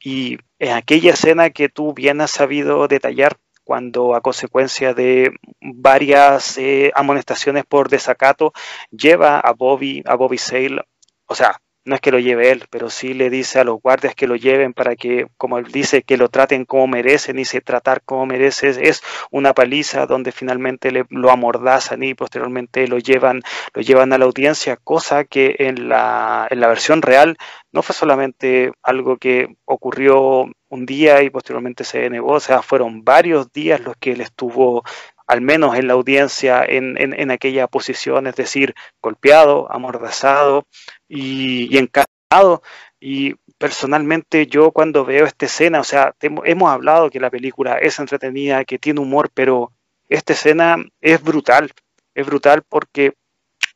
Y 0.04 0.38
en 0.62 0.70
aquella 0.70 1.10
escena 1.10 1.50
que 1.50 1.68
tú 1.68 1.92
bien 1.92 2.20
has 2.20 2.30
sabido 2.30 2.86
detallar, 2.86 3.36
cuando 3.64 4.14
a 4.14 4.20
consecuencia 4.20 4.94
de 4.94 5.32
varias 5.60 6.56
eh, 6.56 6.92
amonestaciones 6.94 7.64
por 7.64 7.88
desacato 7.88 8.52
lleva 8.90 9.40
a 9.40 9.52
Bobby, 9.54 10.04
a 10.06 10.14
Bobby 10.14 10.38
Sale, 10.38 10.82
o 11.26 11.34
sea, 11.34 11.60
no 11.84 11.94
es 11.96 12.00
que 12.00 12.12
lo 12.12 12.18
lleve 12.18 12.50
él, 12.50 12.64
pero 12.70 12.90
sí 12.90 13.14
le 13.14 13.30
dice 13.30 13.58
a 13.58 13.64
los 13.64 13.80
guardias 13.80 14.14
que 14.14 14.26
lo 14.26 14.36
lleven 14.36 14.72
para 14.72 14.94
que, 14.96 15.26
como 15.36 15.58
él 15.58 15.66
dice, 15.66 16.02
que 16.02 16.16
lo 16.16 16.28
traten 16.28 16.64
como 16.64 16.86
merecen. 16.86 17.38
Y 17.38 17.44
se 17.44 17.60
tratar 17.60 18.02
como 18.02 18.26
mereces 18.26 18.78
es 18.80 19.02
una 19.30 19.52
paliza 19.52 20.06
donde 20.06 20.32
finalmente 20.32 20.92
le, 20.92 21.04
lo 21.10 21.30
amordazan 21.30 22.02
y 22.02 22.14
posteriormente 22.14 22.86
lo 22.86 22.98
llevan, 22.98 23.42
lo 23.74 23.82
llevan 23.82 24.12
a 24.12 24.18
la 24.18 24.26
audiencia, 24.26 24.76
cosa 24.76 25.24
que 25.24 25.56
en 25.58 25.88
la, 25.88 26.46
en 26.50 26.60
la 26.60 26.68
versión 26.68 27.02
real 27.02 27.36
no 27.72 27.82
fue 27.82 27.94
solamente 27.94 28.72
algo 28.82 29.16
que 29.16 29.56
ocurrió 29.64 30.46
un 30.68 30.86
día 30.86 31.22
y 31.22 31.30
posteriormente 31.30 31.84
se 31.84 32.00
denegó, 32.00 32.32
o 32.32 32.40
sea, 32.40 32.62
fueron 32.62 33.04
varios 33.04 33.52
días 33.52 33.80
los 33.80 33.96
que 33.96 34.12
él 34.12 34.20
estuvo 34.20 34.82
al 35.26 35.40
menos 35.40 35.76
en 35.76 35.86
la 35.86 35.94
audiencia, 35.94 36.62
en, 36.62 36.96
en, 36.98 37.30
aquella 37.30 37.66
posición, 37.66 38.26
es 38.26 38.36
decir, 38.36 38.74
golpeado, 39.00 39.70
amordazado 39.72 40.66
y, 41.12 41.74
y 41.74 41.78
encarnado. 41.78 42.62
Y 42.98 43.34
personalmente 43.58 44.46
yo 44.46 44.72
cuando 44.72 45.04
veo 45.04 45.26
esta 45.26 45.46
escena, 45.46 45.80
o 45.80 45.84
sea, 45.84 46.14
hemos 46.20 46.70
hablado 46.70 47.10
que 47.10 47.20
la 47.20 47.30
película 47.30 47.78
es 47.78 47.98
entretenida, 47.98 48.64
que 48.64 48.78
tiene 48.78 49.00
humor, 49.00 49.30
pero 49.34 49.72
esta 50.08 50.32
escena 50.32 50.76
es 51.00 51.22
brutal, 51.22 51.72
es 52.14 52.26
brutal 52.26 52.62
porque 52.68 53.14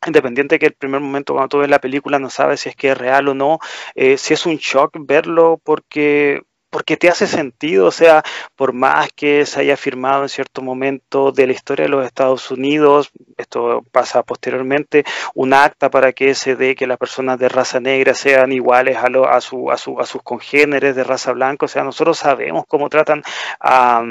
independiente 0.06 0.58
que 0.58 0.66
el 0.66 0.74
primer 0.74 1.00
momento 1.00 1.34
cuando 1.34 1.48
tú 1.48 1.58
ves 1.58 1.70
la 1.70 1.80
película 1.80 2.18
no 2.18 2.30
sabes 2.30 2.60
si 2.60 2.68
es 2.68 2.76
que 2.76 2.90
es 2.90 2.98
real 2.98 3.28
o 3.28 3.34
no, 3.34 3.58
eh, 3.94 4.16
si 4.18 4.34
es 4.34 4.46
un 4.46 4.56
shock 4.56 4.96
verlo 4.98 5.60
porque 5.62 6.42
porque 6.76 6.98
te 6.98 7.08
hace 7.08 7.26
sentido, 7.26 7.86
o 7.86 7.90
sea, 7.90 8.22
por 8.54 8.74
más 8.74 9.08
que 9.16 9.46
se 9.46 9.60
haya 9.60 9.78
firmado 9.78 10.24
en 10.24 10.28
cierto 10.28 10.60
momento 10.60 11.32
de 11.32 11.46
la 11.46 11.54
historia 11.54 11.86
de 11.86 11.88
los 11.88 12.04
Estados 12.04 12.50
Unidos, 12.50 13.12
esto 13.38 13.82
pasa 13.92 14.22
posteriormente, 14.22 15.02
un 15.34 15.54
acta 15.54 15.88
para 15.88 16.12
que 16.12 16.34
se 16.34 16.54
dé 16.54 16.74
que 16.74 16.86
las 16.86 16.98
personas 16.98 17.38
de 17.38 17.48
raza 17.48 17.80
negra 17.80 18.12
sean 18.12 18.52
iguales 18.52 18.98
a, 18.98 19.06
a, 19.06 19.40
su, 19.40 19.70
a, 19.70 19.78
su, 19.78 19.98
a 19.98 20.04
sus 20.04 20.22
congéneres 20.22 20.94
de 20.94 21.02
raza 21.02 21.32
blanca, 21.32 21.64
o 21.64 21.68
sea, 21.68 21.82
nosotros 21.82 22.18
sabemos 22.18 22.66
cómo 22.68 22.90
tratan 22.90 23.22
a, 23.58 24.04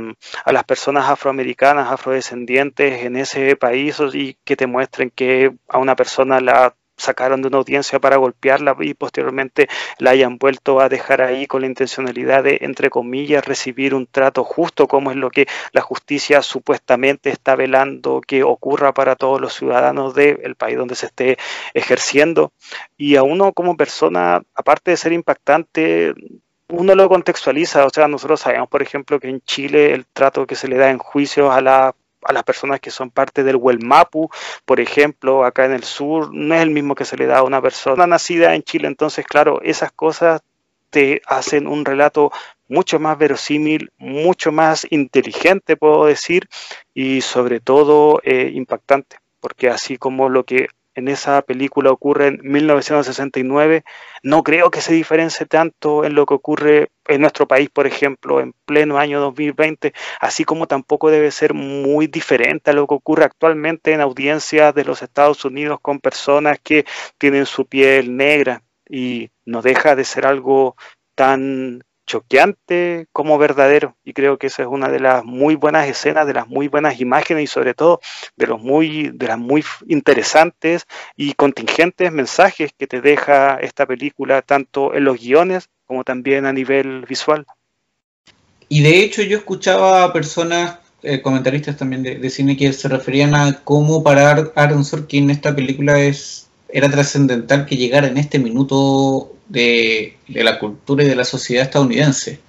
a 0.44 0.52
las 0.52 0.64
personas 0.64 1.08
afroamericanas, 1.08 1.92
afrodescendientes 1.92 3.04
en 3.04 3.16
ese 3.16 3.56
país 3.58 4.02
y 4.12 4.40
que 4.44 4.56
te 4.56 4.66
muestren 4.66 5.12
que 5.12 5.52
a 5.68 5.78
una 5.78 5.96
persona 5.96 6.40
la 6.40 6.74
sacaron 6.98 7.42
de 7.42 7.48
una 7.48 7.58
audiencia 7.58 8.00
para 8.00 8.18
golpearla 8.18 8.76
y 8.80 8.94
posteriormente 8.94 9.68
la 10.00 10.12
hayan 10.12 10.38
vuelto 10.38 10.80
a 10.80 10.90
dejar 10.90 11.22
ahí 11.22 11.48
con 11.48 11.62
la 11.62 11.68
intencionalidad 11.68 12.44
de, 12.44 12.60
entre 12.62 12.90
comillas, 12.90 13.46
recibir 13.46 13.94
un 13.94 14.08
trato 14.08 14.44
justo, 14.44 14.88
como 14.88 15.12
es 15.12 15.18
lo 15.18 15.30
que 15.30 15.48
la 15.72 15.82
justicia 15.82 16.42
supuestamente 16.42 17.30
está 17.30 17.56
velando 17.56 18.22
que 18.22 18.44
ocurra 18.44 18.94
para 18.94 19.16
todos 19.16 19.42
los 19.42 19.54
ciudadanos 19.54 20.14
del 20.16 20.56
país 20.56 20.78
donde 20.78 20.96
se 20.96 21.08
esté 21.08 21.38
ejerciendo. 21.74 22.52
Y 22.98 23.16
a 23.16 23.24
uno 23.24 23.54
como 23.54 23.78
persona, 23.78 24.42
aparte 24.54 24.92
de 24.92 24.98
ser 24.98 25.14
impactante, 25.14 26.14
uno 26.70 26.96
lo 26.96 27.10
contextualiza, 27.10 27.86
o 27.86 27.90
sea, 27.90 28.08
nosotros 28.08 28.42
sabemos, 28.42 28.70
por 28.70 28.82
ejemplo, 28.82 29.20
que 29.20 29.30
en 29.30 29.42
Chile 29.42 29.94
el 29.94 30.06
trato 30.08 30.48
que 30.48 30.56
se 30.56 30.68
le 30.68 30.78
da 30.78 30.90
en 30.90 30.98
juicios 30.98 31.54
a 31.54 31.62
la 31.62 31.96
a 32.26 32.34
las 32.34 32.44
personas 32.44 32.80
que 32.80 32.92
son 32.92 33.12
parte 33.12 33.44
del 33.44 33.56
Huelmapu, 33.56 34.30
por 34.66 34.80
ejemplo, 34.80 35.46
acá 35.46 35.66
en 35.66 35.74
el 35.74 35.84
sur, 35.84 36.34
no 36.34 36.56
es 36.56 36.62
el 36.62 36.72
mismo 36.72 36.96
que 36.96 37.06
se 37.06 37.18
le 37.18 37.28
da 37.28 37.40
a 37.40 37.44
una 37.44 37.62
persona 37.62 38.08
nacida 38.08 38.56
en 38.56 38.64
Chile. 38.64 38.88
Entonces, 38.88 39.26
claro, 39.26 39.62
esas 39.62 39.92
cosas 39.92 40.42
te 40.90 41.22
hacen 41.28 41.68
un 41.68 41.86
relato 41.86 42.32
mucho 42.68 43.00
más 43.00 43.18
verosímil, 43.18 43.92
mucho 43.98 44.52
más 44.52 44.88
inteligente, 44.90 45.78
puedo 45.78 46.06
decir, 46.06 46.48
y 46.94 47.22
sobre 47.22 47.60
todo 47.60 48.20
eh, 48.24 48.52
impactante, 48.54 49.18
porque 49.40 49.70
así 49.70 49.98
como 49.98 50.30
lo 50.30 50.46
que 50.46 50.68
en 50.96 51.08
esa 51.10 51.42
película 51.42 51.92
ocurre 51.92 52.28
en 52.28 52.40
1969, 52.42 53.84
no 54.24 54.44
creo 54.44 54.72
que 54.72 54.82
se 54.82 54.94
diferencie 54.94 55.46
tanto 55.46 56.06
en 56.06 56.16
lo 56.16 56.26
que 56.26 56.34
ocurre 56.34 56.90
en 57.08 57.22
nuestro 57.22 57.48
país, 57.48 57.70
por 57.70 57.86
ejemplo, 57.86 58.40
en 58.40 58.54
pleno 58.66 58.98
año 58.98 59.20
2020, 59.20 59.94
así 60.20 60.46
como 60.46 60.68
tampoco 60.68 61.12
debe 61.12 61.32
ser 61.32 61.54
muy 61.54 62.08
diferente 62.08 62.72
a 62.72 62.74
lo 62.74 62.88
que 62.88 62.96
ocurre 62.96 63.26
actualmente 63.26 63.92
en 63.92 64.02
audiencias 64.02 64.74
de 64.74 64.86
los 64.86 65.02
Estados 65.02 65.46
Unidos 65.46 65.80
con 65.82 66.00
personas 66.00 66.60
que 66.64 66.86
tienen 67.18 67.46
su 67.46 67.66
piel 67.68 68.16
negra 68.16 68.64
y 68.90 69.30
no 69.46 69.62
deja 69.62 69.96
de 69.96 70.06
ser 70.06 70.26
algo 70.26 70.76
tan 71.16 71.84
choqueante 72.06 73.08
como 73.12 73.38
verdadero 73.38 73.96
y 74.04 74.14
creo 74.14 74.38
que 74.38 74.48
esa 74.48 74.64
es 74.64 74.68
una 74.68 74.90
de 74.90 75.00
las 75.00 75.26
muy 75.26 75.56
buenas 75.56 75.88
escenas, 75.88 76.28
de 76.28 76.34
las 76.34 76.48
muy 76.48 76.68
buenas 76.68 77.00
imágenes 77.00 77.44
y 77.44 77.48
sobre 77.48 77.74
todo 77.74 78.00
de 78.36 78.48
los 78.48 78.62
muy 78.62 79.10
de 79.14 79.28
las 79.28 79.38
muy 79.38 79.64
interesantes 79.88 80.86
y 81.16 81.34
contingentes 81.34 82.12
mensajes 82.12 82.72
que 82.78 82.88
te 82.88 83.02
deja 83.02 83.58
esta 83.58 83.86
película 83.86 84.42
tanto 84.42 84.94
en 84.94 85.04
los 85.04 85.20
guiones 85.20 85.70
como 85.86 86.04
también 86.04 86.46
a 86.46 86.54
nivel 86.54 87.06
visual. 87.08 87.46
Y 88.70 88.82
de 88.82 89.00
hecho 89.00 89.22
yo 89.22 89.38
escuchaba 89.38 90.04
a 90.04 90.14
personas 90.14 90.80
eh, 91.04 91.22
comentaristas 91.22 91.78
también 91.78 92.02
de, 92.02 92.30
cine 92.30 92.58
que 92.58 92.74
se 92.74 92.88
referían 92.88 93.36
a 93.36 93.62
cómo 93.64 94.04
para 94.04 94.52
Aaron 94.56 94.84
Sorkin 94.84 95.30
esta 95.30 95.56
película 95.56 96.00
es 96.00 96.48
era 96.70 96.90
trascendental 96.90 97.66
que 97.66 97.78
llegara 97.78 98.08
en 98.08 98.18
este 98.18 98.40
minuto 98.40 99.35
de, 99.48 100.18
la 100.28 100.60
cultura 100.60 101.04
y 101.04 101.08
de 101.08 101.16
la 101.16 101.26
sociedad 101.26 101.64
estadounidense, 101.64 102.40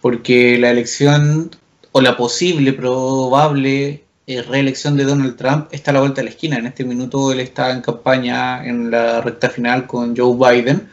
porque 0.00 0.58
la 0.58 0.70
elección 0.70 1.50
o 1.92 2.00
la 2.00 2.16
posible, 2.16 2.72
probable 2.72 4.04
eh, 4.26 4.42
reelección 4.42 4.96
de 4.96 5.04
Donald 5.04 5.36
Trump 5.36 5.68
está 5.72 5.90
a 5.90 5.94
la 5.94 6.00
vuelta 6.00 6.20
de 6.20 6.26
la 6.26 6.30
esquina. 6.30 6.56
En 6.56 6.66
este 6.66 6.84
minuto 6.84 7.32
él 7.32 7.40
está 7.40 7.72
en 7.72 7.82
campaña 7.82 8.64
en 8.64 8.90
la 8.90 9.20
recta 9.20 9.50
final 9.50 9.86
con 9.86 10.16
Joe 10.16 10.36
Biden 10.36 10.88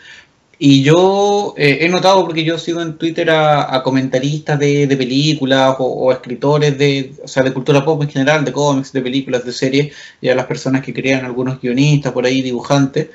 Y 0.60 0.82
yo 0.82 1.54
eh, 1.58 1.80
he 1.82 1.90
notado, 1.90 2.26
porque 2.26 2.44
yo 2.44 2.58
sigo 2.58 2.82
en 2.82 2.98
Twitter 2.98 3.30
a, 3.30 3.84
comentaristas 3.84 4.58
de, 4.60 4.88
películas 4.98 5.76
o, 5.80 6.12
escritores 6.12 6.78
de, 6.80 7.14
o 7.24 7.28
sea, 7.28 7.44
de 7.44 7.54
cultura 7.54 7.86
pop 7.86 8.02
en 8.02 8.10
general, 8.10 8.44
de 8.44 8.52
cómics, 8.52 8.92
de 8.92 9.02
películas, 9.02 9.46
de 9.46 9.54
series, 9.54 9.96
y 10.20 10.30
a 10.30 10.36
las 10.36 10.48
personas 10.48 10.82
que 10.84 10.94
crean 10.94 11.24
algunos 11.26 11.62
guionistas 11.62 12.12
por 12.14 12.26
ahí, 12.26 12.42
dibujantes. 12.42 13.10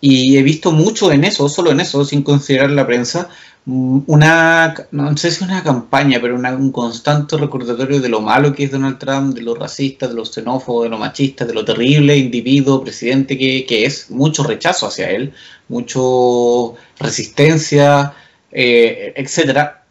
Y 0.00 0.36
he 0.36 0.42
visto 0.42 0.72
mucho 0.72 1.10
en 1.12 1.24
eso, 1.24 1.48
solo 1.48 1.70
en 1.70 1.80
eso, 1.80 2.04
sin 2.04 2.22
considerar 2.22 2.70
la 2.70 2.86
prensa, 2.86 3.28
mm, 3.64 4.00
una, 4.06 4.74
no 4.90 5.16
sé 5.16 5.30
si 5.30 5.44
una 5.44 5.62
campaña, 5.62 6.18
pero 6.20 6.36
un 6.36 6.72
constante 6.72 7.36
recordatorio 7.36 8.00
de 8.00 8.08
lo 8.08 8.20
malo 8.20 8.52
que 8.54 8.64
es 8.64 8.70
Donald 8.72 8.98
Trump, 8.98 9.34
de 9.34 9.42
lo 9.42 9.54
racista, 9.54 10.06
de 10.08 10.14
lo 10.14 10.24
xenófobo, 10.24 10.84
de 10.84 10.90
lo 10.90 10.98
machista, 10.98 11.44
de 11.44 11.54
lo 11.54 11.64
terrible 11.64 12.16
individuo, 12.16 12.82
presidente 12.82 13.38
que, 13.38 13.64
que 13.66 13.86
es, 13.86 14.10
mucho 14.10 14.44
rechazo 14.44 14.86
hacia 14.86 15.10
él, 15.10 15.32
mucho 15.68 16.74
resistencia, 16.98 18.14
eh, 18.52 19.12
etcétera. 19.16 19.84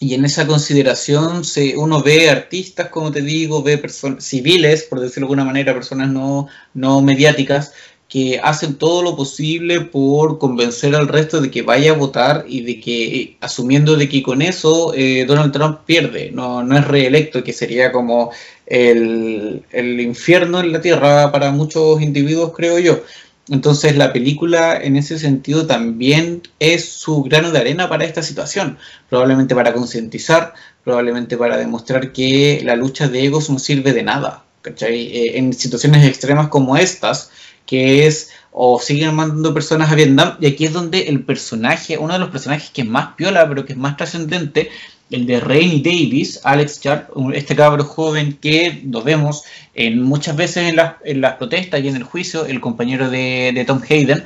Y 0.00 0.14
en 0.14 0.24
esa 0.24 0.46
consideración 0.46 1.44
se, 1.44 1.76
uno 1.76 2.02
ve 2.02 2.30
artistas, 2.30 2.88
como 2.88 3.12
te 3.12 3.20
digo, 3.20 3.62
ve 3.62 3.76
personas 3.76 4.24
civiles, 4.24 4.84
por 4.84 4.98
decirlo 4.98 5.26
de 5.26 5.32
alguna 5.32 5.44
manera, 5.44 5.74
personas 5.74 6.08
no, 6.08 6.48
no 6.72 7.02
mediáticas, 7.02 7.72
que 8.10 8.40
hacen 8.42 8.74
todo 8.74 9.02
lo 9.02 9.16
posible 9.16 9.80
por 9.80 10.38
convencer 10.38 10.96
al 10.96 11.06
resto 11.06 11.40
de 11.40 11.48
que 11.48 11.62
vaya 11.62 11.92
a 11.92 11.96
votar 11.96 12.44
y 12.48 12.62
de 12.62 12.80
que, 12.80 13.36
asumiendo 13.40 13.96
de 13.96 14.08
que 14.08 14.20
con 14.20 14.42
eso 14.42 14.92
eh, 14.94 15.24
Donald 15.28 15.52
Trump 15.52 15.78
pierde, 15.86 16.32
no, 16.32 16.64
no 16.64 16.76
es 16.76 16.86
reelecto, 16.88 17.44
que 17.44 17.52
sería 17.52 17.92
como 17.92 18.32
el, 18.66 19.62
el 19.70 20.00
infierno 20.00 20.58
en 20.58 20.72
la 20.72 20.80
tierra 20.80 21.30
para 21.30 21.52
muchos 21.52 22.02
individuos, 22.02 22.52
creo 22.52 22.80
yo. 22.80 23.00
Entonces 23.48 23.96
la 23.96 24.12
película 24.12 24.76
en 24.76 24.96
ese 24.96 25.16
sentido 25.16 25.66
también 25.68 26.42
es 26.58 26.88
su 26.88 27.22
grano 27.22 27.52
de 27.52 27.60
arena 27.60 27.88
para 27.88 28.04
esta 28.04 28.22
situación, 28.24 28.76
probablemente 29.08 29.54
para 29.54 29.72
concientizar, 29.72 30.54
probablemente 30.82 31.36
para 31.36 31.56
demostrar 31.56 32.12
que 32.12 32.60
la 32.64 32.74
lucha 32.74 33.08
de 33.08 33.24
egos 33.24 33.50
no 33.50 33.60
sirve 33.60 33.92
de 33.92 34.02
nada. 34.02 34.44
Eh, 34.64 35.38
en 35.38 35.52
situaciones 35.52 36.06
extremas 36.06 36.48
como 36.48 36.76
estas, 36.76 37.30
que 37.66 38.06
es 38.06 38.30
o 38.52 38.80
siguen 38.80 39.14
mandando 39.14 39.54
personas 39.54 39.90
a 39.90 39.94
Vietnam, 39.94 40.36
y 40.40 40.46
aquí 40.46 40.66
es 40.66 40.72
donde 40.72 41.08
el 41.08 41.22
personaje, 41.22 41.96
uno 41.98 42.12
de 42.12 42.18
los 42.18 42.30
personajes 42.30 42.70
que 42.70 42.82
es 42.82 42.88
más 42.88 43.14
piola, 43.14 43.48
pero 43.48 43.64
que 43.64 43.72
es 43.72 43.78
más 43.78 43.96
trascendente, 43.96 44.70
el 45.10 45.26
de 45.26 45.40
Rainy 45.40 45.80
Davis, 45.80 46.40
Alex 46.44 46.80
Sharp, 46.80 47.10
este 47.34 47.56
cabro 47.56 47.84
joven 47.84 48.38
que 48.40 48.82
lo 48.88 49.02
vemos 49.02 49.44
en, 49.74 50.02
muchas 50.02 50.36
veces 50.36 50.72
en, 50.72 50.80
en 51.04 51.20
las 51.20 51.34
protestas 51.34 51.80
y 51.80 51.88
en 51.88 51.96
el 51.96 52.04
juicio, 52.04 52.44
el 52.46 52.60
compañero 52.60 53.10
de, 53.10 53.64
Tom 53.66 53.80
Hayden, 53.88 54.24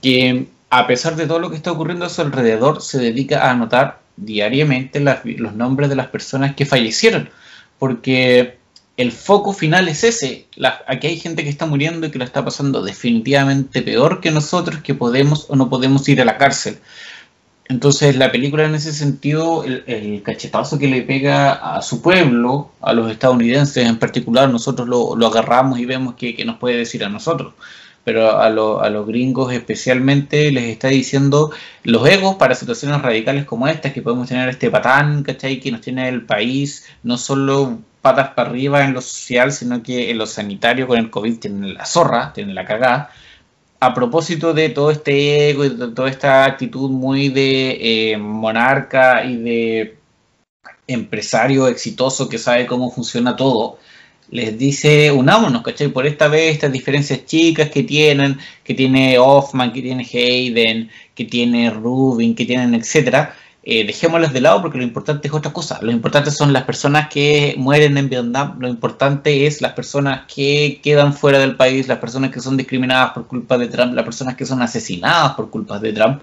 que 0.00 0.46
a 0.70 0.86
pesar 0.86 1.16
de 1.16 1.26
todo 1.26 1.38
lo 1.38 1.50
que 1.50 1.56
está 1.56 1.72
ocurriendo 1.72 2.06
a 2.06 2.08
su 2.08 2.20
alrededor, 2.20 2.82
se 2.82 2.98
dedica 2.98 3.46
a 3.46 3.50
anotar 3.50 4.00
diariamente 4.16 5.00
los 5.00 5.54
nombres 5.54 5.88
de 5.88 5.96
las 5.96 6.08
personas 6.08 6.54
que 6.54 6.66
fallecieron, 6.66 7.30
porque 7.78 8.61
el 8.96 9.12
foco 9.12 9.52
final 9.52 9.88
es 9.88 10.04
ese. 10.04 10.46
aquí 10.86 11.06
hay 11.06 11.18
gente 11.18 11.44
que 11.44 11.50
está 11.50 11.66
muriendo 11.66 12.06
y 12.06 12.10
que 12.10 12.18
lo 12.18 12.24
está 12.24 12.44
pasando 12.44 12.82
definitivamente 12.82 13.82
peor 13.82 14.20
que 14.20 14.30
nosotros, 14.30 14.82
que 14.82 14.94
podemos 14.94 15.46
o 15.48 15.56
no 15.56 15.70
podemos 15.70 16.08
ir 16.08 16.20
a 16.20 16.24
la 16.24 16.38
cárcel. 16.38 16.78
Entonces 17.68 18.16
la 18.16 18.30
película 18.30 18.64
en 18.64 18.74
ese 18.74 18.92
sentido, 18.92 19.64
el, 19.64 20.22
cachetazo 20.22 20.78
que 20.78 20.88
le 20.88 21.02
pega 21.02 21.52
a 21.52 21.80
su 21.82 22.02
pueblo, 22.02 22.70
a 22.82 22.92
los 22.92 23.10
estadounidenses 23.10 23.86
en 23.86 23.98
particular, 23.98 24.50
nosotros 24.50 24.88
lo, 24.88 25.26
agarramos 25.26 25.78
y 25.78 25.86
vemos 25.86 26.14
que, 26.14 26.44
nos 26.44 26.58
puede 26.58 26.76
decir 26.76 27.04
a 27.04 27.08
nosotros. 27.08 27.54
Pero 28.04 28.30
a, 28.30 28.46
a, 28.46 28.90
los 28.90 29.06
gringos 29.06 29.52
especialmente 29.52 30.50
les 30.50 30.64
está 30.64 30.88
diciendo 30.88 31.52
los 31.84 32.06
egos 32.08 32.34
para 32.34 32.54
situaciones 32.56 33.00
radicales 33.00 33.44
como 33.46 33.68
estas, 33.68 33.92
que 33.92 34.02
podemos 34.02 34.28
tener 34.28 34.48
este 34.48 34.70
patán, 34.70 35.22
¿cachai? 35.22 35.60
Que 35.60 35.70
nos 35.70 35.80
tiene 35.80 36.08
el 36.08 36.26
país, 36.26 36.84
no 37.04 37.16
solo 37.16 37.78
patas 38.02 38.30
para 38.30 38.50
arriba 38.50 38.84
en 38.84 38.92
lo 38.92 39.00
social, 39.00 39.52
sino 39.52 39.82
que 39.82 40.10
en 40.10 40.18
lo 40.18 40.26
sanitario 40.26 40.86
con 40.86 40.98
el 40.98 41.10
COVID 41.10 41.38
tienen 41.38 41.74
la 41.74 41.86
zorra, 41.86 42.32
tienen 42.34 42.54
la 42.54 42.64
cagada. 42.64 43.10
A 43.80 43.94
propósito 43.94 44.52
de 44.54 44.68
todo 44.68 44.90
este 44.90 45.50
ego 45.50 45.64
y 45.64 45.70
de 45.70 45.88
toda 45.88 46.10
esta 46.10 46.44
actitud 46.44 46.90
muy 46.90 47.30
de 47.30 48.12
eh, 48.12 48.18
monarca 48.18 49.24
y 49.24 49.36
de 49.36 49.96
empresario 50.86 51.68
exitoso 51.68 52.28
que 52.28 52.38
sabe 52.38 52.66
cómo 52.66 52.90
funciona 52.90 53.36
todo, 53.36 53.78
les 54.30 54.58
dice 54.58 55.10
unámonos, 55.12 55.62
¿cachai? 55.62 55.88
Por 55.88 56.06
esta 56.06 56.28
vez 56.28 56.54
estas 56.54 56.72
diferencias 56.72 57.24
chicas 57.26 57.70
que 57.70 57.82
tienen, 57.82 58.38
que 58.64 58.74
tiene 58.74 59.18
Hoffman, 59.18 59.72
que 59.72 59.82
tiene 59.82 60.04
Hayden, 60.04 60.90
que 61.14 61.24
tiene 61.24 61.70
Rubin, 61.70 62.34
que 62.34 62.46
tienen, 62.46 62.74
etcétera, 62.74 63.34
eh, 63.62 63.84
de 63.86 64.40
lado 64.40 64.60
porque 64.60 64.78
lo 64.78 64.84
importante 64.84 65.28
es 65.28 65.34
otra 65.34 65.52
cosa. 65.52 65.78
Lo 65.82 65.92
importante 65.92 66.30
son 66.30 66.52
las 66.52 66.64
personas 66.64 67.08
que 67.08 67.54
mueren 67.58 67.96
en 67.96 68.08
Vietnam, 68.08 68.56
lo 68.60 68.68
importante 68.68 69.46
es 69.46 69.60
las 69.60 69.72
personas 69.72 70.22
que 70.32 70.80
quedan 70.82 71.14
fuera 71.14 71.38
del 71.38 71.56
país, 71.56 71.88
las 71.88 71.98
personas 71.98 72.30
que 72.30 72.40
son 72.40 72.56
discriminadas 72.56 73.12
por 73.12 73.26
culpa 73.26 73.58
de 73.58 73.68
Trump, 73.68 73.94
las 73.94 74.04
personas 74.04 74.36
que 74.36 74.46
son 74.46 74.62
asesinadas 74.62 75.34
por 75.34 75.50
culpa 75.50 75.78
de 75.78 75.92
Trump. 75.92 76.22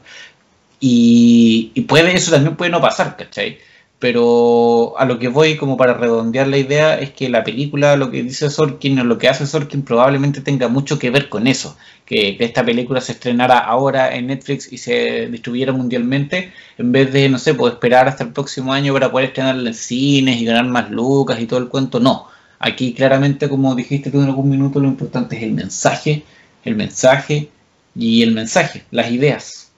Y, 0.81 1.71
y 1.73 1.81
puede, 1.81 2.15
eso 2.15 2.31
también 2.31 2.55
puede 2.55 2.71
no 2.71 2.81
pasar, 2.81 3.15
¿cachai? 3.17 3.59
Pero 3.99 4.97
a 4.97 5.03
lo 5.03 5.19
que 5.19 5.27
voy 5.27 5.57
como 5.57 5.75
para 5.75 5.93
redondear 5.93 6.47
la 6.47 6.57
idea 6.57 6.97
es 6.97 7.11
que 7.11 7.27
la 7.27 7.43
película, 7.43 7.97
lo 7.97 8.09
que 8.11 8.23
dice 8.23 8.49
Sorkin 8.49 8.99
o 8.99 9.03
lo 9.03 9.17
que 9.17 9.27
hace 9.27 9.45
Sorkin 9.45 9.83
probablemente 9.83 10.39
tenga 10.39 10.69
mucho 10.69 10.97
que 10.97 11.09
ver 11.09 11.27
con 11.27 11.47
eso, 11.47 11.77
que, 12.05 12.37
esta 12.39 12.65
película 12.65 13.01
se 13.01 13.11
estrenara 13.11 13.59
ahora 13.59 14.15
en 14.15 14.27
Netflix 14.27 14.71
y 14.71 14.77
se 14.77 15.27
distribuyera 15.27 15.73
mundialmente, 15.73 16.53
en 16.77 16.93
vez 16.93 17.11
de, 17.11 17.27
no 17.27 17.37
sé, 17.37 17.53
pues 17.53 17.73
esperar 17.73 18.07
hasta 18.07 18.23
el 18.23 18.31
próximo 18.31 18.71
año 18.71 18.93
para 18.93 19.11
poder 19.11 19.27
estrenarla 19.29 19.69
en 19.69 19.75
cines 19.75 20.41
y 20.41 20.45
ganar 20.45 20.65
más 20.65 20.89
lucas 20.91 21.39
y 21.41 21.45
todo 21.45 21.59
el 21.59 21.67
cuento, 21.67 21.99
no. 21.99 22.27
Aquí 22.59 22.93
claramente, 22.93 23.49
como 23.49 23.75
dijiste 23.75 24.11
tú 24.11 24.21
en 24.21 24.27
algún 24.27 24.49
minuto, 24.49 24.79
lo 24.79 24.87
importante 24.87 25.37
es 25.37 25.43
el 25.43 25.51
mensaje, 25.51 26.23
el 26.63 26.75
mensaje 26.75 27.49
y 27.95 28.23
el 28.23 28.33
mensaje, 28.33 28.83
las 28.91 29.11
ideas. 29.11 29.68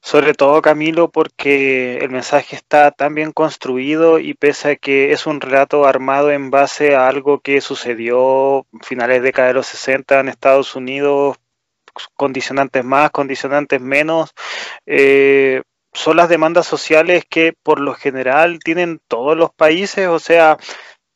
Sobre 0.00 0.34
todo, 0.34 0.62
Camilo, 0.62 1.10
porque 1.10 1.98
el 1.98 2.10
mensaje 2.10 2.56
está 2.56 2.90
tan 2.92 3.14
bien 3.14 3.32
construido 3.32 4.18
y 4.18 4.34
pese 4.34 4.72
a 4.72 4.76
que 4.76 5.12
es 5.12 5.26
un 5.26 5.40
relato 5.40 5.86
armado 5.86 6.30
en 6.30 6.50
base 6.50 6.94
a 6.94 7.08
algo 7.08 7.40
que 7.40 7.60
sucedió 7.60 8.66
finales 8.82 9.16
de 9.16 9.26
década 9.28 9.48
de 9.48 9.54
los 9.54 9.66
60 9.66 10.20
en 10.20 10.28
Estados 10.28 10.76
Unidos, 10.76 11.36
condicionantes 12.14 12.84
más, 12.84 13.10
condicionantes 13.10 13.80
menos, 13.80 14.32
eh, 14.86 15.62
son 15.92 16.16
las 16.18 16.28
demandas 16.28 16.66
sociales 16.66 17.24
que 17.28 17.54
por 17.62 17.80
lo 17.80 17.94
general 17.94 18.58
tienen 18.62 19.00
todos 19.08 19.36
los 19.36 19.52
países, 19.52 20.06
o 20.08 20.18
sea, 20.18 20.58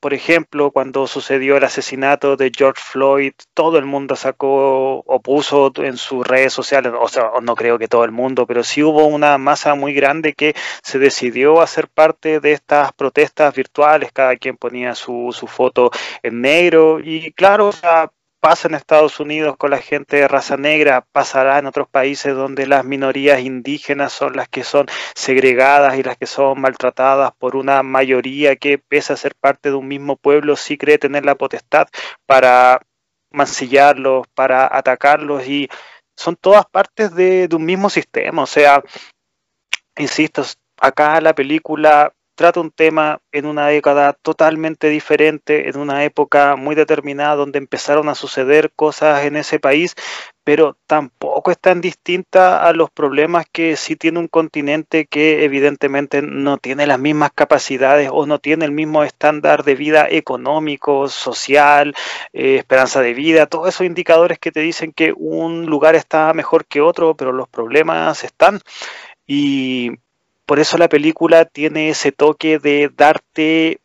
por 0.01 0.15
ejemplo, 0.15 0.71
cuando 0.71 1.07
sucedió 1.07 1.57
el 1.57 1.65
asesinato 1.65 2.37
de 2.37 2.51
George 2.57 2.83
Floyd, 2.83 3.33
todo 3.55 3.79
el 3.79 3.85
mundo 3.85 4.17
sacó 4.17 5.01
o 5.01 5.21
puso 5.21 5.73
en 5.77 5.99
sus 5.99 6.27
redes 6.27 6.53
sociales, 6.53 6.93
o 6.99 7.09
sea, 7.09 7.31
no 7.43 7.55
creo 7.55 7.79
que 7.79 7.89
todo 7.89 8.05
el 8.05 8.11
mundo, 8.11 8.47
pero 8.47 8.65
sí 8.65 8.83
hubo 8.83 9.07
una 9.07 9.37
masa 9.39 9.75
muy 9.75 9.93
grande 9.93 10.33
que 10.33 10.55
se 10.83 10.99
decidió 10.99 11.61
hacer 11.61 11.89
parte 11.89 12.41
de 12.41 12.53
estas 12.53 12.93
protestas 12.95 13.55
virtuales, 13.55 14.11
cada 14.13 14.37
quien 14.37 14.57
ponía 14.57 14.95
su, 14.95 15.31
su 15.33 15.47
foto 15.47 15.91
en 16.23 16.41
negro 16.41 17.01
y 17.01 17.33
claro, 17.33 17.69
o 17.69 17.73
sea, 17.73 18.11
pasa 18.41 18.69
en 18.69 18.75
Estados 18.75 19.21
Unidos 19.21 19.57
con 19.57 19.71
la 19.71 19.79
gente 19.79 20.17
de 20.17 20.29
raza 20.29 20.57
negra, 20.57 21.07
pasará 21.13 21.59
en 21.59 21.67
otros 21.67 21.89
países 21.89 22.35
donde 22.35 22.67
las 22.67 22.85
minorías 22.85 23.41
indígenas 23.41 24.13
son 24.13 24.35
las 24.37 24.49
que 24.49 24.65
son 24.65 24.87
segregadas 25.15 25.99
y 25.99 26.03
las 26.03 26.17
que 26.17 26.27
son 26.27 26.61
maltratadas 26.61 27.33
por 27.39 27.57
una 27.57 27.83
mayoría 27.83 28.57
que, 28.57 28.79
pese 28.79 29.13
a 29.13 29.17
ser 29.17 29.35
parte 29.35 29.71
de 29.71 29.77
un 29.77 29.89
mismo 29.89 30.17
pueblo, 30.17 30.57
sí 30.57 30.79
cree 30.79 30.99
tener 30.99 31.25
la 31.25 31.35
potestad 31.35 31.89
para 32.27 32.81
mancillarlos, 33.31 34.27
para 34.35 34.69
atacarlos 34.77 35.47
y 35.47 35.69
son 36.17 36.37
todas 36.37 36.67
partes 36.67 37.15
de, 37.15 37.49
un 37.53 37.65
mismo 37.65 37.91
sistema. 37.91 38.43
O 38.43 38.47
sea, 38.47 38.83
insisto, 39.97 40.43
acá 40.79 41.21
la 41.21 41.35
película 41.35 42.13
trata 42.41 42.61
un 42.61 42.71
tema 42.71 43.21
en 43.33 43.45
una 43.45 43.67
década 43.67 44.15
totalmente 44.15 44.89
diferente, 44.89 45.69
en 45.69 45.77
una 45.77 46.05
época 46.05 46.57
muy 46.57 46.75
determinada 46.75 47.37
donde 47.37 47.59
empezaron 47.59 48.09
a 48.09 48.15
suceder 48.15 48.73
cosas 48.75 49.27
en 49.27 49.37
ese 49.37 49.59
país, 49.59 49.95
pero 50.43 50.79
tampoco 50.87 51.51
es 51.51 51.59
tan 51.59 51.83
distinta 51.83 52.67
a 52.67 52.73
los 52.73 52.91
problemas 52.91 53.45
que 53.53 53.77
sí 53.77 53.95
tiene 53.95 54.21
un 54.21 54.27
continente 54.27 55.05
que 55.05 55.45
evidentemente 55.45 56.23
no 56.23 56.57
tiene 56.57 56.87
las 56.87 56.99
mismas 56.99 57.31
capacidades 57.35 58.09
o 58.11 58.25
no 58.25 58.39
tiene 58.39 58.65
el 58.65 58.73
mismo 58.73 59.05
estándar 59.05 59.63
de 59.63 59.75
vida 59.75 60.07
económico, 60.09 61.09
social, 61.09 61.95
eh, 62.33 62.57
esperanza 62.57 63.03
de 63.03 63.13
vida, 63.13 63.49
todos 63.49 63.69
esos 63.69 63.87
indicadores 63.87 64.39
que 64.39 64.51
te 64.51 64.61
dicen 64.61 64.93
que 64.95 65.13
un 65.15 65.67
lugar 65.67 65.95
está 65.95 66.33
mejor 66.33 66.65
que 66.65 66.81
otro, 66.81 67.15
pero 67.15 67.33
los 67.33 67.51
problemas 67.51 68.25
están. 68.25 68.61
Y 69.27 69.91
por 70.51 70.59
eso 70.59 70.79
la 70.79 70.89
película 70.89 71.45
tiene 71.45 71.91
ese 71.91 72.11
toque 72.11 72.59
de 72.59 72.91
darte, 72.93 73.79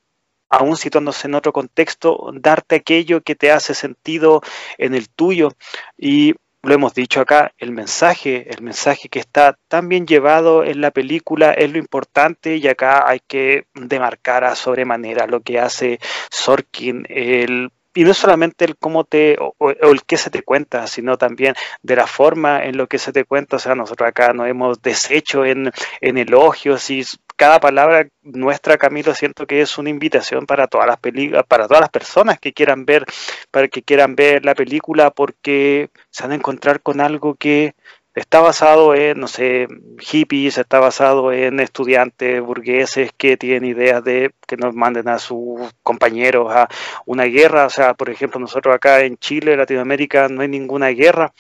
aún 0.50 0.78
situándose 0.78 1.28
en 1.28 1.36
otro 1.36 1.54
contexto, 1.54 2.32
darte 2.34 2.78
aquello 2.78 3.22
que 3.22 3.36
te 3.36 3.52
hace 3.52 3.76
sentido 3.76 4.42
en 4.80 4.96
el 4.96 5.08
tuyo. 5.08 5.52
Y 5.96 6.34
lo 6.64 6.74
hemos 6.74 6.96
dicho 6.96 7.22
acá, 7.22 7.54
el 7.60 7.72
mensaje, 7.72 8.50
el 8.50 8.64
mensaje 8.64 9.10
que 9.10 9.20
está 9.20 9.60
tan 9.68 9.90
bien 9.90 10.08
llevado 10.08 10.64
en 10.64 10.82
la 10.82 10.90
película 10.90 11.52
es 11.52 11.72
lo 11.72 11.78
importante 11.78 12.58
y 12.58 12.68
acá 12.68 13.08
hay 13.08 13.20
que 13.20 13.68
demarcar 13.76 14.44
a 14.44 14.56
sobremanera 14.56 15.28
lo 15.28 15.42
que 15.42 15.60
hace 15.60 16.00
Sorkin, 16.32 17.06
el 17.10 17.70
y 17.96 18.04
no 18.04 18.14
solamente 18.14 18.66
el 18.66 18.78
cómo 18.78 19.06
te 19.06 19.38
o, 19.40 19.56
el 19.72 20.04
qué 20.04 20.18
se 20.18 20.30
te 20.30 20.44
cuenta, 20.44 20.86
sino 20.86 21.18
también 21.18 21.56
de 21.82 21.96
la 21.96 22.06
forma 22.06 22.64
en 22.64 22.78
lo 22.78 22.88
que 22.88 23.00
se 23.00 23.12
te 23.12 23.24
cuenta. 23.24 23.56
O 23.56 23.60
sea, 23.60 23.74
nosotros 23.74 24.08
acá 24.08 24.34
nos 24.34 24.48
hemos 24.48 24.82
deshecho 24.82 25.46
en, 25.46 25.72
en 26.02 26.18
elogios 26.18 26.90
y 26.92 27.04
cada 27.38 27.60
palabra 27.60 28.08
nuestra, 28.22 28.78
Camilo, 28.78 29.16
siento 29.16 29.48
que 29.48 29.62
es 29.62 29.78
una 29.78 29.90
invitación 29.90 30.46
para 30.46 30.68
todas 30.68 30.88
las 30.88 30.98
películas, 31.00 31.46
para 31.48 31.68
todas 31.68 31.82
las 31.82 31.90
personas 31.90 32.40
que 32.40 32.54
quieran 32.54 32.86
ver, 32.86 33.06
para 33.50 33.68
que 33.70 33.82
quieran 33.82 34.16
ver 34.16 34.46
la 34.46 34.56
película, 34.56 35.12
porque 35.12 35.90
se 36.10 36.24
van 36.24 36.34
a 36.34 36.36
encontrar 36.36 36.82
con 36.82 37.02
algo 37.02 37.36
que 37.36 37.76
está 38.16 38.40
basado 38.40 38.96
en, 38.96 39.20
no 39.20 39.28
sé, 39.28 39.68
hippies, 40.00 40.58
está 40.58 40.80
basado 40.80 41.32
en 41.32 41.60
estudiantes 41.60 42.42
burgueses 42.42 43.12
que 43.16 43.38
tienen 43.38 43.66
ideas 43.66 44.04
de 44.04 44.32
que 44.48 44.58
nos 44.58 44.74
manden 44.74 45.10
a 45.10 45.20
sus 45.20 45.60
compañeros 45.84 46.52
a 46.56 46.70
una 47.06 47.26
guerra. 47.26 47.66
O 47.66 47.70
sea, 47.70 47.94
por 47.94 48.10
ejemplo, 48.10 48.40
nosotros 48.40 48.74
acá 48.74 49.02
en 49.02 49.18
Chile, 49.18 49.58
Latinoamérica, 49.58 50.30
no 50.30 50.42
hay 50.42 50.48
ninguna 50.48 50.88
guerra, 50.90 51.34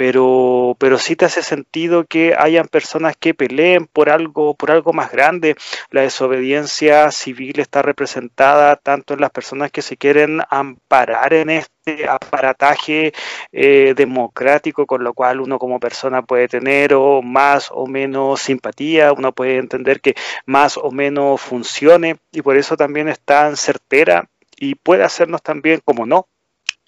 pero, 0.00 0.76
pero 0.78 0.96
sí 0.96 1.14
te 1.14 1.26
hace 1.26 1.42
sentido 1.42 2.06
que 2.06 2.34
hayan 2.34 2.68
personas 2.68 3.16
que 3.20 3.34
peleen 3.34 3.86
por 3.86 4.08
algo, 4.08 4.54
por 4.54 4.70
algo 4.70 4.94
más 4.94 5.12
grande. 5.12 5.56
La 5.90 6.00
desobediencia 6.00 7.10
civil 7.10 7.60
está 7.60 7.82
representada 7.82 8.76
tanto 8.76 9.12
en 9.12 9.20
las 9.20 9.30
personas 9.30 9.70
que 9.70 9.82
se 9.82 9.98
quieren 9.98 10.40
amparar 10.48 11.34
en 11.34 11.50
este 11.50 12.08
aparataje 12.08 13.12
eh, 13.52 13.92
democrático, 13.94 14.86
con 14.86 15.04
lo 15.04 15.12
cual 15.12 15.38
uno 15.38 15.58
como 15.58 15.78
persona 15.78 16.22
puede 16.22 16.48
tener 16.48 16.94
o 16.94 17.20
más 17.20 17.68
o 17.70 17.86
menos 17.86 18.40
simpatía, 18.40 19.12
uno 19.12 19.32
puede 19.32 19.58
entender 19.58 20.00
que 20.00 20.14
más 20.46 20.78
o 20.78 20.90
menos 20.90 21.42
funcione 21.42 22.16
y 22.32 22.40
por 22.40 22.56
eso 22.56 22.74
también 22.74 23.10
es 23.10 23.20
tan 23.20 23.54
certera 23.54 24.30
y 24.56 24.76
puede 24.76 25.04
hacernos 25.04 25.42
también, 25.42 25.82
como 25.84 26.06
no, 26.06 26.26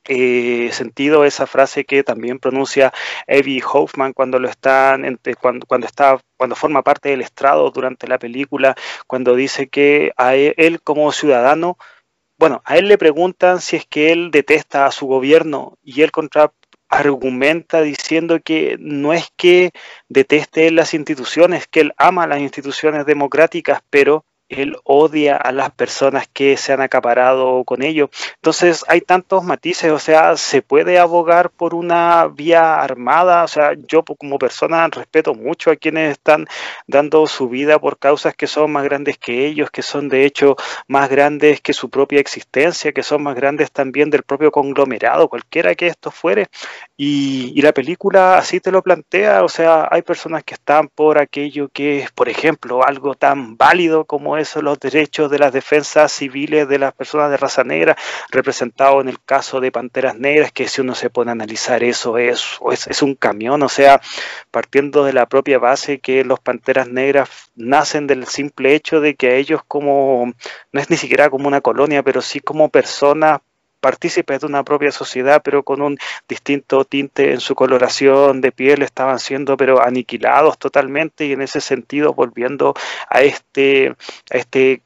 eh, 0.08 0.70
sentido 0.72 1.24
esa 1.24 1.46
frase 1.46 1.84
que 1.84 2.02
también 2.02 2.38
pronuncia 2.38 2.92
Evie 3.26 3.62
Hoffman 3.62 4.12
cuando 4.12 4.38
lo 4.38 4.48
están 4.48 5.18
cuando, 5.40 5.66
cuando 5.66 5.86
está 5.86 6.20
cuando 6.36 6.56
forma 6.56 6.82
parte 6.82 7.10
del 7.10 7.20
estrado 7.20 7.70
durante 7.70 8.08
la 8.08 8.18
película 8.18 8.74
cuando 9.06 9.36
dice 9.36 9.68
que 9.68 10.12
a 10.16 10.34
él, 10.34 10.54
él 10.56 10.82
como 10.82 11.12
ciudadano 11.12 11.78
bueno 12.38 12.62
a 12.64 12.76
él 12.78 12.88
le 12.88 12.98
preguntan 12.98 13.60
si 13.60 13.76
es 13.76 13.86
que 13.86 14.12
él 14.12 14.30
detesta 14.32 14.86
a 14.86 14.90
su 14.90 15.06
gobierno 15.06 15.78
y 15.82 16.02
él 16.02 16.10
contra 16.10 16.52
argumenta 16.92 17.80
diciendo 17.80 18.40
que 18.44 18.76
no 18.78 19.14
es 19.14 19.28
que 19.34 19.72
deteste 20.10 20.70
las 20.70 20.92
instituciones, 20.92 21.66
que 21.66 21.80
él 21.80 21.94
ama 21.96 22.26
las 22.26 22.40
instituciones 22.40 23.06
democráticas, 23.06 23.80
pero 23.88 24.26
él 24.60 24.76
odia 24.84 25.36
a 25.36 25.52
las 25.52 25.70
personas 25.70 26.28
que 26.32 26.56
se 26.56 26.72
han 26.72 26.80
acaparado 26.80 27.64
con 27.64 27.82
ello. 27.82 28.10
Entonces 28.36 28.84
hay 28.88 29.00
tantos 29.00 29.44
matices, 29.44 29.92
o 29.92 29.98
sea, 29.98 30.36
se 30.36 30.62
puede 30.62 30.98
abogar 30.98 31.50
por 31.50 31.74
una 31.74 32.26
vía 32.26 32.76
armada, 32.76 33.44
o 33.44 33.48
sea, 33.48 33.74
yo 33.88 34.04
como 34.04 34.38
persona 34.38 34.88
respeto 34.88 35.34
mucho 35.34 35.70
a 35.70 35.76
quienes 35.76 36.12
están 36.12 36.46
dando 36.86 37.26
su 37.26 37.48
vida 37.48 37.78
por 37.78 37.98
causas 37.98 38.34
que 38.34 38.46
son 38.46 38.72
más 38.72 38.84
grandes 38.84 39.18
que 39.18 39.46
ellos, 39.46 39.70
que 39.70 39.82
son 39.82 40.08
de 40.08 40.24
hecho 40.24 40.56
más 40.88 41.08
grandes 41.08 41.60
que 41.60 41.72
su 41.72 41.90
propia 41.90 42.20
existencia, 42.20 42.92
que 42.92 43.02
son 43.02 43.22
más 43.22 43.34
grandes 43.34 43.72
también 43.72 44.10
del 44.10 44.22
propio 44.22 44.50
conglomerado, 44.50 45.28
cualquiera 45.28 45.74
que 45.74 45.86
esto 45.86 46.10
fuere. 46.10 46.48
Y, 46.96 47.60
la 47.62 47.72
película 47.72 48.38
así 48.38 48.58
te 48.58 48.72
lo 48.72 48.82
plantea, 48.82 49.44
o 49.44 49.48
sea, 49.48 49.86
hay 49.90 50.02
personas 50.02 50.42
que 50.42 50.54
están 50.54 50.88
por 50.88 51.18
aquello 51.18 51.68
que 51.68 52.00
es, 52.00 52.10
por 52.10 52.28
ejemplo, 52.28 52.84
algo 52.84 53.14
tan 53.14 53.56
válido 53.56 54.04
como 54.04 54.36
es 54.36 54.41
son 54.48 54.64
los 54.64 54.78
derechos 54.78 55.30
de 55.30 55.38
las 55.38 55.52
defensas 55.52 56.12
civiles 56.12 56.68
de 56.68 56.78
las 56.78 56.94
personas 56.94 57.30
de 57.30 57.36
raza 57.36 57.64
negra, 57.64 57.96
representado 58.30 59.00
en 59.00 59.08
el 59.08 59.22
caso 59.22 59.60
de 59.60 59.72
Panteras 59.72 60.16
Negras, 60.16 60.52
que 60.52 60.68
si 60.68 60.80
uno 60.80 60.94
se 60.94 61.10
pone 61.10 61.30
a 61.30 61.32
analizar 61.32 61.82
eso 61.82 62.18
es, 62.18 62.58
es, 62.70 62.86
es 62.86 63.02
un 63.02 63.14
camión, 63.14 63.62
o 63.62 63.68
sea, 63.68 64.00
partiendo 64.50 65.04
de 65.04 65.12
la 65.12 65.26
propia 65.26 65.58
base 65.58 66.00
que 66.00 66.24
los 66.24 66.40
Panteras 66.40 66.88
Negras 66.88 67.28
nacen 67.54 68.06
del 68.06 68.26
simple 68.26 68.74
hecho 68.74 69.00
de 69.00 69.14
que 69.14 69.28
a 69.28 69.34
ellos 69.34 69.62
como, 69.66 70.32
no 70.72 70.80
es 70.80 70.90
ni 70.90 70.96
siquiera 70.96 71.30
como 71.30 71.48
una 71.48 71.60
colonia, 71.60 72.02
pero 72.02 72.22
sí 72.22 72.40
como 72.40 72.68
personas 72.68 73.40
partícipes 73.82 74.40
de 74.40 74.46
una 74.46 74.62
propia 74.62 74.92
sociedad, 74.92 75.42
pero 75.44 75.64
con 75.64 75.82
un 75.82 75.98
distinto 76.28 76.84
tinte 76.84 77.32
en 77.32 77.40
su 77.40 77.54
coloración 77.54 78.40
de 78.40 78.52
piel, 78.52 78.82
estaban 78.82 79.18
siendo 79.18 79.56
pero 79.56 79.82
aniquilados 79.82 80.56
totalmente 80.56 81.26
y 81.26 81.32
en 81.32 81.42
ese 81.42 81.60
sentido 81.60 82.14
volviendo 82.14 82.74
a 83.10 83.22
este, 83.22 83.94
a 84.30 84.36
este 84.38 84.82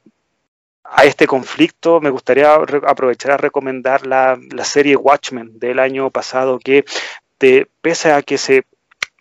a 0.89 1.03
este 1.03 1.27
conflicto, 1.27 1.99
me 1.99 2.09
gustaría 2.09 2.53
aprovechar 2.53 3.31
a 3.31 3.37
recomendar 3.37 4.07
la, 4.07 4.39
la 4.51 4.63
serie 4.63 4.95
Watchmen 4.95 5.59
del 5.59 5.79
año 5.79 6.09
pasado, 6.11 6.59
que 6.59 6.85
pese 7.81 8.13
a 8.13 8.21
que 8.21 8.37
se 8.37 8.63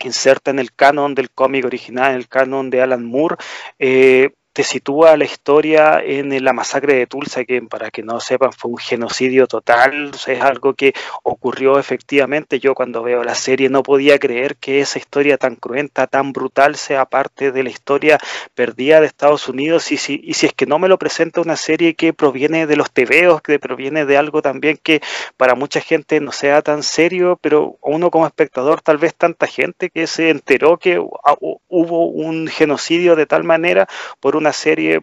inserta 0.04 0.52
en 0.52 0.60
el 0.60 0.72
canon 0.72 1.14
del 1.14 1.30
cómic 1.30 1.64
original, 1.64 2.12
en 2.12 2.18
el 2.18 2.28
canon 2.28 2.70
de 2.70 2.82
Alan 2.82 3.04
Moore, 3.04 3.36
eh, 3.78 4.30
te 4.56 4.62
sitúa 4.62 5.18
la 5.18 5.26
historia 5.26 6.00
en 6.02 6.42
la 6.42 6.54
masacre 6.54 6.94
de 6.94 7.06
Tulsa, 7.06 7.44
que 7.44 7.60
para 7.60 7.90
que 7.90 8.02
no 8.02 8.20
sepan 8.20 8.54
fue 8.54 8.70
un 8.70 8.78
genocidio 8.78 9.46
total, 9.46 10.12
es 10.14 10.40
algo 10.40 10.72
que 10.72 10.94
ocurrió 11.24 11.78
efectivamente. 11.78 12.58
Yo 12.58 12.74
cuando 12.74 13.02
veo 13.02 13.22
la 13.22 13.34
serie 13.34 13.68
no 13.68 13.82
podía 13.82 14.18
creer 14.18 14.56
que 14.56 14.80
esa 14.80 14.98
historia 14.98 15.36
tan 15.36 15.56
cruenta, 15.56 16.06
tan 16.06 16.32
brutal 16.32 16.76
sea 16.76 17.04
parte 17.04 17.52
de 17.52 17.64
la 17.64 17.68
historia 17.68 18.18
perdida 18.54 18.98
de 18.98 19.08
Estados 19.08 19.46
Unidos 19.46 19.92
y 19.92 19.98
si, 19.98 20.22
y 20.24 20.32
si 20.32 20.46
es 20.46 20.54
que 20.54 20.64
no 20.64 20.78
me 20.78 20.88
lo 20.88 20.96
presenta 20.96 21.42
una 21.42 21.56
serie 21.56 21.92
que 21.92 22.14
proviene 22.14 22.66
de 22.66 22.76
los 22.76 22.90
tebeos, 22.90 23.42
que 23.42 23.58
proviene 23.58 24.06
de 24.06 24.16
algo 24.16 24.40
también 24.40 24.78
que 24.82 25.02
para 25.36 25.54
mucha 25.54 25.82
gente 25.82 26.18
no 26.20 26.32
sea 26.32 26.62
tan 26.62 26.82
serio, 26.82 27.38
pero 27.42 27.76
uno 27.82 28.10
como 28.10 28.26
espectador, 28.26 28.80
tal 28.80 28.96
vez 28.96 29.14
tanta 29.14 29.46
gente 29.46 29.90
que 29.90 30.06
se 30.06 30.30
enteró 30.30 30.78
que 30.78 30.98
hubo 30.98 32.06
un 32.06 32.46
genocidio 32.48 33.16
de 33.16 33.26
tal 33.26 33.44
manera 33.44 33.86
por 34.18 34.34
una 34.34 34.45
serie 34.52 35.00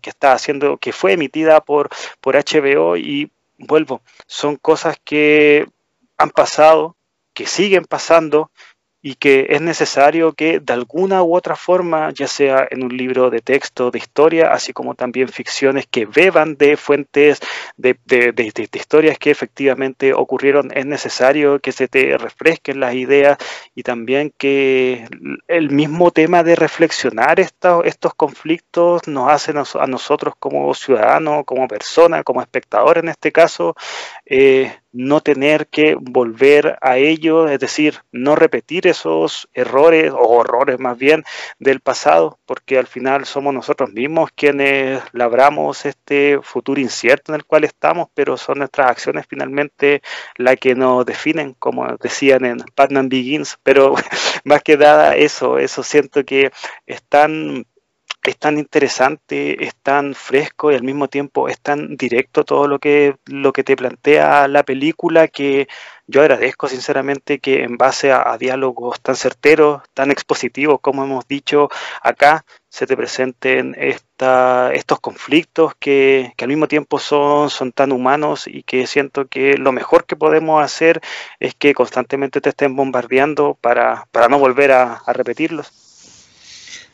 que 0.00 0.10
está 0.10 0.32
haciendo, 0.32 0.76
que 0.76 0.92
fue 0.92 1.12
emitida 1.12 1.60
por, 1.60 1.88
por 2.20 2.36
HBO 2.36 2.96
y 2.96 3.30
vuelvo, 3.58 4.02
son 4.26 4.56
cosas 4.56 4.96
que 5.04 5.66
han 6.16 6.30
pasado, 6.30 6.96
que 7.32 7.46
siguen 7.46 7.84
pasando 7.84 8.50
y 9.06 9.16
que 9.16 9.48
es 9.50 9.60
necesario 9.60 10.32
que 10.32 10.60
de 10.60 10.72
alguna 10.72 11.22
u 11.22 11.36
otra 11.36 11.56
forma, 11.56 12.10
ya 12.14 12.26
sea 12.26 12.66
en 12.70 12.82
un 12.82 12.96
libro 12.96 13.28
de 13.28 13.40
texto, 13.40 13.90
de 13.90 13.98
historia, 13.98 14.50
así 14.50 14.72
como 14.72 14.94
también 14.94 15.28
ficciones 15.28 15.86
que 15.86 16.06
beban 16.06 16.56
de 16.56 16.78
fuentes 16.78 17.40
de, 17.76 17.98
de, 18.06 18.52
historias 18.72 19.18
que 19.18 19.30
efectivamente 19.30 20.14
ocurrieron, 20.14 20.70
es 20.74 20.86
necesario 20.86 21.58
que 21.58 21.70
se 21.72 21.86
te 21.86 22.16
refresquen 22.16 22.80
las 22.80 22.94
ideas 22.94 23.36
y 23.74 23.82
también 23.82 24.32
que 24.38 25.06
el 25.48 25.70
mismo 25.70 26.10
tema 26.10 26.42
de 26.42 26.56
reflexionar 26.56 27.40
estos, 27.40 27.84
estos 27.84 28.14
conflictos 28.14 29.06
nos 29.06 29.30
hace 29.30 29.52
a 29.52 29.86
nosotros 29.86 30.32
como 30.38 30.72
ciudadanos, 30.72 31.44
como 31.44 31.68
persona, 31.68 32.22
como 32.22 32.40
espectador 32.40 32.96
en 32.96 33.10
este 33.10 33.32
caso, 33.32 33.76
eh, 34.24 34.72
no 34.94 35.20
tener 35.20 35.66
que 35.66 35.96
volver 36.00 36.78
a 36.80 36.96
ello, 36.98 37.48
es 37.48 37.58
decir, 37.58 38.00
no 38.12 38.36
repetir 38.36 38.86
esos 38.86 39.48
errores 39.52 40.12
o 40.12 40.38
horrores 40.38 40.78
más 40.78 40.96
bien 40.96 41.24
del 41.58 41.80
pasado, 41.80 42.38
porque 42.46 42.78
al 42.78 42.86
final 42.86 43.26
somos 43.26 43.52
nosotros 43.52 43.90
mismos 43.90 44.30
quienes 44.34 45.02
labramos 45.12 45.84
este 45.84 46.38
futuro 46.42 46.80
incierto 46.80 47.32
en 47.32 47.36
el 47.36 47.44
cual 47.44 47.64
estamos, 47.64 48.08
pero 48.14 48.36
son 48.36 48.58
nuestras 48.58 48.88
acciones 48.88 49.26
finalmente 49.28 50.00
las 50.36 50.56
que 50.56 50.76
nos 50.76 51.04
definen, 51.04 51.54
como 51.58 51.86
decían 51.96 52.44
en 52.44 52.58
Batman 52.76 53.08
Begins, 53.08 53.58
pero 53.64 53.94
más 54.44 54.62
que 54.62 54.76
nada 54.76 55.16
eso, 55.16 55.58
eso 55.58 55.82
siento 55.82 56.24
que 56.24 56.52
están 56.86 57.66
es 58.24 58.38
tan 58.38 58.58
interesante, 58.58 59.64
es 59.64 59.74
tan 59.76 60.14
fresco 60.14 60.72
y 60.72 60.74
al 60.74 60.82
mismo 60.82 61.08
tiempo 61.08 61.48
es 61.48 61.60
tan 61.60 61.96
directo 61.96 62.44
todo 62.44 62.68
lo 62.68 62.78
que, 62.78 63.16
lo 63.26 63.52
que 63.52 63.64
te 63.64 63.76
plantea 63.76 64.48
la 64.48 64.62
película 64.62 65.28
que 65.28 65.68
yo 66.06 66.20
agradezco 66.22 66.68
sinceramente 66.68 67.38
que 67.38 67.64
en 67.64 67.76
base 67.76 68.12
a, 68.12 68.36
diálogos 68.38 69.00
tan 69.00 69.16
certeros, 69.16 69.82
tan 69.94 70.10
expositivos 70.10 70.80
como 70.80 71.04
hemos 71.04 71.26
dicho 71.28 71.68
acá, 72.02 72.44
se 72.68 72.86
te 72.86 72.96
presenten 72.96 73.74
esta, 73.78 74.72
estos 74.72 75.00
conflictos 75.00 75.74
que, 75.78 76.32
al 76.38 76.48
mismo 76.48 76.66
tiempo 76.68 76.98
son, 76.98 77.50
son 77.50 77.72
tan 77.72 77.92
humanos 77.92 78.46
y 78.46 78.62
que 78.62 78.86
siento 78.86 79.26
que 79.28 79.56
lo 79.58 79.72
mejor 79.72 80.06
que 80.06 80.16
podemos 80.16 80.62
hacer 80.62 81.00
es 81.40 81.54
que 81.54 81.74
constantemente 81.74 82.40
te 82.40 82.50
estén 82.50 82.74
bombardeando 82.76 83.56
para, 83.60 84.06
para 84.12 84.28
no 84.28 84.38
volver 84.38 84.72
a 84.72 85.02
repetirlos. 85.12 85.83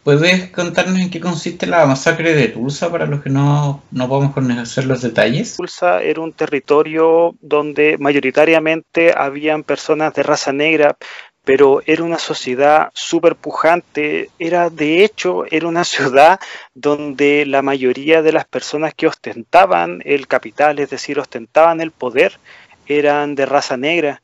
¿Puedes 0.03 0.51
contarnos 0.51 0.99
en 0.99 1.11
qué 1.11 1.21
consiste 1.21 1.67
la 1.67 1.85
masacre 1.85 2.35
de 2.35 2.49
Tulsa 2.49 2.91
para 2.91 3.05
los 3.05 3.23
que 3.23 3.29
no, 3.29 3.83
no 3.91 4.09
podemos 4.09 4.33
conocer 4.33 4.87
los 4.87 5.03
detalles? 5.03 5.59
Tulsa 5.59 6.03
era 6.03 6.23
un 6.23 6.33
territorio 6.33 7.35
donde 7.43 7.99
mayoritariamente 7.99 9.13
habían 9.15 9.63
personas 9.63 10.15
de 10.15 10.23
raza 10.23 10.55
negra, 10.55 10.97
pero 11.45 11.83
era 11.85 12.03
una 12.03 12.19
sociedad 12.19 12.89
súper 12.95 13.37
pujante, 13.37 14.31
era 14.39 14.71
de 14.71 15.05
hecho, 15.05 15.45
era 15.51 15.69
una 15.69 15.85
ciudad 15.95 16.41
donde 16.73 17.45
la 17.45 17.61
mayoría 17.61 18.23
de 18.23 18.33
las 18.33 18.47
personas 18.47 18.95
que 18.95 19.07
ostentaban 19.07 20.01
el 20.07 20.27
capital, 20.27 20.79
es 20.79 20.89
decir, 20.89 21.19
ostentaban 21.19 21.83
el 21.83 21.91
poder, 21.91 22.39
eran 22.87 23.35
de 23.35 23.45
raza 23.45 23.77
negra 23.77 24.23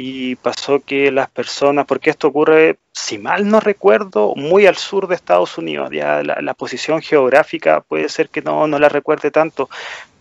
y 0.00 0.36
pasó 0.36 0.78
que 0.78 1.10
las 1.10 1.28
personas, 1.28 1.84
porque 1.84 2.10
esto 2.10 2.28
ocurre, 2.28 2.78
si 2.92 3.18
mal 3.18 3.48
no 3.48 3.58
recuerdo, 3.58 4.34
muy 4.36 4.64
al 4.66 4.76
sur 4.76 5.08
de 5.08 5.16
Estados 5.16 5.58
Unidos, 5.58 5.90
ya 5.90 6.22
la, 6.22 6.54
posición 6.54 7.02
geográfica 7.02 7.80
puede 7.80 8.08
ser 8.08 8.28
que 8.28 8.40
no, 8.40 8.68
no 8.68 8.78
la 8.78 8.88
recuerde 8.88 9.32
tanto, 9.32 9.68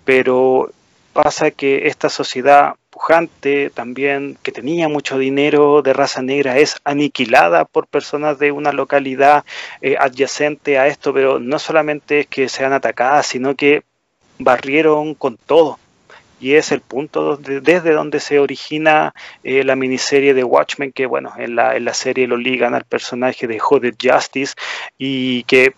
pero 0.04 0.72
pasa 1.14 1.52
que 1.52 1.88
esta 1.88 2.10
sociedad 2.10 2.74
pujante 2.90 3.70
también, 3.70 4.40
que 4.42 4.52
tenía 4.52 4.90
mucho 4.90 5.20
dinero 5.20 5.84
de 5.84 5.94
raza 5.94 6.24
negra, 6.24 6.58
es 6.58 6.78
aniquilada 6.84 7.66
por 7.66 7.86
personas 7.86 8.40
de 8.40 8.52
una 8.52 8.72
localidad 8.72 9.46
eh, 9.84 9.96
adyacente 10.00 10.80
a 10.80 10.88
esto, 10.88 11.14
pero 11.14 11.38
no 11.38 11.60
solamente 11.60 12.22
es 12.22 12.28
que 12.28 12.50
sean 12.50 12.74
atacadas, 12.74 13.28
sino 13.28 13.54
que 13.56 13.84
barrieron 14.40 15.14
con 15.14 15.38
todo 15.38 15.78
y 16.40 16.54
es 16.54 16.72
el 16.72 16.82
punto 16.82 17.38
desde 17.38 17.92
donde 17.92 18.20
se 18.20 18.40
origina 18.40 19.14
eh, 19.44 19.64
la 19.64 19.76
miniserie 19.76 20.34
de 20.34 20.44
Watchmen, 20.44 20.92
que 20.92 21.06
bueno, 21.06 21.34
en 21.38 21.56
la, 21.56 21.76
en 21.76 21.86
la 21.86 21.94
serie 21.94 22.28
lo 22.28 22.38
ligan 22.38 22.76
al 22.76 22.84
personaje 22.84 23.48
de 23.48 23.60
Hooded 23.60 23.96
Justice 24.02 24.54
y 24.98 25.44
que 25.44 25.74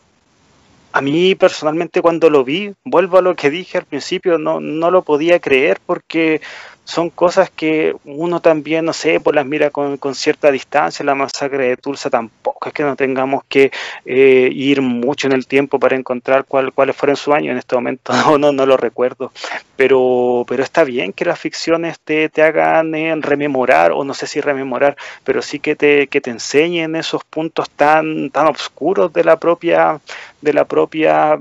a 0.91 1.01
mí 1.01 1.35
personalmente 1.35 2.01
cuando 2.01 2.29
lo 2.29 2.43
vi, 2.43 2.73
vuelvo 2.83 3.17
a 3.17 3.21
lo 3.21 3.35
que 3.35 3.49
dije 3.49 3.77
al 3.77 3.85
principio, 3.85 4.37
no, 4.37 4.59
no 4.59 4.91
lo 4.91 5.03
podía 5.03 5.39
creer 5.39 5.79
porque 5.85 6.41
son 6.89 7.11
cosas 7.11 7.51
que 7.51 7.95
uno 8.03 8.39
también, 8.39 8.83
no 8.83 8.93
sé, 8.93 9.19
pues 9.19 9.35
las 9.35 9.45
mira 9.45 9.69
con, 9.69 9.99
cierta 10.15 10.49
distancia. 10.51 11.05
La 11.05 11.13
masacre 11.13 11.67
de 11.69 11.77
Tulsa 11.77 12.09
tampoco 12.09 12.67
es 12.67 12.73
que 12.73 12.81
no 12.81 12.95
tengamos 12.95 13.43
que 13.47 13.71
eh, 14.05 14.49
ir 14.51 14.81
mucho 14.81 15.27
en 15.27 15.33
el 15.33 15.45
tiempo 15.45 15.79
para 15.79 15.95
encontrar 15.95 16.45
cuál, 16.45 16.73
cuáles 16.73 16.95
fueron 16.95 17.15
sus 17.15 17.31
años. 17.35 17.51
En 17.51 17.59
este 17.59 17.75
momento 17.75 18.11
no, 18.25 18.39
no, 18.39 18.51
no 18.51 18.65
lo 18.65 18.75
recuerdo. 18.75 19.31
Pero, 19.75 20.45
pero 20.47 20.63
está 20.63 20.83
bien 20.83 21.13
que 21.13 21.25
las 21.25 21.39
ficciones 21.39 21.99
te, 21.99 22.27
te 22.27 22.41
hagan 22.41 22.95
eh, 22.95 23.15
rememorar, 23.19 23.91
o 23.91 24.03
no 24.03 24.15
sé 24.15 24.25
si 24.25 24.41
rememorar, 24.41 24.97
pero 25.23 25.43
sí 25.43 25.59
que 25.59 25.75
te, 25.75 26.07
que 26.07 26.21
te 26.21 26.31
enseñen 26.31 26.95
esos 26.95 27.23
puntos 27.23 27.69
tan, 27.69 28.31
tan 28.31 28.47
oscuros 28.47 29.13
de 29.13 29.23
la 29.23 29.37
propia, 29.37 30.01
de 30.41 30.53
la 30.53 30.65
propia 30.65 31.39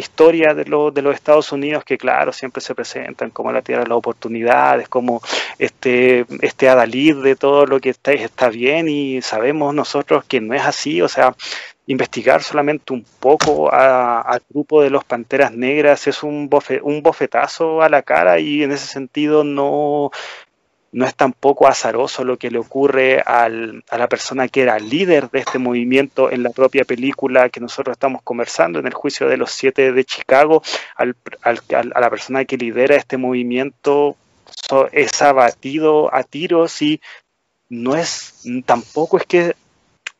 historia 0.00 0.54
de, 0.54 0.64
de 0.64 1.02
los 1.02 1.14
Estados 1.14 1.52
Unidos 1.52 1.84
que, 1.84 1.98
claro, 1.98 2.32
siempre 2.32 2.60
se 2.60 2.74
presentan 2.74 3.30
como 3.30 3.52
la 3.52 3.62
tierra 3.62 3.82
de 3.82 3.88
las 3.88 3.98
oportunidades, 3.98 4.88
como 4.88 5.20
este, 5.58 6.26
este 6.40 6.68
adalid 6.68 7.22
de 7.22 7.36
todo 7.36 7.66
lo 7.66 7.80
que 7.80 7.90
está, 7.90 8.12
está 8.12 8.48
bien 8.48 8.88
y 8.88 9.22
sabemos 9.22 9.74
nosotros 9.74 10.24
que 10.24 10.40
no 10.40 10.54
es 10.54 10.62
así, 10.62 11.02
o 11.02 11.08
sea, 11.08 11.34
investigar 11.86 12.42
solamente 12.42 12.92
un 12.92 13.04
poco 13.20 13.72
al 13.72 14.42
grupo 14.50 14.82
de 14.82 14.90
los 14.90 15.04
Panteras 15.04 15.52
Negras 15.52 16.06
es 16.06 16.22
un, 16.22 16.50
un 16.82 17.02
bofetazo 17.02 17.80
a 17.82 17.88
la 17.88 18.02
cara 18.02 18.40
y 18.40 18.62
en 18.62 18.72
ese 18.72 18.86
sentido 18.86 19.44
no, 19.44 20.10
no 20.96 21.04
es 21.04 21.14
tampoco 21.14 21.68
azaroso 21.68 22.24
lo 22.24 22.38
que 22.38 22.50
le 22.50 22.58
ocurre 22.58 23.20
al, 23.20 23.84
a 23.90 23.98
la 23.98 24.08
persona 24.08 24.48
que 24.48 24.62
era 24.62 24.78
líder 24.78 25.28
de 25.28 25.40
este 25.40 25.58
movimiento 25.58 26.30
en 26.30 26.42
la 26.42 26.48
propia 26.48 26.86
película 26.86 27.50
que 27.50 27.60
nosotros 27.60 27.92
estamos 27.92 28.22
conversando, 28.22 28.78
en 28.78 28.86
el 28.86 28.94
juicio 28.94 29.28
de 29.28 29.36
los 29.36 29.50
siete 29.50 29.92
de 29.92 30.04
Chicago, 30.06 30.62
al, 30.96 31.14
a 31.42 32.00
la 32.00 32.08
persona 32.08 32.46
que 32.46 32.56
lidera 32.56 32.96
este 32.96 33.18
movimiento 33.18 34.16
es 34.90 35.20
abatido 35.20 36.14
a 36.14 36.22
tiros 36.22 36.80
y 36.80 37.02
no 37.68 37.94
es, 37.94 38.46
tampoco 38.64 39.18
es 39.18 39.26
que 39.26 39.54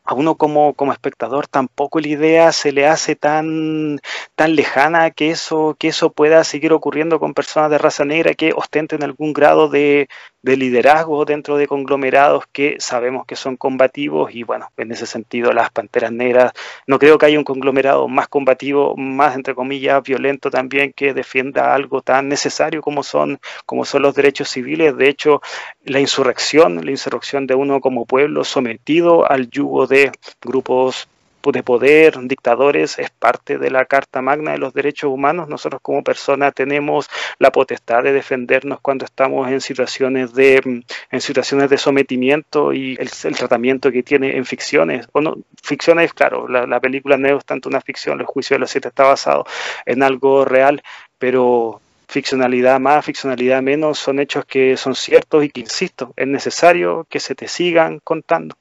a 0.07 0.13
uno 0.13 0.35
como, 0.35 0.73
como 0.73 0.93
espectador 0.93 1.47
tampoco 1.47 1.99
la 1.99 2.07
idea 2.07 2.51
se 2.53 2.71
le 2.71 2.87
hace 2.87 3.17
tan, 3.17 3.99
tan 4.35 4.55
lejana 4.55 5.11
que 5.11 5.31
eso, 5.31 5.75
que 5.77 5.89
eso 5.89 6.11
pueda 6.11 6.45
seguir 6.45 6.71
ocurriendo 6.71 7.19
con 7.19 7.33
personas 7.33 7.69
de 7.71 7.77
raza 7.77 8.05
negra 8.05 8.33
que 8.33 8.53
ostenten 8.55 9.03
algún 9.03 9.33
grado 9.33 9.67
de, 9.67 10.07
de 10.47 10.55
liderazgo 10.55 11.25
dentro 11.25 11.57
de 11.57 11.67
conglomerados 11.67 12.45
que 12.53 12.77
sabemos 12.79 13.25
que 13.25 13.35
son 13.35 13.57
combativos 13.57 14.33
y 14.33 14.43
bueno, 14.43 14.71
en 14.77 14.93
ese 14.93 15.05
sentido 15.05 15.51
las 15.51 15.71
Panteras 15.71 16.13
Negras, 16.13 16.53
no 16.87 16.99
creo 16.99 17.17
que 17.17 17.25
haya 17.25 17.37
un 17.37 17.43
conglomerado 17.43 18.07
más 18.07 18.29
combativo, 18.29 18.95
más 18.95 19.35
entre 19.35 19.53
comillas 19.53 20.01
violento 20.03 20.49
también 20.49 20.93
que 20.93 21.13
defienda 21.13 21.75
algo 21.75 22.01
tan 22.01 22.29
necesario 22.29 22.81
como 22.81 23.03
son, 23.03 23.41
como 23.65 23.83
son 23.83 24.03
los 24.03 24.15
derechos 24.15 24.47
civiles. 24.47 24.95
De 24.95 25.09
hecho, 25.09 25.41
la 25.83 25.99
insurrección, 25.99 26.85
la 26.85 26.91
insurrección 26.91 27.45
de 27.45 27.55
uno 27.55 27.81
como 27.81 28.05
pueblo 28.05 28.45
sometido 28.45 29.29
al 29.29 29.49
yugo 29.49 29.85
de 29.85 30.13
grupos 30.41 31.09
de 31.51 31.63
poder, 31.63 32.17
dictadores, 32.23 32.99
es 32.99 33.09
parte 33.09 33.57
de 33.57 33.71
la 33.71 33.85
Carta 33.85 34.21
Magna 34.21 34.51
de 34.51 34.57
los 34.57 34.73
Derechos 34.73 35.09
Humanos. 35.11 35.47
Nosotros 35.47 35.81
como 35.81 36.03
personas 36.03 36.53
tenemos 36.53 37.09
la 37.39 37.51
potestad 37.51 38.03
de 38.03 38.11
defendernos 38.11 38.79
cuando 38.81 39.05
estamos 39.05 39.49
en 39.49 39.61
situaciones 39.61 40.33
de, 40.33 40.83
en 41.11 41.21
situaciones 41.21 41.69
de 41.69 41.77
sometimiento 41.77 42.73
y 42.73 42.97
el, 42.99 43.35
tratamiento 43.35 43.91
que 43.91 44.03
tiene 44.03 44.37
en 44.37 44.45
ficciones. 44.45 45.07
O 45.13 45.21
no, 45.21 45.37
ficciones, 45.63 46.13
claro, 46.13 46.47
la, 46.47 46.79
película 46.79 47.17
no 47.17 47.37
es 47.37 47.45
tanto 47.45 47.69
una 47.69 47.81
ficción, 47.81 48.19
el 48.19 48.25
juicio 48.25 48.55
de 48.55 48.59
los 48.59 48.69
siete 48.69 48.89
está 48.89 49.03
basado 49.03 49.45
en 49.85 50.03
algo 50.03 50.45
real, 50.45 50.83
pero 51.17 51.81
ficcionalidad 52.07 52.79
más, 52.79 53.05
ficcionalidad 53.05 53.61
menos, 53.61 53.99
son 53.99 54.19
hechos 54.19 54.45
que 54.45 54.77
son 54.77 54.95
ciertos 54.95 55.43
y 55.43 55.49
que, 55.49 55.61
insisto, 55.61 56.13
es 56.15 56.27
necesario 56.27 57.05
que 57.09 57.19
se 57.19 57.35
te 57.35 57.47
sigan 57.47 57.99
contando. 58.03 58.55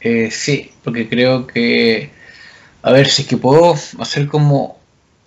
Eh, 0.00 0.30
sí, 0.30 0.72
porque 0.84 1.08
creo 1.08 1.46
que, 1.46 2.10
a 2.82 2.92
ver, 2.92 3.08
si 3.08 3.22
es 3.22 3.28
que 3.28 3.36
puedo 3.36 3.74
hacer 3.98 4.28
como 4.28 4.78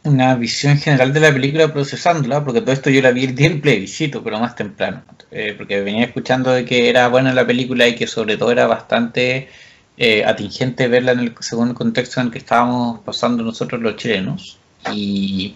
una 0.04 0.36
visión 0.36 0.78
general 0.78 1.14
de 1.14 1.20
la 1.20 1.34
película 1.34 1.74
procesándola, 1.74 2.44
porque 2.44 2.62
todo 2.62 2.72
esto 2.72 2.90
yo 2.90 3.02
la 3.02 3.12
vi 3.12 3.26
el 3.26 3.36
día 3.36 3.50
del 3.50 3.62
plebiscito, 3.62 4.24
pero 4.24 4.40
más 4.40 4.56
temprano, 4.56 5.04
eh, 5.32 5.54
porque 5.58 5.82
venía 5.82 6.06
escuchando 6.06 6.52
de 6.52 6.66
que 6.66 6.90
era 6.90 7.08
buena 7.10 7.34
la 7.34 7.46
película 7.46 7.88
y 7.88 7.96
que 7.96 8.08
sobre 8.08 8.38
todo 8.38 8.52
era 8.52 8.68
bastante 8.68 9.50
eh, 9.98 10.24
atingente 10.26 10.88
verla 10.88 11.12
en 11.12 11.20
el, 11.20 11.36
según 11.42 11.70
el 11.70 11.76
contexto 11.76 12.22
en 12.22 12.28
el 12.28 12.32
que 12.34 12.40
estábamos 12.40 13.02
pasando 13.02 13.44
nosotros 13.44 13.82
los 13.82 13.98
chilenos. 13.98 14.58
Y 14.94 15.56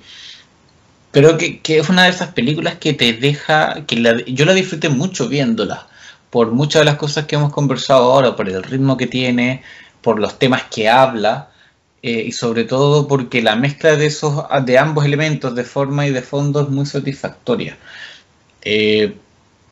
creo 1.11 1.37
que, 1.37 1.61
que 1.61 1.79
es 1.79 1.89
una 1.89 2.03
de 2.03 2.09
esas 2.09 2.33
películas 2.33 2.75
que 2.75 2.93
te 2.93 3.13
deja, 3.13 3.85
que 3.87 3.97
la, 3.97 4.23
yo 4.25 4.45
la 4.45 4.53
disfruté 4.53 4.89
mucho 4.89 5.29
viéndola 5.29 5.87
por 6.33 6.51
muchas 6.51 6.81
de 6.81 6.85
las 6.85 6.95
cosas 6.95 7.27
que 7.27 7.35
hemos 7.35 7.53
conversado 7.53 8.11
ahora, 8.11 8.35
por 8.35 8.49
el 8.49 8.63
ritmo 8.63 8.97
que 8.97 9.05
tiene, 9.05 9.61
por 10.01 10.19
los 10.19 10.39
temas 10.39 10.63
que 10.63 10.89
habla, 10.89 11.51
eh, 12.01 12.23
y 12.25 12.31
sobre 12.31 12.63
todo 12.63 13.07
porque 13.07 13.43
la 13.43 13.55
mezcla 13.55 13.95
de 13.95 14.07
esos 14.07 14.43
de 14.65 14.79
ambos 14.79 15.05
elementos, 15.05 15.53
de 15.53 15.63
forma 15.63 16.07
y 16.07 16.11
de 16.11 16.23
fondo, 16.23 16.61
es 16.63 16.69
muy 16.69 16.87
satisfactoria. 16.87 17.77
Eh, 18.63 19.13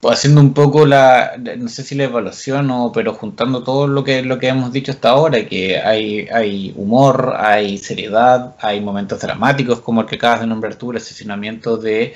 haciendo 0.03 0.39
un 0.39 0.53
poco 0.53 0.85
la, 0.85 1.35
no 1.57 1.67
sé 1.67 1.81
si 1.83 1.95
la 1.95 2.03
evaluación 2.03 2.69
o, 2.69 2.91
pero 2.91 3.15
juntando 3.15 3.63
todo 3.63 3.87
lo 3.87 4.03
que, 4.03 4.21
lo 4.21 4.37
que 4.37 4.49
hemos 4.49 4.71
dicho 4.71 4.91
hasta 4.91 5.09
ahora, 5.09 5.43
que 5.47 5.79
hay, 5.79 6.27
hay 6.31 6.73
humor, 6.75 7.33
hay 7.39 7.79
seriedad, 7.79 8.55
hay 8.59 8.81
momentos 8.81 9.19
dramáticos 9.19 9.81
como 9.81 10.01
el 10.01 10.07
que 10.07 10.17
acabas 10.17 10.41
de 10.41 10.47
nombrar 10.47 10.75
tú, 10.75 10.91
el 10.91 10.97
asesinamiento 10.97 11.77
de 11.77 12.13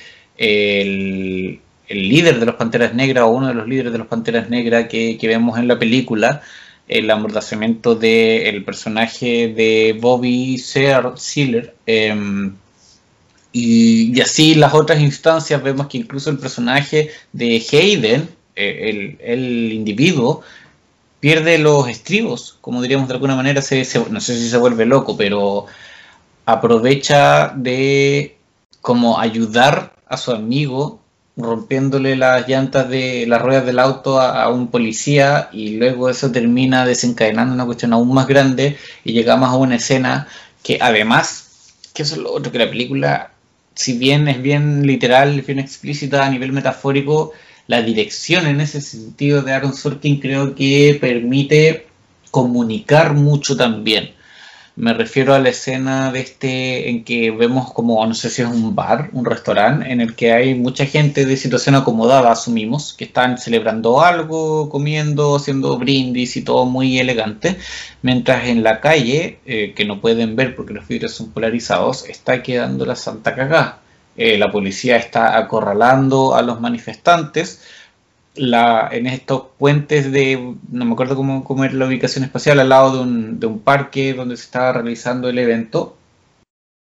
el 1.88 2.10
líder 2.10 2.40
de 2.40 2.46
los 2.46 2.56
Panteras 2.56 2.94
Negras 2.94 3.26
o 3.26 3.30
uno 3.30 3.48
de 3.48 3.54
los 3.54 3.68
líderes 3.68 3.92
de 3.92 3.98
los 3.98 4.08
Panteras 4.08 4.50
Negras 4.50 4.88
que, 4.88 5.18
vemos 5.24 5.58
en 5.58 5.68
la 5.68 5.80
película, 5.80 6.42
el 6.88 7.10
amordazamiento 7.10 7.96
del 7.96 8.64
personaje 8.64 9.48
de 9.50 9.98
Bobby 10.00 10.58
Sealer. 10.58 11.76
Em, 11.86 12.56
y, 13.52 14.20
así 14.22 14.56
las 14.56 14.74
otras 14.74 15.00
instancias 15.00 15.64
vemos 15.64 15.88
que 15.88 15.98
incluso 15.98 16.30
el 16.30 16.38
personaje 16.38 17.12
de 17.34 17.64
Hayden, 17.72 18.30
eh, 18.56 19.18
el, 19.20 19.72
individuo, 19.72 20.42
pierde 21.20 21.58
los 21.58 21.88
estribos, 21.88 22.58
como 22.62 22.82
diríamos 22.82 23.08
de 23.08 23.14
alguna 23.16 23.36
manera, 23.36 23.62
se, 23.62 23.86
no 24.10 24.20
sé 24.22 24.38
si 24.38 24.50
se 24.50 24.58
vuelve 24.58 24.86
loco, 24.86 25.18
pero 25.18 25.66
aprovecha 26.46 27.54
de 27.56 28.38
como 28.82 29.20
ayudar 29.20 29.96
a 30.08 30.18
su 30.18 30.32
amigo 30.32 31.00
rompiéndole 31.38 32.16
las 32.16 32.48
llantas 32.48 32.90
de 32.90 33.26
las 33.28 33.42
ruedas 33.42 33.66
del 33.66 33.80
auto 33.80 34.20
a, 34.22 34.50
un 34.50 34.68
policía 34.70 35.50
y 35.52 35.78
luego 35.78 36.10
eso 36.10 36.32
termina 36.32 36.86
desencadenando 36.86 37.54
una 37.54 37.66
cuestión 37.66 37.94
aún 37.94 38.14
más 38.14 38.28
grande 38.28 38.78
y 39.04 39.14
llegamos 39.14 39.50
a 39.50 39.58
una 39.58 39.76
escena 39.76 40.28
que 40.64 40.78
además, 40.82 41.74
que 41.94 42.04
eso 42.04 42.16
es 42.16 42.22
lo 42.22 42.34
otro 42.34 42.52
que 42.52 42.60
la 42.60 42.70
película, 42.70 43.32
si 43.76 43.98
bien 43.98 44.28
es 44.28 44.42
bien 44.42 44.88
literal, 44.88 45.42
bien 45.42 45.60
explícita 45.60 46.26
a 46.26 46.30
nivel 46.30 46.54
metafórico, 46.54 47.34
la 47.68 47.82
dirección 47.82 48.48
en 48.48 48.62
ese 48.62 48.80
sentido 48.80 49.42
de 49.42 49.54
Aaron 49.54 49.74
Sorkin 49.76 50.20
creo 50.20 50.56
que 50.56 50.98
permite 51.00 51.88
comunicar 52.32 53.14
mucho 53.14 53.58
también. 53.58 54.15
Me 54.78 54.94
refiero 54.94 55.34
a 55.34 55.40
la 55.40 55.50
escena 55.50 56.12
de 56.12 56.20
este 56.20 56.90
en 56.90 57.06
que 57.06 57.32
vemos 57.32 57.72
como, 57.72 58.06
no 58.06 58.14
sé 58.14 58.30
si 58.30 58.42
es 58.42 58.48
un 58.50 58.76
bar, 58.76 59.10
un 59.14 59.24
restaurante, 59.24 59.90
en 59.90 60.02
el 60.02 60.16
que 60.16 60.34
hay 60.34 60.54
mucha 60.54 60.86
gente 60.86 61.26
de 61.26 61.38
situación 61.38 61.76
acomodada, 61.76 62.30
asumimos, 62.32 62.94
que 62.94 63.06
están 63.06 63.38
celebrando 63.38 64.02
algo, 64.02 64.70
comiendo, 64.70 65.38
haciendo 65.38 65.78
brindis 65.78 66.36
y 66.36 66.42
todo 66.44 66.66
muy 66.66 67.00
elegante, 67.00 67.58
mientras 68.02 68.48
en 68.48 68.64
la 68.64 68.82
calle, 68.82 69.40
eh, 69.46 69.74
que 69.74 69.86
no 69.86 70.02
pueden 70.02 70.36
ver 70.36 70.56
porque 70.58 70.74
los 70.74 70.86
vidrios 70.86 71.14
son 71.14 71.32
polarizados, 71.32 72.06
está 72.10 72.44
quedando 72.44 72.86
la 72.86 72.98
santa 72.98 73.34
cagada. 73.34 73.80
Eh, 74.18 74.38
la 74.38 74.52
policía 74.52 74.98
está 74.98 75.38
acorralando 75.38 76.36
a 76.36 76.42
los 76.42 76.60
manifestantes. 76.60 77.62
La, 78.36 78.90
en 78.92 79.08
estos 79.08 79.44
puentes 79.58 80.12
de, 80.12 80.56
no 80.70 80.86
me 80.86 80.94
acuerdo 80.94 81.16
cómo, 81.16 81.44
cómo 81.44 81.64
era 81.64 81.74
la 81.74 81.88
ubicación 81.88 82.24
espacial, 82.24 82.60
al 82.60 82.70
lado 82.70 82.98
de 82.98 83.04
un, 83.04 83.40
de 83.40 83.48
un 83.48 83.60
parque 83.60 84.14
donde 84.14 84.38
se 84.38 84.44
estaba 84.44 84.74
realizando 84.74 85.30
el 85.30 85.40
evento. 85.40 85.98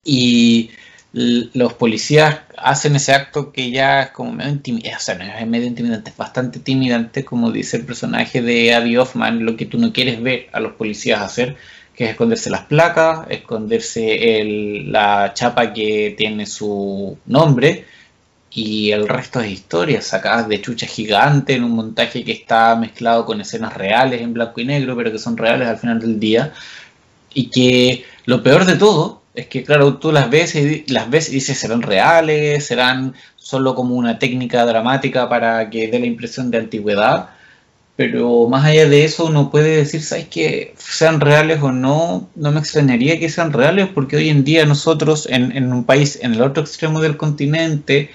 Y 0.05 0.71
los 1.17 1.73
policías 1.73 2.41
hacen 2.59 2.97
ese 2.97 3.13
acto 3.13 3.51
que 3.51 3.71
ya 3.71 4.03
es 4.03 4.11
como 4.11 4.33
medio 4.33 4.51
intimidante, 4.51 4.97
o 4.97 5.01
sea, 5.01 5.15
no 5.15 5.25
es 5.25 5.47
medio 5.47 5.67
intimidante, 5.67 6.11
es 6.11 6.17
bastante 6.17 6.59
intimidante, 6.59 7.25
como 7.25 7.51
dice 7.51 7.79
el 7.79 7.87
personaje 7.87 8.43
de 8.43 8.75
Abby 8.75 8.99
Hoffman, 8.99 9.45
lo 9.45 9.57
que 9.57 9.65
tú 9.65 9.79
no 9.79 9.95
quieres 9.95 10.23
ver 10.23 10.49
a 10.53 10.61
los 10.61 10.73
policías 10.73 11.23
hacer, 11.23 11.57
que 11.95 12.05
es 12.05 12.11
esconderse 12.11 12.51
las 12.51 12.67
placas, 12.67 13.27
esconderse 13.31 14.41
el, 14.41 14.93
la 14.93 15.33
chapa 15.33 15.73
que 15.73 16.15
tiene 16.19 16.45
su 16.45 17.17
nombre, 17.25 17.87
y 18.57 18.91
el 18.91 19.07
resto 19.07 19.41
es 19.41 19.51
historia, 19.51 20.01
sacadas 20.01 20.49
de 20.49 20.63
chucha 20.63 20.87
gigante 20.87 21.53
en 21.53 21.63
un 21.63 21.73
montaje 21.73 22.25
que 22.25 22.33
está 22.33 22.75
mezclado 22.75 23.27
con 23.27 23.39
escenas 23.39 23.75
reales 23.75 24.23
en 24.23 24.33
blanco 24.33 24.63
y 24.63 24.65
negro, 24.65 24.97
pero 24.97 25.13
que 25.13 25.19
son 25.19 25.37
reales 25.37 25.69
al 25.69 25.77
final 25.77 26.01
del 26.01 26.19
día, 26.19 26.55
y 27.35 27.51
que 27.51 28.07
lo 28.25 28.43
peor 28.43 28.65
de 28.65 28.77
todo 28.77 29.21
es 29.35 29.47
que, 29.49 29.63
claro, 29.63 29.99
tú 29.99 30.11
las 30.11 30.31
ves 30.31 30.55
y 30.55 30.87
las 30.89 31.11
ves 31.11 31.29
y 31.29 31.33
dices, 31.33 31.59
¿serán 31.59 31.83
reales? 31.83 32.67
¿Serán 32.67 33.15
solo 33.37 33.75
como 33.75 33.95
una 33.95 34.19
técnica 34.19 34.65
dramática 34.65 35.29
para 35.29 35.69
que 35.69 35.89
dé 35.89 35.99
la 36.01 36.07
impresión 36.07 36.51
de 36.51 36.57
antigüedad? 36.57 37.29
Pero 37.97 38.49
más 38.49 38.65
allá 38.65 38.89
de 38.89 39.05
eso, 39.05 39.27
uno 39.27 39.51
puede 39.51 39.77
decir, 39.77 40.03
¿sabes 40.03 40.29
que 40.29 40.75
Sean 40.79 41.21
reales 41.21 41.61
o 41.63 41.73
no, 41.73 42.31
no 42.35 42.53
me 42.53 42.61
extrañaría 42.61 43.21
que 43.21 43.29
sean 43.29 43.53
reales, 43.53 43.89
porque 43.95 44.17
hoy 44.17 44.31
en 44.31 44.45
día 44.45 44.65
nosotros, 44.65 45.29
en, 45.31 45.73
un 45.73 45.85
país 45.85 46.19
en 46.23 46.35
el 46.35 46.43
otro 46.43 46.63
extremo 46.63 47.03
del 47.03 47.19
continente, 47.19 48.11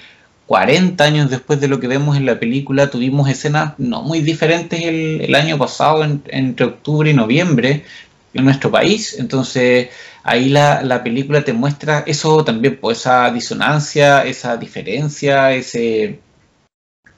40 0.51 1.01
años 1.01 1.29
después 1.29 1.61
de 1.61 1.69
lo 1.69 1.79
que 1.79 1.87
vemos 1.87 2.17
en 2.17 2.25
la 2.25 2.37
película, 2.37 2.89
tuvimos 2.89 3.29
escenas 3.29 3.75
no 3.77 4.01
muy 4.01 4.19
diferentes 4.19 4.81
el, 4.83 5.33
año 5.33 5.57
pasado, 5.57 6.03
entre 6.03 6.65
octubre 6.65 7.09
y 7.09 7.13
noviembre, 7.13 7.85
en 8.33 8.43
nuestro 8.43 8.69
país. 8.69 9.15
Entonces, 9.17 9.87
ahí 10.23 10.49
la, 10.49 11.01
película 11.05 11.45
te 11.45 11.53
muestra 11.53 12.03
eso 12.05 12.43
también, 12.43 12.77
pues 12.81 12.99
esa 12.99 13.31
disonancia, 13.31 14.25
esa 14.25 14.57
diferencia, 14.57 15.53
ese, 15.53 16.19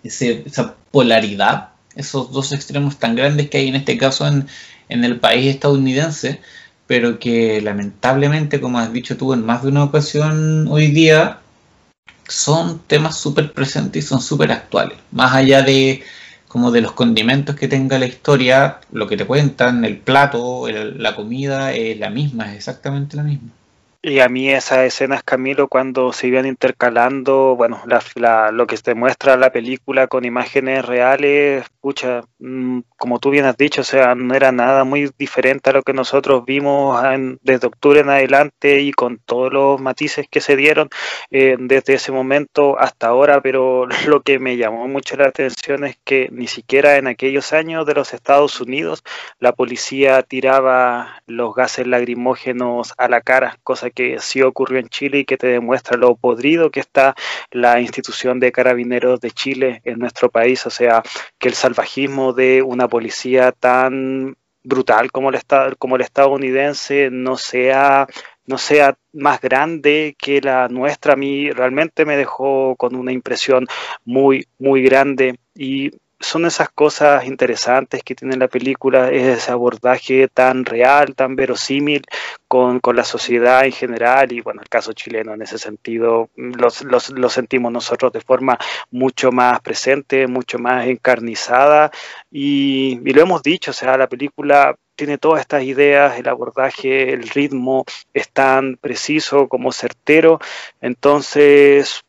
esa 0.04 0.76
polaridad, 0.92 1.70
esos 1.96 2.32
dos 2.32 2.52
extremos 2.52 3.00
tan 3.00 3.16
grandes 3.16 3.50
que 3.50 3.58
hay 3.58 3.70
en 3.70 3.78
este 3.78 3.98
caso 3.98 4.28
en, 4.28 4.46
en 4.90 5.04
el 5.04 5.20
país 5.20 5.48
estadounidense, 5.48 6.40
pero 6.86 7.18
que 7.18 7.62
lamentablemente, 7.62 8.62
como 8.62 8.78
has 8.78 8.94
dicho 8.94 9.18
tú 9.18 9.34
en 9.34 9.44
más 9.44 9.64
de 9.64 9.70
una 9.70 9.86
ocasión 9.86 10.68
hoy 10.68 10.90
día, 10.92 11.40
son 12.34 12.80
temas 12.88 13.18
súper 13.18 13.54
presentes 13.54 14.04
y 14.04 14.08
son 14.08 14.22
súper 14.22 14.52
actuales. 14.52 14.98
Más 15.12 15.34
allá 15.36 15.62
de 15.62 16.04
como 16.48 16.72
de 16.72 16.82
los 16.82 16.94
condimentos 16.94 17.56
que 17.56 17.68
tenga 17.68 18.00
la 18.00 18.06
historia, 18.08 18.80
lo 18.92 19.08
que 19.08 19.18
te 19.18 19.26
cuentan, 19.26 19.86
el 19.86 19.98
plato, 19.98 20.68
la 20.70 21.16
comida 21.16 21.74
es 21.74 22.00
la 22.00 22.10
misma, 22.10 22.52
es 22.52 22.58
exactamente 22.58 23.18
la 23.18 23.24
misma. 23.24 23.50
Y 24.06 24.20
a 24.20 24.28
mí 24.28 24.50
esas 24.50 24.80
escenas, 24.80 25.24
Camilo, 25.24 25.70
cuando 25.70 26.12
se 26.12 26.28
iban 26.28 26.46
intercalando, 26.46 27.56
bueno, 27.56 27.82
lo 28.52 28.68
que 28.68 28.76
te 28.76 28.96
muestra 28.96 29.38
la 29.38 29.54
película 29.54 30.08
con 30.08 30.26
imágenes 30.26 30.84
reales, 30.84 31.64
escucha, 31.64 32.22
mm, 32.40 32.82
como 32.98 33.20
tú 33.20 33.30
bien 33.30 33.46
has 33.46 33.56
dicho, 33.56 33.80
o 33.80 33.86
sea, 33.86 34.14
no 34.14 34.36
era 34.36 34.52
nada 34.52 34.84
muy 34.84 35.10
diferente 35.18 35.70
a 35.70 35.74
lo 35.74 35.84
que 35.84 35.94
nosotros 35.94 36.44
vimos 36.46 37.02
desde 37.42 37.68
octubre 37.68 38.02
en 38.02 38.10
adelante 38.10 38.82
y 38.82 38.92
con 38.92 39.20
todos 39.20 39.54
los 39.54 39.80
matices 39.80 40.28
que 40.30 40.42
se 40.42 40.58
dieron 40.58 40.90
eh, 41.32 41.56
desde 41.58 41.94
ese 41.94 42.12
momento 42.12 42.78
hasta 42.78 43.08
ahora, 43.08 43.40
pero 43.40 43.88
lo 44.08 44.22
que 44.22 44.38
me 44.38 44.58
llamó 44.58 44.86
mucho 44.90 45.16
la 45.16 45.28
atención 45.28 45.86
es 45.86 45.98
que 46.04 46.28
ni 46.30 46.48
siquiera 46.48 46.98
en 46.98 47.08
aquellos 47.08 47.54
años 47.54 47.86
de 47.86 47.94
los 47.94 48.14
Estados 48.14 48.60
Unidos 48.60 49.02
la 49.40 49.54
policía 49.54 50.24
tiraba 50.24 51.22
los 51.26 51.56
gases 51.56 51.88
lagrimógenos 51.88 52.94
a 52.98 53.08
la 53.08 53.22
cara, 53.22 53.60
cosa 53.64 53.93
que 53.94 54.20
sí 54.20 54.42
ocurrió 54.42 54.80
en 54.80 54.90
Chile 54.90 55.20
y 55.20 55.26
que 55.26 55.38
te 55.38 55.48
demuestra 55.48 55.98
lo 55.98 56.16
podrido 56.16 56.72
que 56.72 56.80
está 56.80 57.16
la 57.52 57.80
institución 57.80 58.40
de 58.40 58.52
carabineros 58.52 59.20
de 59.20 59.32
Chile 59.32 59.82
en 59.86 60.00
nuestro 60.00 60.30
país, 60.30 60.66
o 60.66 60.70
sea, 60.70 61.04
que 61.38 61.48
el 61.50 61.54
salvajismo 61.54 62.34
de 62.34 62.62
una 62.62 62.88
policía 62.88 63.52
tan 63.52 64.36
brutal 64.64 65.12
como 65.12 65.30
el, 65.30 65.40
como 65.78 65.96
el 65.98 66.02
estadounidense 66.02 67.10
no 67.12 67.38
sea 67.38 68.08
no 68.46 68.58
sea 68.58 68.98
más 69.14 69.40
grande 69.40 70.16
que 70.20 70.42
la 70.42 70.68
nuestra, 70.68 71.14
a 71.14 71.16
mí 71.16 71.50
realmente 71.52 72.06
me 72.06 72.18
dejó 72.18 72.76
con 72.76 72.96
una 72.96 73.12
impresión 73.12 73.68
muy, 74.04 74.48
muy 74.60 74.84
grande. 74.84 75.40
Y 75.56 75.92
son 76.24 76.46
esas 76.46 76.70
cosas 76.70 77.26
interesantes 77.26 78.02
que 78.04 78.16
tiene 78.16 78.38
la 78.38 78.48
película, 78.48 79.12
es 79.12 79.40
ese 79.40 79.52
abordaje 79.52 80.28
tan 80.30 80.66
real, 80.66 81.16
tan 81.16 81.36
verosímil 81.36 82.04
con, 82.48 82.80
la 82.94 83.04
sociedad 83.04 83.66
en 83.66 83.72
general 83.72 84.32
y 84.32 84.42
bueno, 84.42 84.62
el 84.62 84.70
caso 84.70 84.94
chileno 84.94 85.34
en 85.34 85.42
ese 85.42 85.58
sentido 85.58 86.30
lo 86.36 87.30
sentimos 87.30 87.72
nosotros 87.72 88.14
de 88.14 88.22
forma 88.22 88.58
mucho 88.92 89.32
más 89.32 89.60
presente, 89.62 90.28
mucho 90.28 90.60
más 90.60 90.88
encarnizada 90.88 91.92
y, 92.32 93.00
y 93.04 93.14
lo 93.14 93.22
hemos 93.22 93.44
dicho, 93.44 93.72
o 93.72 93.74
sea, 93.74 93.98
la 93.98 94.08
película 94.08 94.76
tiene 94.96 95.18
todas 95.18 95.42
estas 95.42 95.64
ideas, 95.64 96.18
el 96.20 96.28
abordaje, 96.30 97.14
el 97.14 97.28
ritmo 97.30 97.84
es 98.14 98.30
tan 98.30 98.78
preciso 98.78 99.48
como 99.48 99.72
certero, 99.72 100.40
entonces 100.82 102.04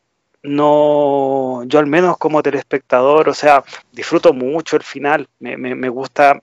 no, 0.47 1.63
yo 1.65 1.79
al 1.79 1.87
menos 1.87 2.17
como 2.17 2.43
telespectador, 2.43 3.29
o 3.29 3.33
sea, 3.33 3.63
disfruto 3.91 4.33
mucho 4.33 4.75
el 4.75 4.83
final, 4.83 5.27
me, 5.39 5.57
me, 5.57 5.89
gusta, 5.89 6.41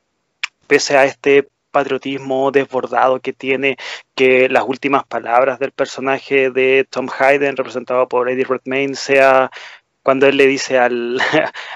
pese 0.67 0.97
a 0.97 1.05
este 1.05 1.49
patriotismo 1.71 2.51
desbordado 2.51 3.21
que 3.21 3.33
tiene, 3.33 3.77
que 4.15 4.49
las 4.49 4.65
últimas 4.65 5.05
palabras 5.05 5.59
del 5.59 5.73
personaje 5.73 6.51
de 6.51 6.87
Tom 6.89 7.09
Hayden, 7.19 7.57
representado 7.57 8.09
por 8.09 8.29
Eddie 8.29 8.45
Redmayne, 8.45 8.95
sea 8.95 9.51
cuando 10.03 10.27
él 10.27 10.37
le 10.37 10.47
dice 10.47 10.79
al, 10.79 11.21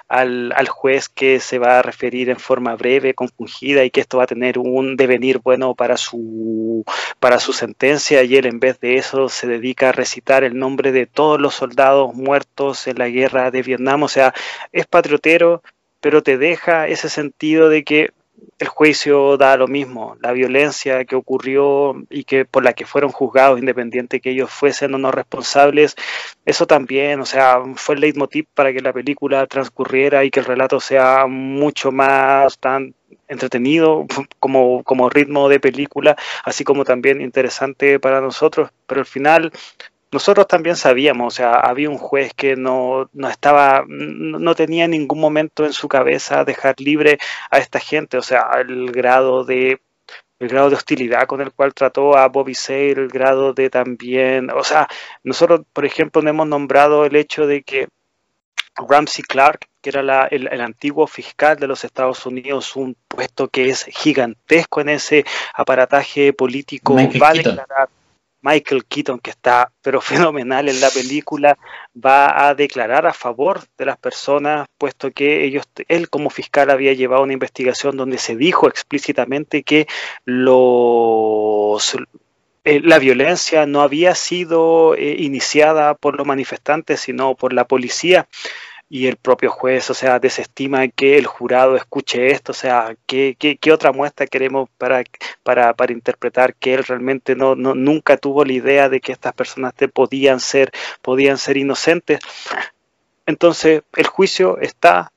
al, 0.09 0.69
juez 0.69 1.09
que 1.09 1.41
se 1.41 1.59
va 1.59 1.79
a 1.79 1.83
referir 1.83 2.31
en 2.31 2.39
forma 2.39 2.75
breve, 2.77 3.15
compungida 3.15 3.85
y 3.85 3.91
que 3.91 4.01
esto 4.01 4.19
va 4.19 4.25
a 4.25 4.29
tener 4.29 4.59
un 4.59 4.97
devenir 4.97 5.39
bueno 5.39 5.75
para 5.75 5.97
su, 5.97 6.85
para 7.21 7.39
su 7.39 7.53
sentencia 7.53 8.23
y 8.23 8.37
él 8.37 8.47
en 8.47 8.61
vez 8.61 8.81
de 8.81 8.97
eso 8.97 9.29
se 9.29 9.47
dedica 9.47 9.91
a 9.91 9.93
recitar 9.93 10.45
el 10.45 10.59
nombre 10.59 10.93
de 10.93 11.07
todos 11.07 11.41
los 11.41 11.55
soldados 11.55 12.15
muertos 12.15 12.87
en 12.87 12.99
la 12.99 13.09
guerra 13.09 13.51
de 13.51 13.63
Vietnam, 13.63 14.03
o 14.03 14.09
sea, 14.09 14.35
es 14.73 14.87
patriotero, 14.87 15.63
pero 16.01 16.23
te 16.23 16.39
deja 16.39 16.89
ese 16.89 17.09
sentido 17.09 17.69
de 17.69 17.85
que 17.85 18.11
el 18.59 18.69
juicio 18.69 19.37
da 19.37 19.57
lo 19.57 19.69
mismo, 19.69 20.17
la 20.21 20.33
violencia 20.33 21.05
que 21.05 21.15
ocurrió 21.15 21.95
y 22.09 22.25
que 22.25 22.45
por 22.45 22.65
la 22.65 22.73
que 22.73 22.87
fueron 22.87 23.11
juzgados, 23.13 23.59
independiente 23.59 24.21
que 24.21 24.31
ellos 24.31 24.51
fuesen 24.51 24.95
o 24.95 24.99
no 24.99 25.11
responsables, 25.11 25.95
eso 26.45 26.67
también, 26.67 27.21
o 27.21 27.27
sea, 27.27 27.61
fue 27.75 27.97
el 27.97 28.01
leitmotiv 28.01 28.47
para 28.55 28.73
que 28.73 28.81
la 28.81 28.93
película 28.93 29.47
transcurriera 29.47 30.25
y 30.25 30.31
que 30.31 30.41
el 30.41 30.47
relato 30.47 30.81
sea 30.81 31.27
mucho 31.27 31.93
más 31.93 32.59
tan 32.59 32.95
entretenido 33.29 34.07
como, 34.39 34.83
como 34.85 35.11
ritmo 35.11 35.49
de 35.49 35.61
película, 35.61 36.17
así 36.45 36.65
como 36.65 36.85
también 36.85 37.21
interesante 37.21 38.01
para 38.01 38.21
nosotros, 38.21 38.71
pero 38.87 39.01
al 39.01 39.07
final 39.07 39.53
nosotros 40.13 40.47
también 40.47 40.77
sabíamos, 40.77 41.35
o 41.35 41.37
sea, 41.37 41.55
había 41.55 41.91
un 41.91 41.99
juez 41.99 42.33
que 42.35 42.57
no, 42.57 43.11
no 43.13 43.29
estaba, 43.29 43.85
no, 43.89 44.55
tenía 44.55 44.85
en 44.85 44.93
ningún 44.93 45.21
momento 45.21 45.65
en 45.65 45.73
su 45.73 45.89
cabeza 45.89 46.45
dejar 46.45 46.81
libre 46.81 47.19
a 47.51 47.59
esta 47.59 47.81
gente, 47.81 48.17
o 48.17 48.23
sea, 48.23 48.49
el 48.61 48.93
grado 48.93 49.45
de 49.45 49.81
el 50.39 50.49
grado 50.49 50.69
de 50.69 50.77
hostilidad 50.77 51.27
con 51.27 51.41
el 51.41 51.51
cual 51.51 51.73
trató 51.73 52.17
a 52.17 52.29
Bobby 52.29 52.55
Sale, 52.55 52.93
el 52.93 53.09
grado 53.09 53.55
de 53.55 53.71
también, 53.71 54.51
o 54.51 54.63
sea, 54.63 54.87
nosotros, 55.25 55.63
por 55.73 55.87
ejemplo, 55.87 56.21
no 56.23 56.31
hemos 56.31 56.47
nombrado 56.47 57.07
el 57.07 57.17
hecho 57.17 57.47
de 57.47 57.63
que 57.63 57.89
Ramsey 58.77 59.25
Clark, 59.25 59.67
que 59.81 59.91
era 59.91 60.27
el, 60.27 60.49
el, 60.49 60.61
antiguo 60.61 61.07
fiscal 61.07 61.57
de 61.57 61.67
los 61.67 61.85
Estados 61.85 62.27
Unidos, 62.27 62.77
un 62.77 62.97
puesto 63.09 63.49
que 63.49 63.71
es 63.71 63.85
gigantesco 63.85 64.83
en 64.83 64.91
ese 64.91 65.25
aparataje 65.55 66.35
político, 66.35 66.95
va 66.95 67.31
a 67.31 67.33
declarar 67.33 67.89
Michael 68.47 68.85
Keaton, 68.85 69.19
que 69.19 69.31
está 69.31 69.73
pero 69.83 70.01
fenomenal 70.13 70.69
en 70.69 70.81
la 70.81 70.91
película, 70.91 71.59
va 71.95 72.49
a 72.49 72.55
declarar 72.55 73.07
a 73.07 73.13
favor 73.13 73.63
de 73.77 73.87
las 73.87 73.99
personas, 73.99 74.69
puesto 74.79 75.11
que 75.11 75.45
ellos, 75.45 75.65
él 75.89 76.09
como 76.09 76.31
fiscal 76.31 76.71
había 76.71 76.93
llevado 76.93 77.25
una 77.25 77.33
investigación 77.33 77.97
donde 77.97 78.19
se 78.19 78.37
dijo 78.37 78.69
explícitamente 78.69 79.65
que 79.65 79.87
los 80.25 81.97
eh, 82.65 82.81
la 82.83 82.99
violencia 82.99 83.67
no 83.67 83.81
había 83.83 84.15
sido 84.15 84.95
eh, 84.95 85.17
iniciada 85.19 85.95
por 85.95 86.17
los 86.17 86.27
manifestantes, 86.27 87.01
sino 87.01 87.35
por 87.35 87.53
la 87.53 87.67
policía 87.67 88.29
y 88.89 89.09
el 89.09 89.17
propio 89.17 89.51
juez, 89.51 89.91
o 89.91 89.95
sea, 89.95 90.21
desestima 90.21 90.87
que 90.89 91.19
el 91.19 91.27
jurado 91.27 91.77
escuche 91.77 92.29
esto, 92.31 92.53
o 92.53 92.55
sea, 92.55 92.97
¿qué, 93.07 93.37
qué, 93.39 93.73
otra 93.73 93.93
muestra 93.93 94.27
queremos 94.27 94.69
para, 94.79 95.03
para, 95.43 95.75
para, 95.75 95.93
interpretar 95.93 96.55
que 96.55 96.75
él 96.75 96.85
realmente 96.85 97.35
no, 97.35 97.57
no, 97.57 97.75
nunca 97.75 98.17
tuvo 98.17 98.45
la 98.45 98.53
idea 98.53 98.89
de 98.89 99.01
que 99.01 99.13
estas 99.13 99.33
personas 99.35 99.75
te 99.75 99.89
podían 99.89 100.39
ser, 100.39 100.71
podían 101.03 101.37
ser 101.39 101.57
inocentes? 101.57 102.21
Entonces, 103.27 103.83
el 103.97 104.07
juicio 104.07 104.59
está, 104.59 105.13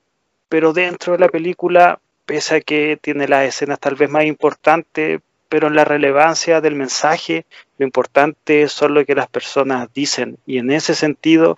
pero 0.49 0.74
dentro 0.74 1.13
de 1.13 1.20
la 1.20 1.30
película, 1.30 1.99
pese 2.26 2.55
a 2.55 2.61
que 2.61 2.97
tiene 2.99 3.28
las 3.28 3.47
escenas 3.47 3.80
tal 3.80 3.95
vez 3.95 4.09
más 4.09 4.26
importantes, 4.26 5.22
pero 5.47 5.67
en 5.67 5.76
la 5.76 5.86
relevancia 5.86 6.61
del 6.61 6.76
mensaje, 6.76 7.45
lo 7.78 7.86
importante 7.86 8.67
son 8.67 8.93
lo 8.95 9.05
que 9.05 9.15
las 9.15 9.28
personas 9.28 9.89
dicen. 9.93 10.38
Y 10.45 10.57
en 10.59 10.72
ese 10.72 10.95
sentido, 10.95 11.55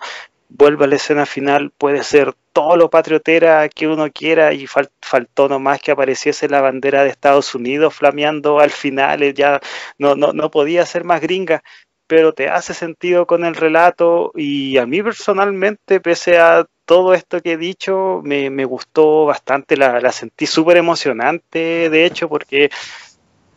vuelve 0.54 0.84
a 0.84 0.88
la 0.88 0.96
escena 0.96 1.26
final, 1.26 1.70
puede 1.76 2.02
ser 2.02 2.34
todo 2.52 2.76
lo 2.76 2.90
patriotera 2.90 3.68
que 3.68 3.88
uno 3.88 4.10
quiera 4.12 4.52
y 4.52 4.66
faltó 4.66 5.48
nomás 5.48 5.80
que 5.80 5.92
apareciese 5.92 6.48
la 6.48 6.60
bandera 6.60 7.02
de 7.02 7.10
Estados 7.10 7.54
Unidos 7.54 7.94
flameando 7.94 8.60
al 8.60 8.70
final, 8.70 9.22
eh, 9.22 9.34
ya 9.34 9.60
no, 9.98 10.14
no, 10.14 10.32
no 10.32 10.50
podía 10.50 10.84
ser 10.84 11.04
más 11.04 11.20
gringa, 11.20 11.62
pero 12.06 12.34
te 12.34 12.48
hace 12.48 12.74
sentido 12.74 13.26
con 13.26 13.44
el 13.44 13.54
relato 13.54 14.32
y 14.34 14.76
a 14.76 14.86
mí 14.86 15.02
personalmente, 15.02 16.00
pese 16.00 16.38
a 16.38 16.66
todo 16.84 17.14
esto 17.14 17.40
que 17.40 17.52
he 17.52 17.56
dicho, 17.56 18.20
me, 18.22 18.50
me 18.50 18.66
gustó 18.66 19.24
bastante, 19.24 19.76
la, 19.76 20.00
la 20.00 20.12
sentí 20.12 20.46
súper 20.46 20.76
emocionante, 20.76 21.88
de 21.88 22.04
hecho, 22.04 22.28
porque 22.28 22.70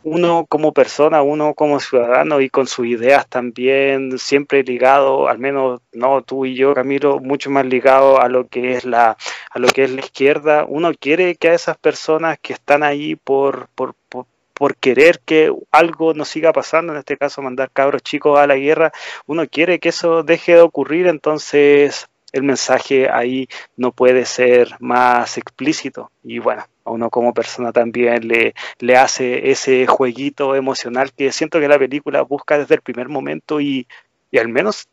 uno 0.05 0.45
como 0.47 0.71
persona, 0.71 1.23
uno 1.23 1.55
como 1.55 1.79
ciudadano 1.79 2.39
y 2.39 2.49
con 2.49 2.67
sus 2.67 2.85
ideas 2.85 3.27
también 3.27 4.19
siempre 4.19 4.63
ligado, 4.63 5.27
al 5.27 5.39
menos 5.39 5.81
no 5.93 6.21
tú 6.21 6.45
y 6.45 6.55
yo, 6.55 6.75
Camilo, 6.75 7.19
mucho 7.19 7.49
más 7.49 7.65
ligado 7.65 8.21
a 8.21 8.29
lo 8.29 8.47
que 8.47 8.73
es 8.73 8.85
la 8.85 9.17
a 9.49 9.59
lo 9.59 9.67
que 9.67 9.83
es 9.83 9.91
la 9.91 10.01
izquierda. 10.01 10.65
Uno 10.67 10.91
quiere 10.93 11.35
que 11.35 11.49
a 11.49 11.53
esas 11.55 11.77
personas 11.77 12.37
que 12.39 12.53
están 12.53 12.83
ahí 12.83 13.15
por, 13.15 13.67
por, 13.75 13.95
por 14.09 14.27
por 14.53 14.77
querer 14.77 15.19
que 15.25 15.51
algo 15.71 16.13
nos 16.13 16.29
siga 16.29 16.53
pasando, 16.53 16.93
en 16.93 16.99
este 16.99 17.17
caso 17.17 17.41
mandar 17.41 17.71
cabros 17.71 18.03
chicos 18.03 18.39
a 18.39 18.47
la 18.47 18.55
guerra, 18.55 18.93
uno 19.25 19.47
quiere 19.47 19.79
que 19.79 19.89
eso 19.89 20.23
deje 20.23 20.53
de 20.53 20.61
ocurrir, 20.61 21.07
entonces 21.07 22.07
el 22.35 22.43
mensaje 22.43 23.09
ahí 23.09 23.47
no 23.77 23.93
puede 23.93 24.25
ser 24.25 24.75
más 24.79 25.37
explícito. 25.37 26.11
Y 26.21 26.39
bueno, 26.39 26.65
a 26.83 26.91
uno 26.91 27.09
como 27.09 27.33
persona 27.33 27.71
también 27.71 28.27
le, 28.27 28.53
le 28.79 28.97
hace 28.97 29.51
ese 29.51 29.87
jueguito 29.87 30.53
emocional 30.53 31.13
que 31.13 31.31
siento 31.31 31.61
que 31.61 31.69
la 31.69 31.79
película 31.79 32.21
busca 32.23 32.57
desde 32.57 32.75
el 32.75 32.81
primer 32.81 33.07
momento 33.07 33.61
y, 33.61 33.87
y 34.31 34.37
al 34.37 34.49
menos 34.49 34.89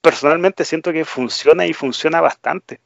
personalmente 0.00 0.64
siento 0.64 0.92
que 0.92 1.04
funciona 1.04 1.66
y 1.66 1.72
funciona 1.72 2.20
bastante. 2.20 2.78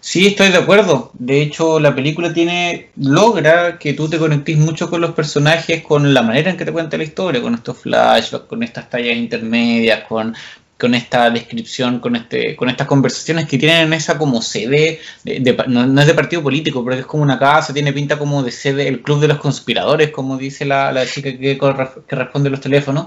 Sí, 0.00 0.26
estoy 0.26 0.48
de 0.48 0.58
acuerdo. 0.58 1.12
De 1.14 1.42
hecho, 1.42 1.78
la 1.78 1.94
película 1.94 2.32
tiene 2.32 2.90
logra 2.96 3.78
que 3.78 3.92
tú 3.92 4.08
te 4.08 4.18
conectes 4.18 4.56
mucho 4.56 4.90
con 4.90 5.00
los 5.00 5.12
personajes, 5.12 5.82
con 5.82 6.12
la 6.12 6.22
manera 6.22 6.50
en 6.50 6.56
que 6.56 6.64
te 6.64 6.72
cuenta 6.72 6.96
la 6.96 7.04
historia, 7.04 7.40
con 7.42 7.54
estos 7.54 7.78
flashbacks, 7.78 8.46
con 8.46 8.62
estas 8.64 8.90
tallas 8.90 9.16
intermedias, 9.16 10.02
con 10.08 10.34
con 10.82 10.94
esta 10.96 11.30
descripción, 11.30 12.00
con 12.00 12.16
este, 12.16 12.56
con 12.56 12.68
estas 12.68 12.88
conversaciones 12.88 13.46
que 13.46 13.56
tienen 13.56 13.92
esa 13.92 14.18
como 14.18 14.42
sede, 14.42 14.98
de, 15.22 15.56
no, 15.68 16.00
es 16.00 16.06
de 16.08 16.14
partido 16.14 16.42
político, 16.42 16.84
pero 16.84 16.96
es 16.98 17.06
como 17.06 17.22
una 17.22 17.38
casa, 17.38 17.72
tiene 17.72 17.92
pinta 17.92 18.18
como 18.18 18.42
de 18.42 18.50
sede, 18.50 18.88
el 18.88 19.00
club 19.00 19.20
de 19.20 19.28
los 19.28 19.38
conspiradores, 19.38 20.10
como 20.10 20.36
dice 20.38 20.64
la, 20.64 20.90
la 20.90 21.06
chica 21.06 21.30
que, 21.38 21.56
que 22.08 22.16
responde 22.16 22.50
los 22.50 22.60
teléfonos, 22.60 23.06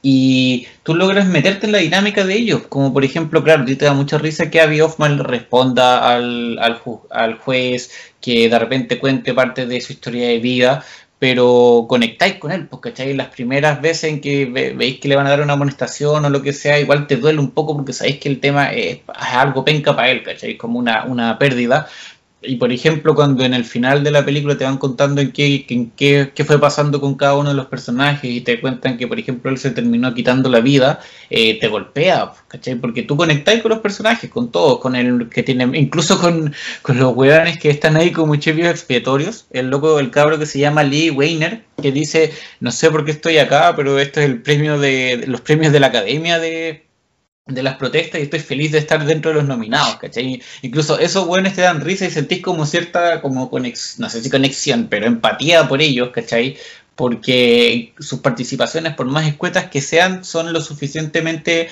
y 0.00 0.66
tú 0.82 0.94
logras 0.94 1.26
meterte 1.26 1.66
en 1.66 1.72
la 1.72 1.78
dinámica 1.78 2.24
de 2.24 2.36
ellos, 2.36 2.62
como 2.70 2.90
por 2.94 3.04
ejemplo, 3.04 3.44
claro, 3.44 3.66
te 3.66 3.74
da 3.76 3.92
mucha 3.92 4.16
risa 4.16 4.50
que 4.50 4.62
Abby 4.62 4.80
Hoffman 4.80 5.18
responda 5.18 6.08
al, 6.08 6.58
al, 6.58 6.80
al, 7.10 7.34
juez, 7.38 7.90
que 8.20 8.48
de 8.48 8.58
repente 8.58 8.98
cuente 8.98 9.34
parte 9.34 9.66
de 9.66 9.80
su 9.82 9.92
historia 9.92 10.28
de 10.28 10.38
vida, 10.38 10.84
pero 11.18 11.86
conectáis 11.88 12.34
con 12.34 12.52
él, 12.52 12.66
porque 12.68 12.90
¿cachai? 12.90 13.14
Las 13.14 13.28
primeras 13.28 13.80
veces 13.80 14.04
en 14.04 14.20
que 14.20 14.46
veis 14.46 15.00
que 15.00 15.08
le 15.08 15.16
van 15.16 15.26
a 15.26 15.30
dar 15.30 15.40
una 15.40 15.54
amonestación 15.54 16.24
o 16.24 16.30
lo 16.30 16.42
que 16.42 16.52
sea, 16.52 16.78
igual 16.78 17.06
te 17.06 17.16
duele 17.16 17.38
un 17.38 17.52
poco 17.52 17.74
porque 17.76 17.92
sabéis 17.92 18.18
que 18.18 18.28
el 18.28 18.40
tema 18.40 18.72
es, 18.72 18.98
algo 19.16 19.64
penca 19.64 19.94
para 19.96 20.10
él, 20.10 20.22
¿cachai? 20.22 20.56
Como 20.56 20.78
una, 20.78 21.04
una 21.04 21.38
pérdida, 21.38 21.88
y 22.46 22.56
por 22.56 22.72
ejemplo, 22.72 23.14
cuando 23.14 23.44
en 23.44 23.54
el 23.54 23.64
final 23.64 24.04
de 24.04 24.10
la 24.10 24.24
película 24.24 24.56
te 24.56 24.64
van 24.64 24.78
contando 24.78 25.20
en 25.20 25.32
qué, 25.32 25.66
en 25.68 25.90
qué, 25.90 26.32
qué, 26.34 26.44
fue 26.44 26.60
pasando 26.60 27.00
con 27.00 27.14
cada 27.14 27.36
uno 27.36 27.50
de 27.50 27.54
los 27.54 27.66
personajes 27.66 28.30
y 28.30 28.40
te 28.40 28.60
cuentan 28.60 28.96
que, 28.96 29.06
por 29.06 29.18
ejemplo, 29.18 29.50
él 29.50 29.58
se 29.58 29.70
terminó 29.70 30.14
quitando 30.14 30.48
la 30.48 30.60
vida, 30.60 31.00
eh, 31.30 31.58
te 31.58 31.68
golpea, 31.68 32.32
¿cachai? 32.48 32.76
Porque 32.76 33.02
tú 33.02 33.16
conectáis 33.16 33.62
con 33.62 33.70
los 33.70 33.80
personajes, 33.80 34.30
con 34.30 34.50
todos, 34.50 34.80
con 34.80 34.96
el 34.96 35.28
que 35.28 35.42
tiene, 35.42 35.78
incluso 35.78 36.20
con, 36.20 36.54
con 36.82 36.98
los 36.98 37.14
hueones 37.14 37.58
que 37.58 37.70
están 37.70 37.96
ahí 37.96 38.12
como 38.12 38.36
chevios 38.36 38.70
expiatorios. 38.70 39.46
El 39.50 39.68
loco, 39.70 39.98
el 39.98 40.10
cabro 40.10 40.38
que 40.38 40.46
se 40.46 40.58
llama 40.58 40.82
Lee 40.82 41.10
Weiner, 41.10 41.64
que 41.80 41.92
dice, 41.92 42.32
no 42.60 42.70
sé 42.70 42.90
por 42.90 43.04
qué 43.04 43.10
estoy 43.12 43.38
acá, 43.38 43.74
pero 43.76 43.98
esto 43.98 44.20
es 44.20 44.26
el 44.26 44.42
premio 44.42 44.78
de, 44.78 45.24
los 45.26 45.40
premios 45.40 45.72
de 45.72 45.80
la 45.80 45.88
academia 45.88 46.38
de 46.38 46.84
de 47.46 47.62
las 47.62 47.76
protestas 47.76 48.20
y 48.20 48.24
estoy 48.24 48.40
feliz 48.40 48.72
de 48.72 48.78
estar 48.78 49.04
dentro 49.04 49.30
de 49.30 49.36
los 49.36 49.46
nominados, 49.46 49.96
¿cachai? 49.96 50.42
Incluso 50.62 50.98
esos 50.98 51.26
buenos 51.26 51.52
te 51.52 51.60
dan 51.60 51.82
risa 51.82 52.06
y 52.06 52.10
sentís 52.10 52.40
como 52.40 52.64
cierta, 52.64 53.20
como 53.20 53.50
conexión, 53.50 54.02
no 54.02 54.10
sé 54.10 54.22
si 54.22 54.30
conexión, 54.30 54.86
pero 54.88 55.06
empatía 55.06 55.68
por 55.68 55.82
ellos, 55.82 56.08
¿cachai? 56.10 56.56
Porque 56.94 57.92
sus 57.98 58.20
participaciones, 58.20 58.94
por 58.94 59.06
más 59.06 59.26
escuetas 59.26 59.68
que 59.68 59.82
sean, 59.82 60.24
son 60.24 60.54
lo 60.54 60.62
suficientemente 60.62 61.68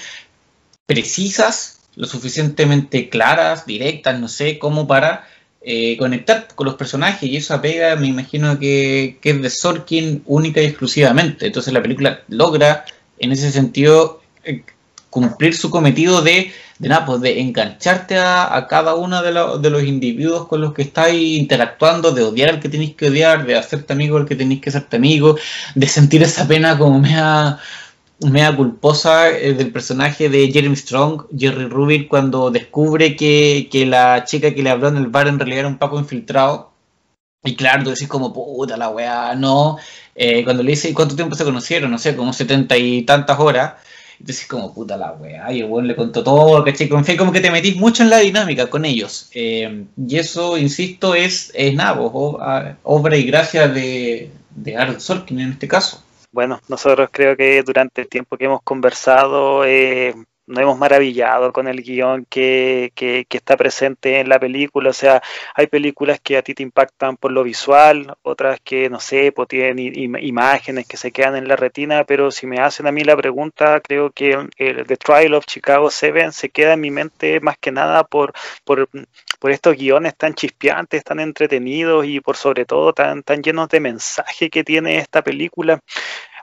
precisas, 0.85 1.81
lo 1.95 2.07
suficientemente 2.07 3.09
claras, 3.09 3.65
directas, 3.65 4.21
no 4.21 4.29
sé, 4.29 4.59
como 4.59 4.87
para 4.87 5.27
eh, 5.63 5.97
conectar 5.97 6.49
con 6.55 6.67
los 6.67 6.75
personajes 6.75 7.31
y 7.31 7.37
eso 7.37 7.55
apega, 7.55 7.97
me 7.97 8.09
imagino 8.09 8.59
que, 8.59 9.17
que 9.23 9.31
es 9.31 9.41
de 9.41 9.49
Sorkin 9.49 10.23
única 10.27 10.61
y 10.61 10.67
exclusivamente. 10.67 11.47
Entonces 11.47 11.73
la 11.73 11.81
película 11.81 12.25
logra, 12.29 12.85
en 13.19 13.33
ese 13.33 13.51
sentido, 13.51 14.21
eh, 14.45 14.65
cumplir 15.13 15.55
su 15.55 15.69
cometido 15.69 16.23
de, 16.23 16.53
de, 16.79 16.89
nada, 16.89 17.05
pues 17.05 17.21
de 17.21 17.39
engancharte 17.39 18.17
a, 18.17 18.67
cada 18.67 18.95
uno 18.95 19.21
de, 19.23 19.31
de, 19.61 19.71
los 19.71 19.83
individuos 19.85 20.49
con 20.49 20.63
los 20.63 20.73
que 20.73 20.81
estáis 20.81 21.39
interactuando, 21.39 22.13
de 22.13 22.23
odiar 22.23 22.49
al 22.49 22.61
que 22.61 22.71
tenéis 22.71 22.95
que 22.97 23.09
odiar, 23.09 23.45
de 23.45 23.55
hacerte 23.55 23.93
amigo 23.93 24.17
al 24.17 24.25
que 24.25 24.37
tenéis 24.37 24.63
que 24.63 24.71
hacerte 24.71 24.97
amigo, 24.97 25.37
de 25.75 25.87
sentir 25.87 26.23
esa 26.23 26.49
pena 26.49 26.79
como 26.79 26.99
mea, 26.99 27.59
mea 28.21 28.57
culposa 28.57 29.29
eh, 29.29 29.53
del 29.53 29.71
personaje 29.71 30.31
de 30.31 30.51
Jeremy 30.51 30.77
Strong, 30.77 31.27
Jerry 31.39 31.67
Rubin, 31.67 32.09
cuando 32.09 32.51
descubre 32.51 33.15
que, 33.15 33.69
que 33.71 33.85
la 33.85 34.25
chica 34.25 34.55
que 34.55 34.63
le 34.63 34.71
habló 34.71 34.89
en 34.89 34.97
el 34.97 35.09
bar 35.09 35.29
en 35.29 35.39
realidad 35.39 35.61
era 35.61 35.69
un 35.69 35.79
paco 35.79 35.99
infiltrado. 35.99 36.73
Y 37.45 37.55
claro, 37.55 37.85
tú 37.85 37.91
decís 37.91 38.09
como, 38.09 38.33
puta 38.33 38.79
la 38.79 38.89
weá, 38.89 39.35
no. 39.35 39.77
Eh, 40.15 40.43
cuando 40.45 40.63
le 40.63 40.71
dice, 40.71 40.95
¿cuánto 40.95 41.17
tiempo 41.17 41.35
se 41.35 41.45
conocieron? 41.45 41.91
No 41.91 41.99
sé, 41.99 42.17
como 42.17 42.33
setenta 42.33 42.79
y 42.79 43.03
tantas 43.03 43.39
horas. 43.39 43.75
Entonces, 44.23 44.47
como 44.47 44.73
puta 44.73 44.97
la 44.97 45.15
weá, 45.15 45.53
y 45.53 45.63
el 45.63 45.65
weón 45.65 45.89
le 45.89 45.97
contó 45.97 46.23
todo, 46.23 46.63
¿cachai? 46.65 46.89
Como 46.89 47.33
que 47.33 47.41
te 47.41 47.51
metís 47.51 47.75
mucho 47.75 48.05
en 48.05 48.11
la 48.11 48.19
dinámica 48.19 48.71
con 48.71 48.85
ellos. 48.85 49.29
Eh, 49.35 49.87
y 49.97 50.17
eso, 50.17 50.57
insisto, 50.57 51.17
es, 51.17 51.51
es 51.55 51.75
nada, 51.75 51.99
obra 52.01 53.17
y 53.17 53.25
gracia 53.25 53.67
de, 53.67 54.31
de 54.55 54.77
Aaron 54.77 55.01
Sorkin 55.01 55.41
en 55.41 55.51
este 55.51 55.67
caso. 55.67 56.05
Bueno, 56.31 56.61
nosotros 56.69 57.09
creo 57.11 57.37
que 57.37 57.65
durante 57.65 58.03
el 58.03 58.09
tiempo 58.09 58.37
que 58.37 58.45
hemos 58.45 58.63
conversado, 58.63 59.65
eh, 59.65 60.15
nos 60.53 60.63
hemos 60.63 60.79
maravillado 60.79 61.53
con 61.53 61.67
el 61.67 61.83
guion 61.83 62.27
que, 62.29 62.93
que, 62.95 63.27
está 63.31 63.57
presente 63.57 64.21
en 64.21 64.29
la 64.29 64.39
película. 64.39 64.91
O 64.91 64.93
sea, 64.93 65.23
hay 65.55 65.67
películas 65.67 66.21
que 66.21 66.37
a 66.37 66.43
ti 66.43 66.55
te 66.55 66.63
impactan 66.63 67.17
por 67.17 67.33
lo 67.33 67.43
visual, 67.43 68.15
otras 68.23 68.61
que, 68.61 68.91
no 68.91 69.01
sé, 69.01 69.33
pues 69.33 69.49
tienen 69.49 69.79
imágenes 70.23 70.87
que 70.87 70.97
se 70.97 71.11
quedan 71.11 71.37
en 71.37 71.49
la 71.49 71.57
retina, 71.57 72.05
pero 72.05 72.31
si 72.31 72.47
me 72.47 72.61
hacen 72.61 72.87
a 72.87 72.93
mí 72.93 73.03
la 73.03 73.17
pregunta, 73.17 73.81
creo 73.81 74.11
que 74.11 74.39
el, 74.57 74.87
The 74.87 74.97
Trial 74.97 75.35
of 75.35 75.47
Chicago 75.47 75.91
7 75.91 76.33
se 76.33 76.51
queda 76.51 76.75
en 76.75 76.81
mi 76.81 76.91
mente 76.91 77.41
más 77.41 77.57
que 77.59 77.73
nada 77.73 78.05
por, 78.05 78.33
por, 78.65 78.89
por 79.39 79.51
estos 79.51 79.77
guiones 79.77 80.17
tan 80.17 80.35
chispeantes, 80.35 81.03
tan 81.05 81.21
entretenidos 81.21 82.07
y 82.07 82.21
por 82.21 82.37
sobre 82.37 82.65
todo 82.67 82.93
tan, 82.93 83.23
tan 83.23 83.43
llenos 83.43 83.69
de 83.69 83.81
mensaje 83.81 84.51
que 84.51 84.65
tiene 84.65 84.99
esta 84.99 85.23
película. 85.23 85.81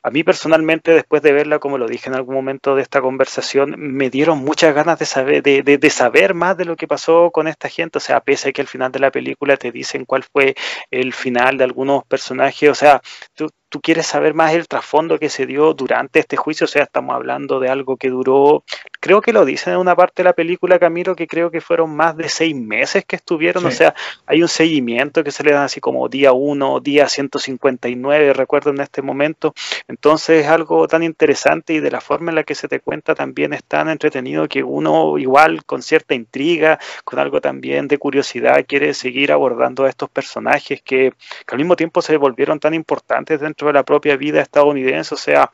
A 0.04 0.10
mí 0.10 0.24
personalmente, 0.24 0.91
después 0.91 1.22
de 1.22 1.34
verla, 1.34 1.60
como 1.60 1.78
lo 1.78 1.88
dije 1.88 2.10
en 2.10 2.16
algún 2.16 2.36
momento 2.36 2.76
de 2.76 2.82
esta 2.82 3.02
conversación, 3.02 3.76
me 3.78 4.10
dieron 4.10 4.39
muchas 4.39 4.74
ganas 4.74 5.00
de 5.00 5.06
saber, 5.06 5.43
de, 5.43 5.62
de, 5.62 5.89
saber 5.89 6.34
más 6.34 6.58
de 6.58 6.66
lo 6.66 6.76
que 6.76 6.88
pasó 6.88 7.32
con 7.32 7.47
esta 7.47 7.70
gente. 7.70 7.97
O 7.97 8.02
sea, 8.02 8.22
pese 8.22 8.50
a 8.50 8.52
que 8.52 8.62
al 8.62 8.68
final 8.68 8.91
de 8.91 9.00
la 9.00 9.12
película 9.12 9.58
te 9.58 9.72
dicen 9.72 10.06
cuál 10.06 10.24
fue 10.24 10.56
el 10.91 11.14
final 11.14 11.58
de 11.58 11.64
algunos 11.66 12.06
personajes, 12.06 12.70
o 12.70 12.76
sea, 12.76 13.02
tú, 13.34 13.50
tú 13.70 13.80
quieres 13.82 14.07
saber 14.07 14.34
más 14.34 14.53
el 14.53 14.67
trasfondo 14.67 15.20
que 15.20 15.30
se 15.30 15.45
dio 15.45 15.74
durante 15.74 16.20
este 16.20 16.36
juicio, 16.36 16.65
o 16.65 16.67
sea, 16.67 16.84
estamos 16.84 17.15
hablando 17.15 17.59
de 17.59 17.70
algo 17.70 17.97
que 17.97 18.09
duró, 18.09 18.63
creo 18.99 19.22
que 19.22 19.32
lo 19.32 19.45
dicen 19.45 19.74
en 19.74 19.80
una 19.80 19.95
parte 19.95 20.24
de 20.24 20.26
la 20.26 20.34
película, 20.34 20.80
Camilo, 20.80 21.15
que 21.15 21.28
creo 21.28 21.51
que 21.51 21.61
fueron 21.61 21.95
más 21.95 22.17
de 22.17 22.30
seis 22.30 22.55
meses 22.55 23.05
que 23.05 23.15
estuvieron, 23.15 23.65
o 23.65 23.72
sea, 23.72 23.93
hay 24.26 24.41
un 24.41 24.47
seguimiento 24.47 25.24
que 25.24 25.32
se 25.32 25.43
le 25.43 25.51
da 25.51 25.65
así 25.65 25.80
como 25.80 26.09
día 26.09 26.34
1, 26.34 26.80
día 26.80 27.07
159, 27.07 28.34
recuerdo 28.34 28.72
en 28.72 28.82
este 28.82 29.01
momento, 29.01 29.53
entonces 29.88 30.45
es 30.45 30.51
algo 30.51 30.88
tan 30.88 31.03
interesante 31.03 31.74
y 31.74 31.80
de 31.80 31.91
la 31.91 32.01
forma 32.01 32.32
en 32.32 32.36
la 32.36 32.43
que 32.43 32.55
se 32.55 32.67
te 32.67 32.80
cuenta 32.80 33.13
también 33.13 33.53
es 33.53 33.63
tan 33.63 33.89
entretenido 33.89 34.47
que 34.47 34.63
uno 34.63 35.17
igual 35.17 35.63
con 35.65 35.84
cierta 35.84 36.15
intriga, 36.15 36.80
con 37.03 37.20
algo 37.20 37.39
también 37.39 37.88
de 37.88 37.99
curiosidad, 37.99 38.65
quiere 38.67 38.93
seguir 38.95 39.32
abordando 39.32 39.86
a 39.86 39.89
estos 39.89 40.09
personajes 40.09 40.82
que, 40.82 41.13
que 41.45 41.55
al 41.55 41.57
mismo 41.57 41.76
tiempo 41.76 42.01
se 42.01 42.17
volvieron 42.17 42.59
tan 42.59 42.74
importantes 42.74 43.39
dentro 43.39 43.59
de 43.68 43.74
la 43.74 43.84
propia 43.84 44.16
vida 44.18 44.41
estadounidense, 44.41 45.14
o 45.14 45.18
sea, 45.18 45.51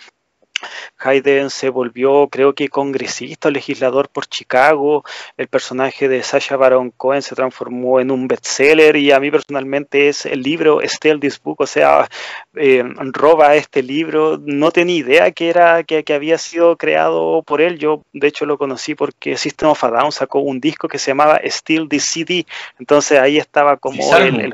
Hayden 0.97 1.49
se 1.49 1.70
volvió, 1.70 2.28
creo 2.30 2.53
que 2.53 2.70
congresista 2.70 3.49
o 3.49 3.51
legislador 3.51 4.10
por 4.10 4.26
Chicago. 4.26 5.03
El 5.38 5.47
personaje 5.47 6.08
de 6.08 6.24
Sasha 6.24 6.56
Baron 6.56 6.91
Cohen 6.91 7.22
se 7.22 7.36
transformó 7.36 7.99
en 7.99 8.12
un 8.12 8.28
bestseller 8.28 8.95
y 8.95 9.12
a 9.12 9.20
mí 9.20 9.30
personalmente 9.30 10.08
es 10.08 10.26
el 10.26 10.41
libro 10.41 10.80
Steal 10.84 11.20
This 11.20 11.41
Book, 11.41 11.62
o 11.62 11.68
sea, 11.68 12.08
eh, 12.56 12.84
roba 13.12 13.56
este 13.56 13.84
libro. 13.84 14.39
No 14.41 14.72
tenía 14.72 14.95
idea 14.95 15.32
que 15.32 15.49
era 15.49 15.84
que, 15.84 16.03
había 16.14 16.38
sido 16.38 16.78
creado 16.78 17.43
por 17.43 17.62
él. 17.62 17.78
Yo, 17.78 18.03
de 18.14 18.28
hecho, 18.28 18.45
lo 18.45 18.58
conocí 18.58 18.95
porque 18.95 19.38
System 19.38 19.70
of 19.70 19.84
a 19.84 19.91
Down 19.91 20.12
sacó 20.12 20.39
un 20.39 20.62
disco 20.62 20.88
que 20.88 20.99
se 20.99 21.12
llamaba 21.12 21.41
Steal 21.45 21.89
This 21.89 22.06
CD. 22.06 22.45
Entonces 22.80 23.20
ahí 23.20 23.38
estaba 23.38 23.76
como 23.78 24.16
el, 24.16 24.39
el, 24.39 24.53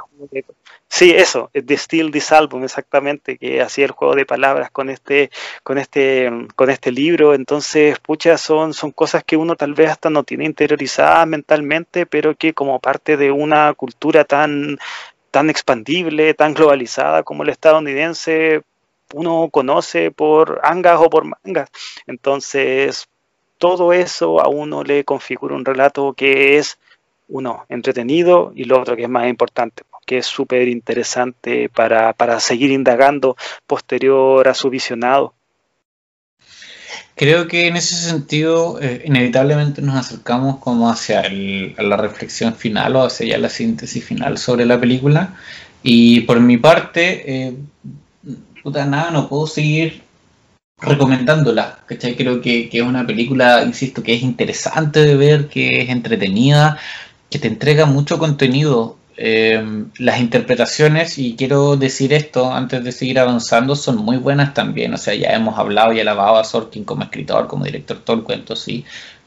Sí, 0.93 1.11
eso, 1.11 1.49
The 1.53 1.77
Still 1.77 2.11
This 2.11 2.33
Album, 2.33 2.65
exactamente, 2.65 3.37
que 3.37 3.61
hacía 3.61 3.85
el 3.85 3.91
juego 3.91 4.13
de 4.13 4.25
palabras 4.25 4.71
con 4.71 4.89
este, 4.89 5.31
con 5.63 5.77
este, 5.77 6.29
con 6.55 6.69
este 6.69 6.91
libro. 6.91 7.33
Entonces, 7.33 7.97
pucha, 7.99 8.37
son, 8.37 8.73
son 8.73 8.91
cosas 8.91 9.23
que 9.23 9.37
uno 9.37 9.55
tal 9.55 9.73
vez 9.73 9.89
hasta 9.89 10.09
no 10.09 10.23
tiene 10.25 10.45
interiorizadas 10.45 11.25
mentalmente, 11.27 12.05
pero 12.05 12.35
que 12.35 12.53
como 12.53 12.79
parte 12.81 13.15
de 13.15 13.31
una 13.31 13.73
cultura 13.73 14.25
tan, 14.25 14.77
tan 15.31 15.49
expandible, 15.49 16.33
tan 16.33 16.53
globalizada 16.53 17.23
como 17.23 17.43
el 17.43 17.49
estadounidense, 17.49 18.61
uno 19.13 19.49
conoce 19.49 20.11
por 20.11 20.59
angas 20.61 20.99
o 20.99 21.09
por 21.09 21.23
mangas. 21.25 21.69
Entonces, 22.05 23.07
todo 23.57 23.93
eso 23.93 24.41
a 24.41 24.49
uno 24.49 24.83
le 24.83 25.05
configura 25.05 25.55
un 25.55 25.65
relato 25.65 26.13
que 26.13 26.57
es 26.57 26.77
uno 27.29 27.65
entretenido 27.69 28.51
y 28.55 28.65
lo 28.65 28.81
otro 28.81 28.95
que 28.97 29.03
es 29.03 29.09
más 29.09 29.27
importante, 29.29 29.83
que 30.05 30.17
es 30.19 30.25
súper 30.25 30.67
interesante 30.67 31.69
para, 31.69 32.39
seguir 32.39 32.71
indagando 32.71 33.35
posterior 33.67 34.47
a 34.47 34.53
su 34.53 34.69
visionado. 34.69 35.33
Creo 37.15 37.47
que 37.47 37.67
en 37.67 37.75
ese 37.75 37.95
sentido 37.95 38.79
eh, 38.81 39.03
inevitablemente 39.05 39.81
nos 39.81 39.95
acercamos 39.95 40.57
como 40.57 40.89
hacia 40.89 41.23
la 41.29 41.97
reflexión 41.97 42.55
final 42.55 42.95
o 42.95 43.03
hacia 43.03 43.27
ya 43.27 43.37
la 43.37 43.49
síntesis 43.49 44.03
final 44.03 44.37
sobre 44.37 44.65
la 44.65 44.79
película 44.79 45.35
y 45.83 46.21
por 46.21 46.39
mi 46.39 46.57
parte, 46.57 47.47
eh, 47.47 47.55
puta 48.63 48.85
nada, 48.85 49.11
no 49.11 49.27
puedo 49.27 49.47
seguir 49.47 50.03
recomendándola, 50.79 51.79
¿cachai? 51.85 52.15
Creo 52.15 52.41
que, 52.41 52.69
que, 52.69 52.79
es 52.79 52.83
una 52.83 53.05
película, 53.05 53.63
insisto, 53.63 54.01
que 54.03 54.13
es 54.13 54.21
interesante 54.21 55.01
de 55.01 55.15
ver, 55.15 55.47
que 55.47 55.81
es 55.81 55.89
entretenida, 55.89 56.77
que 57.29 57.39
te 57.39 57.47
entrega 57.47 57.85
mucho 57.85 58.19
contenido. 58.19 58.97
Eh, 59.23 59.63
las 59.99 60.19
interpretaciones, 60.19 61.19
y 61.19 61.35
quiero 61.35 61.77
decir 61.77 62.11
esto 62.11 62.51
antes 62.51 62.83
de 62.83 62.91
seguir 62.91 63.19
avanzando, 63.19 63.75
son 63.75 63.97
muy 63.97 64.17
buenas 64.17 64.55
también. 64.55 64.95
O 64.95 64.97
sea, 64.97 65.13
ya 65.13 65.29
hemos 65.33 65.59
hablado 65.59 65.93
y 65.93 65.99
alabado 65.99 66.37
a 66.37 66.43
Sorkin 66.43 66.83
como 66.85 67.03
escritor, 67.03 67.47
como 67.47 67.65
director, 67.65 67.99
todo 67.99 68.17
el 68.17 68.23
cuento, 68.23 68.55
sí. 68.55 68.83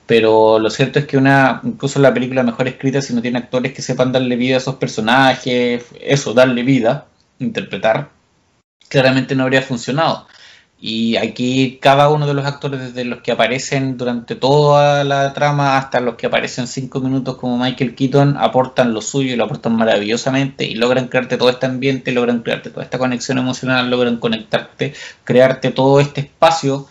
Pero 0.07 0.59
lo 0.59 0.69
cierto 0.71 0.99
es 0.99 1.07
que 1.07 1.17
una, 1.17 1.61
incluso 1.63 2.01
la 2.01 2.13
película 2.13 2.43
mejor 2.43 2.67
escrita, 2.67 3.01
si 3.03 3.15
no 3.15 3.23
tiene 3.23 3.39
actores 3.39 3.73
que 3.73 3.83
sepan 3.83 4.11
darle 4.11 4.35
vida 4.35 4.57
a 4.57 4.59
esos 4.59 4.75
personajes, 4.75 5.85
eso, 6.01 6.35
darle 6.35 6.65
vida, 6.65 7.07
interpretar, 7.39 8.11
claramente 8.89 9.37
no 9.37 9.45
habría 9.45 9.63
funcionado. 9.63 10.27
Y 10.87 11.17
aquí 11.17 11.79
cada 11.81 12.11
uno 12.11 12.27
de 12.27 12.35
los 12.35 12.45
actores, 12.45 12.79
desde 12.79 13.07
los 13.07 13.23
que 13.23 13.33
aparecen 13.33 13.97
durante 13.97 14.35
toda 14.35 15.03
la 15.03 15.33
trama 15.33 15.79
hasta 15.79 15.99
los 15.99 16.17
que 16.17 16.27
aparecen 16.27 16.67
cinco 16.67 17.01
minutos 17.01 17.39
como 17.39 17.57
Michael 17.57 17.95
Keaton, 17.95 18.37
aportan 18.37 18.93
lo 18.93 19.01
suyo 19.01 19.33
y 19.33 19.37
lo 19.37 19.45
aportan 19.45 19.77
maravillosamente 19.77 20.67
y 20.67 20.75
logran 20.75 21.09
crearte 21.09 21.39
todo 21.39 21.49
este 21.49 21.65
ambiente, 21.65 22.13
logran 22.13 22.43
crearte 22.43 22.69
toda 22.69 22.83
esta 22.85 22.99
conexión 22.99 23.39
emocional, 23.39 23.89
logran 23.89 24.19
conectarte, 24.19 24.93
crearte 25.25 25.71
todo 25.71 26.01
este 26.01 26.21
espacio 26.21 26.87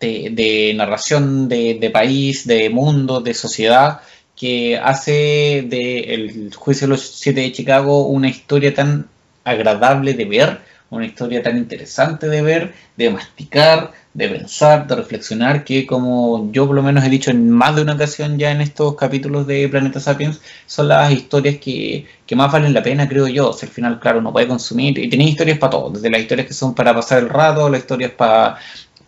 de, 0.00 0.72
narración 0.74 1.46
de, 1.50 1.90
país, 1.92 2.46
de 2.46 2.70
mundo, 2.70 3.20
de 3.20 3.34
sociedad, 3.34 4.00
que 4.34 4.78
hace 4.78 5.66
del 5.68 6.54
juicio 6.54 6.86
de 6.86 6.92
los 6.92 7.02
siete 7.02 7.40
de 7.42 7.52
Chicago 7.52 8.06
una 8.06 8.30
historia 8.30 8.72
tan 8.72 9.08
agradable 9.44 10.14
de 10.14 10.24
ver 10.24 10.69
una 10.90 11.06
historia 11.06 11.42
tan 11.42 11.56
interesante 11.56 12.28
de 12.28 12.42
ver, 12.42 12.74
de 12.96 13.10
masticar, 13.10 13.92
de 14.12 14.28
pensar, 14.28 14.86
de 14.86 14.96
reflexionar, 14.96 15.64
que 15.64 15.86
como 15.86 16.50
yo 16.52 16.66
por 16.66 16.74
lo 16.74 16.82
menos 16.82 17.04
he 17.04 17.08
dicho 17.08 17.30
en 17.30 17.48
más 17.50 17.76
de 17.76 17.82
una 17.82 17.94
ocasión 17.94 18.38
ya 18.38 18.50
en 18.50 18.60
estos 18.60 18.96
capítulos 18.96 19.46
de 19.46 19.68
Planeta 19.68 20.00
Sapiens, 20.00 20.40
son 20.66 20.88
las 20.88 21.12
historias 21.12 21.56
que, 21.58 22.06
más 22.34 22.52
valen 22.52 22.74
la 22.74 22.82
pena, 22.82 23.08
creo 23.08 23.28
yo. 23.28 23.52
Si 23.52 23.66
al 23.66 23.72
final, 23.72 24.00
claro, 24.00 24.18
uno 24.18 24.32
puede 24.32 24.48
consumir, 24.48 24.98
y 24.98 25.08
tiene 25.08 25.24
historias 25.24 25.58
para 25.58 25.70
todo, 25.70 25.90
desde 25.90 26.10
las 26.10 26.20
historias 26.20 26.48
que 26.48 26.54
son 26.54 26.74
para 26.74 26.94
pasar 26.94 27.18
el 27.18 27.28
rato, 27.28 27.68
las 27.68 27.80
historias 27.80 28.12
para 28.12 28.58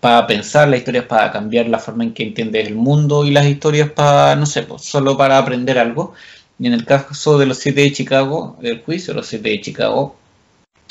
para 0.01 0.27
pensar, 0.27 0.69
las 0.69 0.81
historias 0.81 1.05
para 1.05 1.31
cambiar 1.31 1.69
la 1.69 1.79
forma 1.79 2.03
en 2.03 2.13
que 2.13 2.25
entiendes 2.25 2.67
el 2.67 2.75
mundo 2.75 3.25
y 3.25 3.31
las 3.31 3.47
historias 3.47 3.89
para, 3.93 4.35
no 4.35 4.47
sé, 4.47 4.65
pues, 4.65 4.83
solo 4.83 5.17
para 5.17 5.39
aprender 5.39 5.79
algo. 5.79 6.13
Y 6.59 6.67
en 6.67 6.73
el 6.73 6.85
caso 6.85 7.39
de 7.39 7.47
los 7.47 7.59
siete 7.59 7.83
de 7.83 7.93
Chicago, 7.93 8.57
del 8.61 8.83
juicio, 8.83 9.15
los 9.15 9.29
siete 9.29 9.51
de 9.51 9.61
Chicago, 9.61 10.17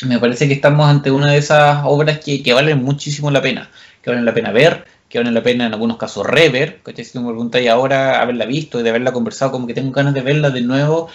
me 0.06 0.20
parece 0.20 0.48
que 0.48 0.54
estamos 0.54 0.90
ante 0.90 1.12
una 1.12 1.32
de 1.32 1.38
esas 1.38 1.82
obras 1.86 2.20
que, 2.20 2.44
que, 2.44 2.54
valen 2.54 2.84
muchísimo 2.84 3.32
la 3.32 3.42
pena, 3.42 3.70
que 4.02 4.10
valen 4.10 4.26
la 4.26 4.34
pena 4.34 4.52
ver, 4.52 4.86
que 5.10 5.18
valen 5.18 5.34
la 5.34 5.44
pena 5.44 5.66
en 5.66 5.74
algunos 5.74 5.98
casos 5.98 6.26
rever, 6.26 6.82
que 6.84 7.04
Si 7.04 7.20
me 7.20 7.28
preguntáis 7.28 7.70
ahora 7.70 8.22
haberla 8.22 8.46
visto 8.46 8.80
y 8.80 8.84
de 8.84 8.90
haberla 8.90 9.12
conversado, 9.12 9.52
como 9.52 9.68
que 9.68 9.74
tengo 9.74 9.92
ganas 9.92 10.14
de 10.14 10.22
verla 10.22 10.50
de 10.50 10.62
nuevo, 10.62 11.10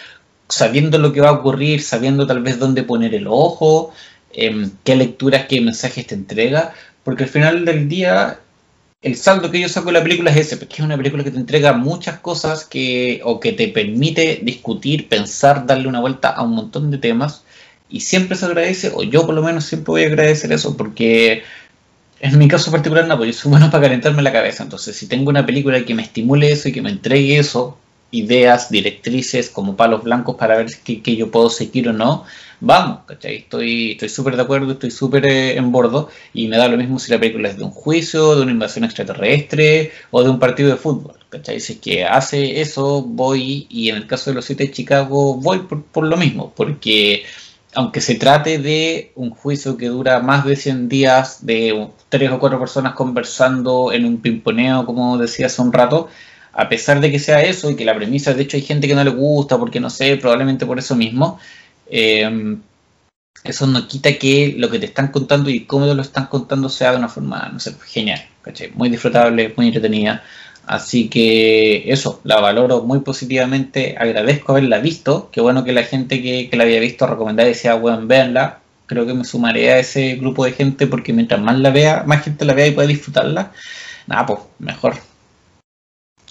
sabiendo 0.48 0.98
lo 0.98 1.12
que 1.12 1.20
va 1.20 1.30
a 1.30 1.32
ocurrir, 1.32 1.82
sabiendo 1.82 2.26
tal 2.26 2.42
vez 2.42 2.58
dónde 2.58 2.82
poner 2.82 3.14
el 3.14 3.26
ojo, 3.26 3.92
em, 4.32 4.70
qué 4.84 4.96
lecturas, 4.96 5.46
qué 5.46 5.60
mensajes 5.60 6.06
te 6.06 6.14
entrega, 6.14 6.74
porque 7.04 7.24
al 7.24 7.30
final 7.30 7.64
del 7.64 7.88
día 7.88 8.40
el 9.02 9.16
saldo 9.16 9.50
que 9.50 9.60
yo 9.60 9.68
saco 9.68 9.86
de 9.86 9.92
la 9.94 10.02
película 10.02 10.30
es 10.30 10.36
ese, 10.38 10.56
porque 10.56 10.74
es 10.74 10.80
una 10.80 10.96
película 10.96 11.24
que 11.24 11.30
te 11.30 11.38
entrega 11.38 11.72
muchas 11.72 12.18
cosas 12.20 12.64
que, 12.64 13.20
o 13.24 13.40
que 13.40 13.52
te 13.52 13.68
permite 13.68 14.40
discutir, 14.42 15.08
pensar, 15.08 15.66
darle 15.66 15.88
una 15.88 16.00
vuelta 16.00 16.30
a 16.30 16.42
un 16.42 16.52
montón 16.52 16.90
de 16.90 16.98
temas 16.98 17.44
y 17.88 18.00
siempre 18.00 18.36
se 18.36 18.46
agradece, 18.46 18.92
o 18.94 19.02
yo 19.02 19.26
por 19.26 19.34
lo 19.34 19.42
menos 19.42 19.64
siempre 19.64 19.90
voy 19.92 20.02
a 20.04 20.06
agradecer 20.06 20.52
eso, 20.52 20.76
porque 20.76 21.42
en 22.20 22.38
mi 22.38 22.48
caso 22.48 22.70
particular, 22.70 23.06
no, 23.06 23.16
pues 23.16 23.34
yo 23.34 23.42
soy 23.42 23.50
bueno 23.50 23.70
para 23.70 23.84
calentarme 23.84 24.22
la 24.22 24.32
cabeza. 24.32 24.62
Entonces, 24.62 24.96
si 24.96 25.06
tengo 25.06 25.30
una 25.30 25.46
película 25.46 25.84
que 25.84 25.94
me 25.94 26.02
estimule 26.02 26.50
eso 26.50 26.68
y 26.68 26.72
que 26.72 26.82
me 26.82 26.90
entregue 26.90 27.38
eso, 27.38 27.78
ideas, 28.10 28.70
directrices, 28.70 29.50
como 29.50 29.76
palos 29.76 30.02
blancos 30.04 30.36
para 30.36 30.56
ver 30.56 30.68
qué, 30.84 31.16
yo 31.16 31.30
puedo 31.30 31.50
seguir 31.50 31.88
o 31.88 31.92
no, 31.92 32.24
vamos, 32.60 33.00
¿cachai? 33.06 33.36
Estoy 33.36 33.98
súper 34.08 34.36
de 34.36 34.42
acuerdo, 34.42 34.72
estoy 34.72 34.90
súper 34.90 35.26
eh, 35.26 35.56
en 35.56 35.72
bordo 35.72 36.08
y 36.32 36.48
me 36.48 36.56
da 36.56 36.68
lo 36.68 36.76
mismo 36.76 36.98
si 36.98 37.10
la 37.10 37.20
película 37.20 37.48
es 37.48 37.56
de 37.58 37.64
un 37.64 37.70
juicio, 37.70 38.36
de 38.36 38.42
una 38.42 38.52
invasión 38.52 38.84
extraterrestre 38.84 39.92
o 40.10 40.22
de 40.22 40.30
un 40.30 40.38
partido 40.38 40.70
de 40.70 40.76
fútbol, 40.76 41.16
¿cachai? 41.28 41.60
Si 41.60 41.74
es 41.74 41.78
que 41.80 42.04
hace 42.04 42.60
eso, 42.60 43.02
voy 43.02 43.66
y 43.68 43.90
en 43.90 43.96
el 43.96 44.06
caso 44.06 44.30
de 44.30 44.36
los 44.36 44.44
siete 44.44 44.64
de 44.64 44.70
Chicago 44.72 45.34
voy 45.34 45.60
por, 45.60 45.82
por 45.84 46.04
lo 46.06 46.16
mismo, 46.16 46.52
porque 46.56 47.24
aunque 47.76 48.00
se 48.00 48.14
trate 48.14 48.58
de 48.58 49.12
un 49.16 49.30
juicio 49.30 49.76
que 49.76 49.88
dura 49.88 50.20
más 50.20 50.46
de 50.46 50.56
100 50.56 50.88
días, 50.88 51.44
de 51.44 51.88
tres 52.08 52.30
o 52.32 52.38
cuatro 52.38 52.58
personas 52.58 52.94
conversando 52.94 53.92
en 53.92 54.06
un 54.06 54.22
pimponeo, 54.22 54.86
como 54.86 55.18
decía 55.18 55.46
hace 55.46 55.60
un 55.60 55.74
rato, 55.74 56.08
a 56.54 56.70
pesar 56.70 57.00
de 57.02 57.10
que 57.10 57.18
sea 57.18 57.42
eso 57.42 57.70
y 57.70 57.76
que 57.76 57.84
la 57.84 57.94
premisa, 57.94 58.32
de 58.32 58.42
hecho 58.44 58.56
hay 58.56 58.62
gente 58.62 58.88
que 58.88 58.94
no 58.94 59.04
le 59.04 59.10
gusta 59.10 59.58
porque 59.58 59.78
no 59.78 59.90
sé, 59.90 60.16
probablemente 60.16 60.64
por 60.64 60.78
eso 60.78 60.96
mismo, 60.96 61.38
eh, 61.90 62.56
eso 63.44 63.66
no 63.66 63.86
quita 63.86 64.18
que 64.18 64.54
lo 64.56 64.70
que 64.70 64.78
te 64.78 64.86
están 64.86 65.08
contando 65.08 65.50
y 65.50 65.66
cómo 65.66 65.84
lo 65.84 66.00
están 66.00 66.26
contando 66.28 66.70
sea 66.70 66.92
de 66.92 66.96
una 66.96 67.10
forma, 67.10 67.50
no 67.52 67.60
sé, 67.60 67.74
genial, 67.84 68.24
muy 68.74 68.88
disfrutable, 68.88 69.52
muy 69.54 69.66
entretenida. 69.66 70.24
Así 70.66 71.08
que 71.08 71.92
eso, 71.92 72.20
la 72.24 72.40
valoro 72.40 72.82
muy 72.82 73.00
positivamente, 73.00 73.94
agradezco 73.98 74.52
haberla 74.52 74.78
visto, 74.80 75.30
qué 75.30 75.40
bueno 75.40 75.62
que 75.64 75.72
la 75.72 75.84
gente 75.84 76.20
que, 76.20 76.50
la 76.56 76.64
había 76.64 76.80
visto 76.80 77.06
recomendaba 77.06 77.48
y 77.48 77.52
decía, 77.52 77.74
bueno, 77.74 78.06
verla, 78.06 78.60
creo 78.86 79.06
que 79.06 79.14
me 79.14 79.24
sumaré 79.24 79.70
a 79.70 79.78
ese 79.78 80.16
grupo 80.16 80.44
de 80.44 80.52
gente 80.52 80.88
porque 80.88 81.12
mientras 81.12 81.40
más 81.40 81.58
la 81.58 81.70
vea, 81.70 82.02
más 82.06 82.24
gente 82.24 82.44
la 82.44 82.54
vea 82.54 82.66
y 82.66 82.72
pueda 82.72 82.88
disfrutarla, 82.88 83.52
nada, 84.08 84.26
pues 84.26 84.40
mejor. 84.58 84.94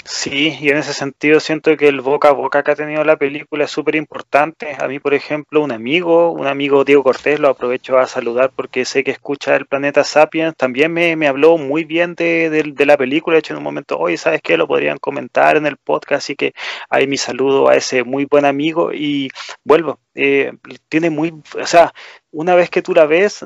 Sí, 0.07 0.55
y 0.61 0.69
en 0.69 0.77
ese 0.77 0.93
sentido 0.93 1.39
siento 1.39 1.75
que 1.77 1.87
el 1.87 1.99
boca 1.99 2.29
a 2.29 2.31
boca 2.31 2.63
que 2.63 2.69
ha 2.71 2.75
tenido 2.75 3.03
la 3.03 3.17
película 3.17 3.65
es 3.65 3.71
súper 3.71 3.95
importante. 3.95 4.75
A 4.79 4.87
mí, 4.87 4.99
por 4.99 5.15
ejemplo, 5.15 5.63
un 5.63 5.71
amigo, 5.71 6.31
un 6.31 6.45
amigo 6.45 6.83
Diego 6.83 7.03
Cortés, 7.03 7.39
lo 7.39 7.49
aprovecho 7.49 7.97
a 7.97 8.05
saludar 8.05 8.51
porque 8.55 8.85
sé 8.85 9.03
que 9.03 9.09
escucha 9.09 9.55
el 9.55 9.65
planeta 9.65 10.03
Sapiens, 10.03 10.55
también 10.55 10.93
me, 10.93 11.27
habló 11.27 11.57
muy 11.57 11.85
bien 11.85 12.13
de, 12.13 12.73
la 12.85 12.97
película. 12.97 13.35
De 13.35 13.39
hecho, 13.39 13.53
en 13.53 13.57
un 13.57 13.63
momento, 13.63 13.97
oye, 13.97 14.15
¿sabes 14.17 14.41
qué? 14.43 14.57
Lo 14.57 14.67
podrían 14.67 14.99
comentar 14.99 15.57
en 15.57 15.65
el 15.65 15.77
podcast, 15.77 16.23
así 16.23 16.35
que 16.35 16.53
ahí 16.87 17.07
mi 17.07 17.17
saludo 17.17 17.67
a 17.69 17.75
ese 17.75 18.03
muy 18.03 18.25
buen 18.25 18.45
amigo 18.45 18.93
y 18.93 19.29
vuelvo. 19.63 19.99
Eh, 20.13 20.53
tiene 20.87 21.09
muy, 21.09 21.33
o 21.59 21.65
sea, 21.65 21.93
una 22.31 22.53
vez 22.53 22.69
que 22.69 22.83
tú 22.83 22.93
la 22.93 23.05
ves, 23.07 23.43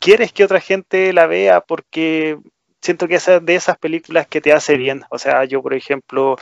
quieres 0.00 0.32
que 0.32 0.44
otra 0.44 0.60
gente 0.60 1.12
la 1.12 1.26
vea 1.26 1.60
porque 1.60 2.38
siento 2.84 3.08
que 3.08 3.16
es 3.16 3.26
de 3.26 3.54
esas 3.54 3.78
películas 3.78 4.26
que 4.28 4.40
te 4.40 4.52
hace 4.52 4.76
bien. 4.76 5.04
O 5.10 5.18
sea, 5.18 5.44
yo, 5.44 5.62
por 5.62 5.74
ejemplo, 5.74 6.36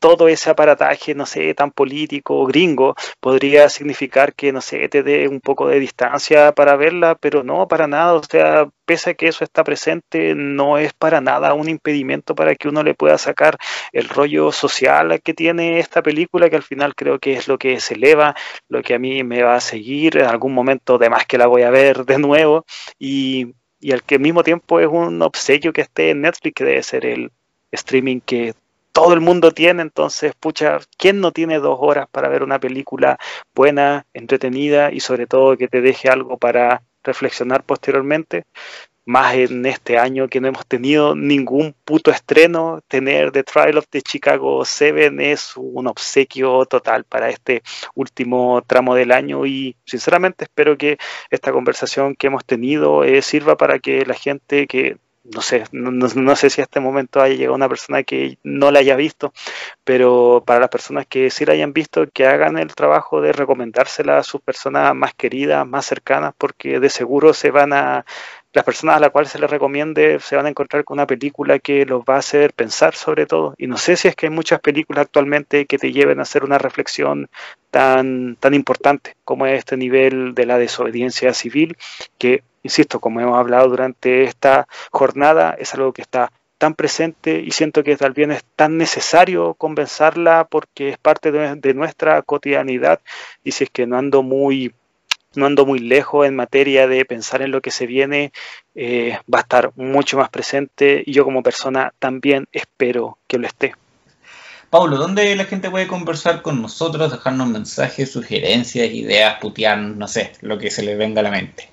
todo 0.00 0.28
ese 0.28 0.50
aparataje, 0.50 1.14
no 1.14 1.26
sé, 1.26 1.52
tan 1.54 1.70
político, 1.70 2.46
gringo, 2.46 2.94
podría 3.20 3.68
significar 3.68 4.34
que, 4.34 4.52
no 4.52 4.62
sé, 4.62 4.88
te 4.88 5.02
dé 5.02 5.28
un 5.28 5.40
poco 5.40 5.68
de 5.68 5.78
distancia 5.78 6.52
para 6.52 6.76
verla, 6.76 7.16
pero 7.16 7.44
no, 7.44 7.68
para 7.68 7.86
nada. 7.86 8.14
O 8.14 8.22
sea, 8.22 8.68
pese 8.86 9.10
a 9.10 9.14
que 9.14 9.28
eso 9.28 9.44
está 9.44 9.62
presente, 9.62 10.34
no 10.34 10.78
es 10.78 10.94
para 10.94 11.20
nada 11.20 11.52
un 11.54 11.68
impedimento 11.68 12.34
para 12.34 12.54
que 12.54 12.68
uno 12.68 12.82
le 12.82 12.94
pueda 12.94 13.18
sacar 13.18 13.58
el 13.92 14.08
rollo 14.08 14.52
social 14.52 15.20
que 15.22 15.34
tiene 15.34 15.78
esta 15.78 16.02
película, 16.02 16.48
que 16.48 16.56
al 16.56 16.62
final 16.62 16.94
creo 16.94 17.18
que 17.18 17.34
es 17.34 17.46
lo 17.48 17.58
que 17.58 17.78
se 17.80 17.94
eleva, 17.94 18.34
lo 18.68 18.82
que 18.82 18.94
a 18.94 18.98
mí 18.98 19.22
me 19.22 19.42
va 19.42 19.56
a 19.56 19.60
seguir. 19.60 20.16
En 20.16 20.26
algún 20.26 20.54
momento, 20.54 20.94
además 20.96 21.26
que 21.26 21.38
la 21.38 21.46
voy 21.46 21.62
a 21.62 21.70
ver 21.70 22.06
de 22.06 22.18
nuevo. 22.18 22.64
Y 22.98 23.54
y 23.80 23.92
al 23.92 24.02
que 24.02 24.16
al 24.16 24.20
mismo 24.20 24.42
tiempo 24.42 24.80
es 24.80 24.88
un 24.88 25.22
obsequio 25.22 25.72
que 25.72 25.80
esté 25.82 26.10
en 26.10 26.22
Netflix, 26.22 26.54
que 26.54 26.64
debe 26.64 26.82
ser 26.82 27.06
el 27.06 27.32
streaming 27.72 28.20
que 28.20 28.54
todo 28.92 29.14
el 29.14 29.20
mundo 29.20 29.52
tiene, 29.52 29.82
entonces, 29.82 30.34
pucha, 30.38 30.78
¿quién 30.98 31.20
no 31.20 31.32
tiene 31.32 31.58
dos 31.58 31.78
horas 31.80 32.08
para 32.10 32.28
ver 32.28 32.42
una 32.42 32.58
película 32.58 33.18
buena, 33.54 34.06
entretenida 34.14 34.92
y 34.92 35.00
sobre 35.00 35.26
todo 35.26 35.56
que 35.56 35.68
te 35.68 35.80
deje 35.80 36.08
algo 36.08 36.36
para 36.38 36.82
reflexionar 37.02 37.62
posteriormente? 37.64 38.44
Más 39.10 39.34
en 39.34 39.66
este 39.66 39.98
año 39.98 40.28
que 40.28 40.40
no 40.40 40.48
hemos 40.48 40.64
tenido 40.66 41.16
ningún 41.16 41.74
puto 41.84 42.12
estreno, 42.12 42.80
tener 42.86 43.32
The 43.32 43.42
Trial 43.42 43.78
of 43.78 43.86
the 43.90 44.02
Chicago 44.02 44.64
7 44.64 45.32
es 45.32 45.56
un 45.56 45.88
obsequio 45.88 46.64
total 46.64 47.04
para 47.04 47.28
este 47.28 47.62
último 47.94 48.62
tramo 48.66 48.94
del 48.94 49.10
año 49.10 49.46
y 49.46 49.76
sinceramente 49.84 50.44
espero 50.44 50.78
que 50.78 50.96
esta 51.28 51.50
conversación 51.50 52.14
que 52.14 52.28
hemos 52.28 52.44
tenido 52.44 53.02
eh, 53.02 53.20
sirva 53.20 53.56
para 53.56 53.80
que 53.80 54.06
la 54.06 54.14
gente 54.14 54.68
que 54.68 54.96
no 55.22 55.42
sé, 55.42 55.64
no, 55.72 56.36
sé 56.36 56.48
si 56.48 56.60
a 56.60 56.64
este 56.64 56.80
momento 56.80 57.20
haya 57.20 57.34
llegado 57.34 57.54
una 57.54 57.68
persona 57.68 58.02
que 58.02 58.38
no 58.42 58.70
la 58.70 58.78
haya 58.80 58.96
visto, 58.96 59.32
pero 59.84 60.42
para 60.46 60.60
las 60.60 60.70
personas 60.70 61.06
que 61.06 61.30
sí 61.30 61.44
la 61.44 61.52
hayan 61.52 61.74
visto, 61.74 62.08
que 62.10 62.26
hagan 62.26 62.58
el 62.58 62.74
trabajo 62.74 63.20
de 63.20 63.32
recomendársela 63.32 64.18
a 64.18 64.22
sus 64.22 64.40
personas 64.40 64.94
más 64.94 65.14
queridas, 65.14 65.66
más 65.66 65.84
cercanas, 65.84 66.34
porque 66.38 66.80
de 66.80 66.88
seguro 66.88 67.34
se 67.34 67.50
van 67.50 67.72
a 67.74 68.06
las 68.52 68.64
personas 68.64 68.96
a 68.96 69.00
las 69.00 69.10
cuales 69.10 69.30
se 69.30 69.38
les 69.38 69.50
recomiende 69.50 70.18
se 70.20 70.36
van 70.36 70.46
a 70.46 70.48
encontrar 70.48 70.84
con 70.84 70.96
una 70.96 71.06
película 71.06 71.58
que 71.58 71.86
los 71.86 72.02
va 72.02 72.16
a 72.16 72.18
hacer 72.18 72.52
pensar 72.52 72.94
sobre 72.94 73.26
todo. 73.26 73.54
Y 73.58 73.66
no 73.66 73.76
sé 73.76 73.96
si 73.96 74.08
es 74.08 74.16
que 74.16 74.26
hay 74.26 74.30
muchas 74.30 74.60
películas 74.60 75.02
actualmente 75.06 75.66
que 75.66 75.78
te 75.78 75.92
lleven 75.92 76.18
a 76.18 76.22
hacer 76.22 76.44
una 76.44 76.58
reflexión 76.58 77.28
tan, 77.70 78.36
tan 78.36 78.54
importante 78.54 79.16
como 79.24 79.46
es 79.46 79.58
este 79.58 79.76
nivel 79.76 80.34
de 80.34 80.46
la 80.46 80.58
desobediencia 80.58 81.32
civil, 81.34 81.76
que, 82.18 82.42
insisto, 82.62 82.98
como 83.00 83.20
hemos 83.20 83.38
hablado 83.38 83.68
durante 83.68 84.24
esta 84.24 84.66
jornada, 84.90 85.54
es 85.58 85.72
algo 85.74 85.92
que 85.92 86.02
está 86.02 86.32
tan 86.58 86.74
presente 86.74 87.40
y 87.40 87.52
siento 87.52 87.82
que 87.82 87.96
también 87.96 88.32
es 88.32 88.44
tan 88.56 88.76
necesario 88.76 89.54
convencerla 89.54 90.46
porque 90.50 90.90
es 90.90 90.98
parte 90.98 91.32
de, 91.32 91.54
de 91.56 91.74
nuestra 91.74 92.20
cotidianidad 92.20 93.00
y 93.42 93.52
si 93.52 93.64
es 93.64 93.70
que 93.70 93.86
no 93.86 93.96
ando 93.96 94.22
muy 94.22 94.74
no 95.34 95.46
ando 95.46 95.66
muy 95.66 95.78
lejos 95.78 96.26
en 96.26 96.36
materia 96.36 96.86
de 96.86 97.04
pensar 97.04 97.42
en 97.42 97.50
lo 97.50 97.60
que 97.60 97.70
se 97.70 97.86
viene, 97.86 98.32
eh, 98.74 99.18
va 99.32 99.38
a 99.38 99.42
estar 99.42 99.72
mucho 99.76 100.18
más 100.18 100.28
presente 100.28 101.02
y 101.06 101.12
yo 101.12 101.24
como 101.24 101.42
persona 101.42 101.92
también 101.98 102.46
espero 102.52 103.18
que 103.26 103.38
lo 103.38 103.46
esté. 103.46 103.74
Paulo, 104.70 104.96
¿dónde 104.96 105.34
la 105.34 105.46
gente 105.46 105.68
puede 105.68 105.88
conversar 105.88 106.42
con 106.42 106.62
nosotros, 106.62 107.10
dejarnos 107.10 107.48
mensajes, 107.48 108.12
sugerencias, 108.12 108.92
ideas, 108.92 109.38
putear, 109.40 109.78
no 109.78 110.06
sé, 110.06 110.32
lo 110.42 110.58
que 110.58 110.70
se 110.70 110.84
le 110.84 110.94
venga 110.94 111.20
a 111.20 111.24
la 111.24 111.32
mente? 111.32 111.68